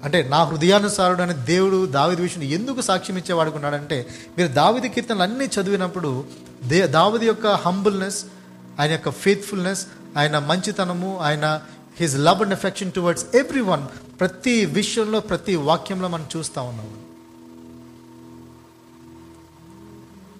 అంటే 0.03 0.23
నా 0.29 0.43
హృదయానుసారుడు 0.43 1.21
అనే 1.21 1.33
దేవుడు 1.33 1.86
దావిది 1.86 2.21
విషయం 2.21 2.43
ఎందుకు 2.43 2.81
సాక్ష్యం 2.81 3.17
ఇచ్చేవాడుకున్నాడంటే 3.17 4.07
మీరు 4.38 4.47
దావిది 4.47 4.89
కీర్తనలు 4.89 5.23
అన్నీ 5.23 5.45
చదివినప్పుడు 5.45 6.25
దే 6.63 6.88
దావిది 6.88 7.25
యొక్క 7.25 7.47
హంబుల్నెస్ 7.47 8.25
ఆయన 8.79 8.91
యొక్క 8.91 9.09
ఫెయిత్ఫుల్నెస్ 9.09 9.86
ఆయన 10.17 10.39
మంచితనము 10.39 11.19
ఆయన 11.19 11.61
his 11.99 12.17
love 12.17 12.41
and 12.41 12.53
affection 12.53 12.91
towards 12.91 13.25
every 13.36 13.61
one 13.61 13.83
ప్రతి 14.19 14.65
విషయంలో 14.65 15.19
ప్రతి 15.19 15.55
వాక్యంలో 15.55 16.07
మనం 16.07 16.27
చూస్తూ 16.38 16.61
ఉన్నాము 16.61 16.95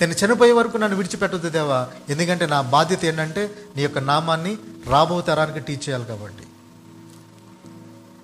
నేను 0.02 0.12
చనిపోయే 0.12 0.52
వరకు 0.52 0.78
నన్ను 0.78 0.98
విడిచిపెట్టొద్దు 0.98 1.50
దేవా. 1.50 1.88
ఎందుకంటే 2.10 2.46
నా 2.46 2.62
బాధ్యత 2.62 3.06
ఏంటంటే 3.06 3.52
నీ 3.76 3.82
యొక్క 3.84 4.00
నామాన్ని 4.00 4.58
రాబో 4.90 5.22
తరానికి 5.22 5.60
టీచ్ 5.60 5.90
చేయాలి 5.90 6.06
కాబట్టి. 6.06 6.45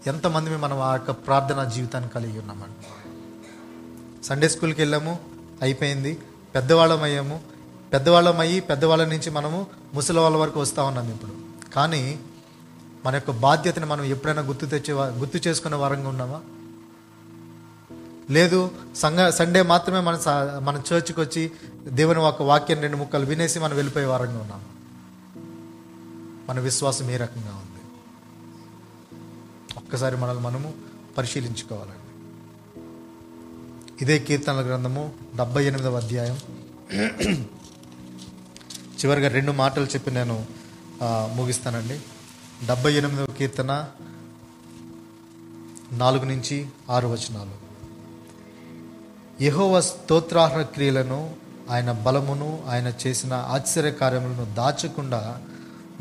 ఎంతమంది 0.08 0.58
మనం 0.58 0.80
ఆ 0.80 0.94
యొక్క 0.94 1.12
ప్రార్థనా 1.12 1.64
జీవితాన్ని 1.64 2.10
కలిగి 2.10 2.40
ఉన్నామండి? 2.40 2.88
సండే 4.26 4.50
స్కూల్కి 4.50 4.82
వెళ్ళాము 4.82 5.20
అయిపోయింది. 5.62 6.20
పెద్దవాళ్ళం 6.56 7.04
అయ్యాము. 7.04 7.42
పెద్దవాళ్ళం 7.94 8.40
అయ్యి 8.40 8.60
పెద్దవాళ్ళ 8.60 9.06
నుంచి 9.06 9.30
మనము 9.30 9.68
ముసలి 9.94 10.20
వాళ్ళ 10.20 10.38
వరకు 10.38 10.60
వస్తూ 10.60 10.84
ఉన్నాం 10.84 11.12
ఇప్పుడు. 11.12 11.32
కానీ 11.74 12.20
మన 13.06 13.14
యొక్క 13.14 13.32
బాధ్యతని 13.32 13.86
మనం 13.86 14.04
ఎప్పుడైనా 14.04 14.42
గుర్తు 14.42 14.66
తెచ్చే 14.66 14.94
గుర్తు 14.94 15.48
చేసుకునే 15.48 15.76
వారంగా 15.76 16.10
ఉన్నామా? 16.10 16.42
లేదు 18.30 18.72
సంఘ 18.96 19.30
సండే 19.30 19.62
మాత్రమే 19.62 20.00
మన 20.00 20.20
మన 20.64 20.82
చర్చ్కి 20.94 21.20
వచ్చి 21.20 21.52
దేవుని 21.88 22.20
ఒక 22.20 22.44
వాక్యం 22.44 22.82
రెండు 22.82 22.98
ముక్కలు 22.98 23.26
వినేసి 23.26 23.60
మనం 23.60 23.76
వెళ్ళిపోయే 23.76 24.06
వారంగా 24.06 24.40
ఉన్నాం. 24.40 24.62
మన 26.50 26.60
విశ్వాసం 26.60 27.12
ఏ 27.12 27.18
రకంగా 27.18 27.62
ఉంది? 27.66 27.71
ఒక్కసారి 29.92 30.18
మనల్ని 30.18 30.44
మనము 30.44 30.70
పరిశీలించుకోవాలండి. 31.16 32.12
ఇదే 34.04 34.16
కీర్తనల 34.28 34.62
గ్రంథము 34.68 35.02
డెబ్బై 35.38 35.64
ఎనిమిదవ 35.70 35.98
అధ్యాయం. 36.02 36.38
చివరిగా 39.00 39.30
రెండు 39.34 39.54
మాటలు 39.58 39.88
చెప్పి 39.94 40.12
నేను 40.18 40.38
ముగిస్తానండి. 41.38 41.98
డెబ్బై 42.68 42.94
ఎనిమిదవ 43.00 43.28
కీర్తన 43.40 43.72
నాలుగు 46.04 46.26
నుంచి 46.32 46.58
ఆరు 46.90 47.12
వచనాలు. 47.16 47.58
యహోవ 49.44 49.82
స్తోత్రార్హ 49.90 50.62
క్రియలను 50.78 51.20
ఆయన 51.70 51.92
బలమును 52.08 52.50
ఆయన 52.70 52.94
చేసిన 53.04 53.34
ఆశ్చర్య 53.58 53.94
కార్యములను 54.06 54.48
దాచకుండా 54.62 55.22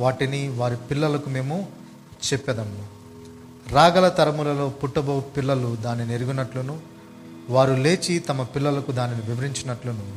వాటిని 0.01 0.43
వారి 0.63 0.81
పిల్లలకు 0.91 1.29
మేము 1.39 1.61
చెప్పేదము. 2.31 3.00
రాగల 3.71 4.09
తరములలో 4.09 4.69
పుట్టబో 4.69 5.21
పిల్లలు 5.21 5.77
దానిని 5.77 6.15
ఎరుగునట్లును 6.15 6.81
వారు 7.51 7.73
లేచి 7.73 8.19
తమ 8.19 8.43
పిల్లలకు 8.43 8.93
దానిని 8.93 9.23
వివరించినట్లును. 9.23 10.17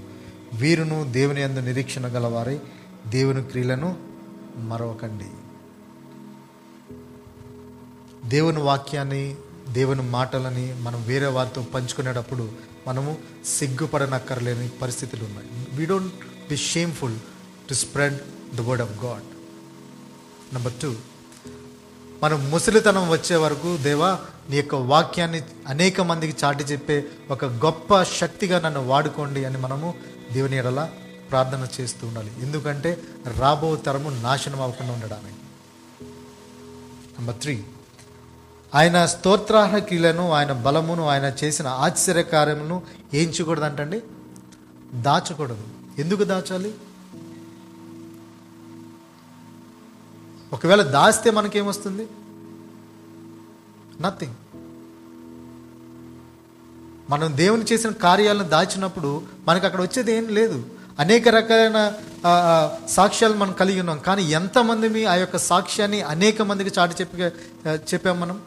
వీరును 0.53 1.11
దేవుని 1.11 1.41
యందు 1.41 1.59
నిరీక్షణ 1.59 2.07
గలవారై 2.07 2.59
దేవుని 3.07 3.43
క్రియలను 3.43 3.97
మరవకండి. 4.55 5.25
దేవుని 8.29 8.59
వాక్యాన్ని 8.59 9.35
దేవుని 9.69 10.01
మాటలని 10.01 10.75
మనం 10.81 11.03
వేరే 11.03 11.25
వారితో 11.25 11.63
పంచుకునేటప్పుడు 11.63 12.51
మనము 12.87 13.17
సిగ్గుపడనక్కర్లేని 13.45 14.69
పరిస్థితులు 14.69 15.23
ఉన్నాయి. 15.23 15.49
We 15.73 15.85
don't 15.85 16.13
be 16.49 16.57
shameful 16.57 17.15
to 17.69 17.73
spread 17.73 18.17
the 18.55 18.61
word 18.61 18.81
of 18.81 19.05
God 19.05 19.23
number 20.53 20.73
two 20.81 20.95
మనం 22.23 22.51
ముసలితనం 22.51 23.09
వచ్చే 23.09 23.35
వరకు 23.35 23.77
దేవా 23.77 24.19
నీ 24.49 24.57
యొక్క 24.57 24.75
వాక్యాన్ని 24.75 25.41
అనేక 25.67 26.01
మందికి 26.01 26.45
చాటి 26.45 26.63
చెప్పే 26.63 27.05
ఒక 27.31 27.45
గొప్ప 27.45 28.03
శక్తిగా 28.03 28.59
నన్ను 28.59 28.87
వాడుకోండి 28.87 29.45
అని 29.45 29.57
మనము 29.57 29.93
దేవుని 30.31 30.57
ఎడల 30.57 30.89
ప్రార్థన 31.31 31.67
చేస్తూ 31.75 32.07
ఉండాలి. 32.07 32.31
ఎందుకంటే 32.41 32.91
రాబో 33.39 33.75
తరము 33.75 34.09
నాశనం 34.09 34.61
అవ్వకుండా 34.61 34.93
ఉండడానికి 34.93 35.39
నెంబర్ 37.17 37.35
త్రీ 37.35 37.63
ఆయన 38.75 39.05
స్తోత్రాహ 39.05 39.77
క్రియలను 39.77 40.31
ఆయన 40.31 40.51
బలమును 40.51 41.03
ఆయన 41.07 41.33
చేసిన 41.43 41.67
ఆశ్చర్య 41.67 42.23
కార్యములను 42.23 42.81
ఏంచకూడదు 43.13 43.65
అంటండి 43.65 44.01
దాచకూడదు. 45.01 45.65
ఎందుకు 46.01 46.23
దాచాలి? 46.23 46.73
ఒకవేళ 50.53 50.81
దాస్తే 50.95 51.29
మనకేమొస్తుంది? 51.37 52.05
నథింగ్ 54.01 54.37
మనం 57.09 57.29
దేవుని 57.37 57.65
చేసిన 57.71 57.91
కార్యాలను 58.05 58.47
దాచినప్పుడు 58.53 59.11
మనకు 59.47 59.65
అక్కడ 59.65 59.81
వచ్చేది 59.81 60.11
ఏం 60.17 60.27
లేదు. 60.37 60.59
అనేక 60.99 61.27
రకాలైన 61.35 61.79
సాక్ష్యాలు 62.87 63.35
మనం 63.41 63.53
కలిగి 63.61 63.79
ఉన్నాం. 63.79 63.99
కానీ 64.07 64.23
ఎంతమంది 64.39 64.89
మీ 64.95 65.03
ఆ 65.11 65.15
యొక్క 65.21 65.37
సాక్ష్యాన్ని 65.51 65.99
అనేక 66.13 66.41
మందికి 66.49 66.71
చాటి 66.79 66.95
చెప్పి 67.01 67.17
చెప్పాం 67.93 68.19
మనం? 68.19 68.37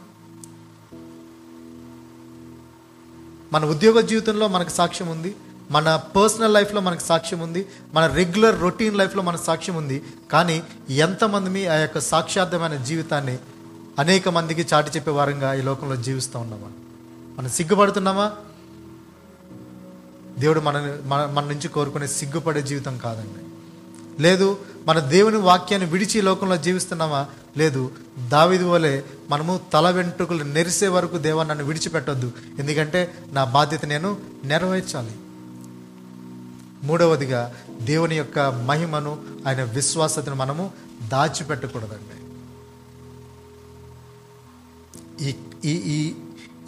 మన 3.53 3.65
ఉద్యోగ 3.75 4.01
జీవితంలో 4.11 4.49
మనకు 4.55 4.73
సాక్ష్యం 4.79 5.09
ఉంది 5.09 5.31
మన 5.71 6.03
పర్సనల్ 6.17 6.55
లైఫ్లో 6.55 6.81
మనకు 6.81 7.01
సాక్ష్యం 7.01 7.41
ఉంది 7.41 7.67
మన 7.95 8.07
రెగ్యులర్ 8.07 8.61
రొటీన్ 8.61 8.97
లైఫ్లో 8.97 9.23
మనకు 9.23 9.45
సాక్ష్యం 9.45 9.77
ఉంది. 9.77 10.03
కానీ 10.33 10.63
ఎంతమంది 10.91 11.51
మీ 11.51 11.67
ఆ 11.67 11.75
యొక్క 11.75 11.99
సాక్ష్యార్థమైన 11.99 12.77
జీవితాన్ని 12.77 13.39
అనేక 13.99 14.29
మందికి 14.29 14.67
చాటి 14.75 14.91
చెప్పే 14.91 15.11
వారంగా 15.11 15.55
ఈ 15.55 15.63
లోకంలో 15.63 15.97
జీవిస్తూ 15.97 16.39
ఉన్నామా? 16.39 16.69
మనం 17.39 17.49
సిగ్గుపడుతున్నామా? 17.49 18.33
దేవుడు 20.39 20.61
మన 20.61 20.97
మన 21.05 21.27
మన 21.27 21.45
నుంచి 21.45 21.69
కోరుకునే 21.69 22.07
సిగ్గుపడే 22.07 22.63
జీవితం 22.63 22.99
కాదండి. 22.99 23.47
లేదు 24.23 24.59
మన 24.87 24.99
దేవుని 24.99 25.37
వాక్యాన్ని 25.37 25.89
విడిచి 25.89 26.19
ఈ 26.19 26.21
లోకంలో 26.21 26.57
జీవిస్తున్నామా? 26.57 27.27
లేదు 27.57 27.91
దావిది 28.29 28.65
వలె 28.65 29.03
మనము 29.31 29.61
తల 29.73 29.91
వెంట్రుకలు 29.91 30.45
నెరిసే 30.45 30.89
వరకు 30.89 31.19
దేవా 31.19 31.45
నన్ను 31.45 31.65
విడిచిపెట్టొద్దు. 31.65 32.33
ఎందుకంటే 32.59 33.15
నా 33.33 33.45
బాధ్యత 33.45 33.85
నేను 33.85 34.17
నెరవేర్చాలి. 34.45 35.11
మూడవదిగా 36.89 37.41
దేవుని 37.91 38.17
యొక్క 38.23 38.39
మహిమను 38.71 39.13
ఆయన 39.47 39.63
విశ్వాసతను 39.77 40.37
మనము 40.43 40.65
దాచిపెట్టకూడదండి. 41.13 42.19
ఈ 45.27 45.31
ఈ 45.71 45.75
ఈ 45.97 45.99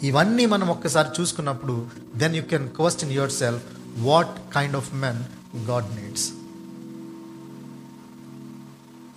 ఇవన్నీ 0.09 0.43
మనం 0.53 0.67
ఒక్కసారి 0.73 1.09
చూసుకున్నప్పుడు 1.17 1.75
then 2.21 2.35
you 2.37 2.43
can 2.51 2.67
question 2.77 3.13
yourself 3.41 3.63
what 4.09 4.35
kind 4.55 4.77
of 4.81 4.91
men 5.03 5.21
God 5.69 5.89
needs 5.97 6.27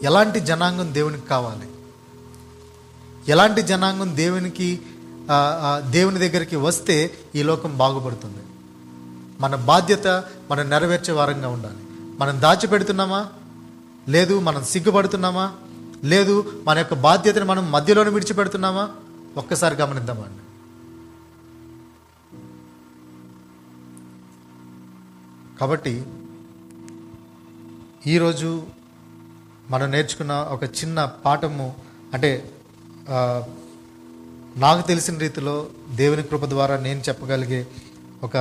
ఎలాంటి 0.09 0.38
జనాంగం 0.50 0.88
దేవునికి 0.94 1.26
కావాలి? 1.34 1.68
ఎలాంటి 3.32 3.62
జనాంగం 3.70 4.09
దేవునికి 4.22 4.68
దేవుని 5.96 6.18
దగ్గరికి 6.24 6.57
వస్తే 6.68 6.96
ఈ 7.38 7.42
లోకం 7.50 7.70
బాగుపడుతుంది? 7.82 8.42
మన 9.41 9.55
బాధ్యత 9.57 10.07
మనం 10.51 10.70
నెరవేర్చే 10.70 11.12
వారంగా 11.14 11.49
ఉండాలి. 11.49 11.85
మనం 12.18 12.41
దాచిపెడుతున్నామా? 12.41 13.28
లేదు 14.09 14.41
మనం 14.41 14.64
సిగ్గుపడుతున్నామా? 14.64 15.53
లేదు 16.05 16.62
మన 16.66 16.78
యొక్క 16.78 16.95
బాధ్యతను 16.95 17.45
మనం 17.45 17.72
మధ్యలోనే 17.72 18.11
విడిచిపెడుతున్నామా? 18.11 18.91
ఒక్కసారి 19.37 19.74
గమనిద్దామండి. 19.74 20.39
కాబట్టి 25.59 26.07
ఈరోజు 28.07 28.62
మనం 29.70 29.91
నేర్చుకున్న 29.91 30.33
ఒక 30.33 30.64
చిన్న 30.64 31.05
పాఠము 31.05 31.74
అంటే 32.14 32.51
నాకు 34.57 34.87
తెలిసిన 34.89 35.18
రీతిలో 35.18 35.66
దేవుని 35.95 36.22
కృప 36.22 36.45
ద్వారా 36.45 36.76
నేను 36.76 37.01
చెప్పగలిగే 37.01 37.66
ఒక 38.22 38.37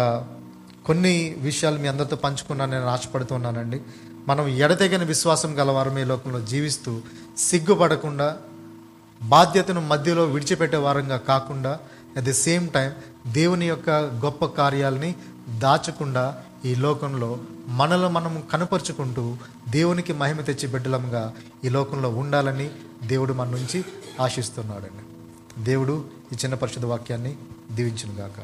కొన్ని 0.86 1.36
విషయాలు 1.38 1.80
మీ 1.80 1.88
అందరితో 1.88 2.16
పంచుకున్నాను 2.16 2.72
నేను 2.72 2.86
ఆశపడుతున్నానండి 2.86 3.82
మనం 4.28 4.48
ఎడతెగని 4.48 5.06
విశ్వాసం 5.06 5.60
గలవారం 5.60 5.98
ఈ 5.98 6.04
లోకంలో 6.04 6.42
జీవిస్తూ 6.42 7.02
సిగ్గుపడకుండా 7.38 8.38
బాధ్యతను 9.22 9.82
మధ్యలో 9.82 10.26
విడిచిపెట్టే 10.26 10.78
వారంగా 10.78 11.18
కాకుండా 11.18 11.80
అట్ 12.18 12.26
ది 12.26 12.34
సేమ్ 12.34 12.70
టైం 12.70 12.92
దేవుని 13.34 13.66
యొక్క 13.66 13.90
గొప్ప 13.90 14.46
కార్యాలని 14.46 15.16
దాచకుండా 15.60 16.44
ఈ 16.66 16.76
లోకంలో 16.76 17.38
మనలో 17.68 18.10
మనం 18.10 18.44
కనపరుచుకుంటూ 18.54 19.38
దేవునికి 19.70 20.14
మహిమ 20.14 20.42
తెచ్చి 20.42 20.68
బిడ్డలంగా 20.68 21.34
ఈ 21.64 21.70
లోకంలో 21.70 22.10
ఉండాలని 22.10 22.70
దేవుడు 23.04 23.34
మన 23.34 23.48
నుంచి 23.50 23.86
ఆశిస్తున్నాడండి. 24.22 25.04
దేవుడు 25.64 26.06
ఈ 26.34 26.36
చిన్న 26.36 26.56
పరిశుద్ధ 26.56 26.86
వాక్యాన్ని 26.86 27.36
దీవించును 27.72 28.14
గాక 28.14 28.44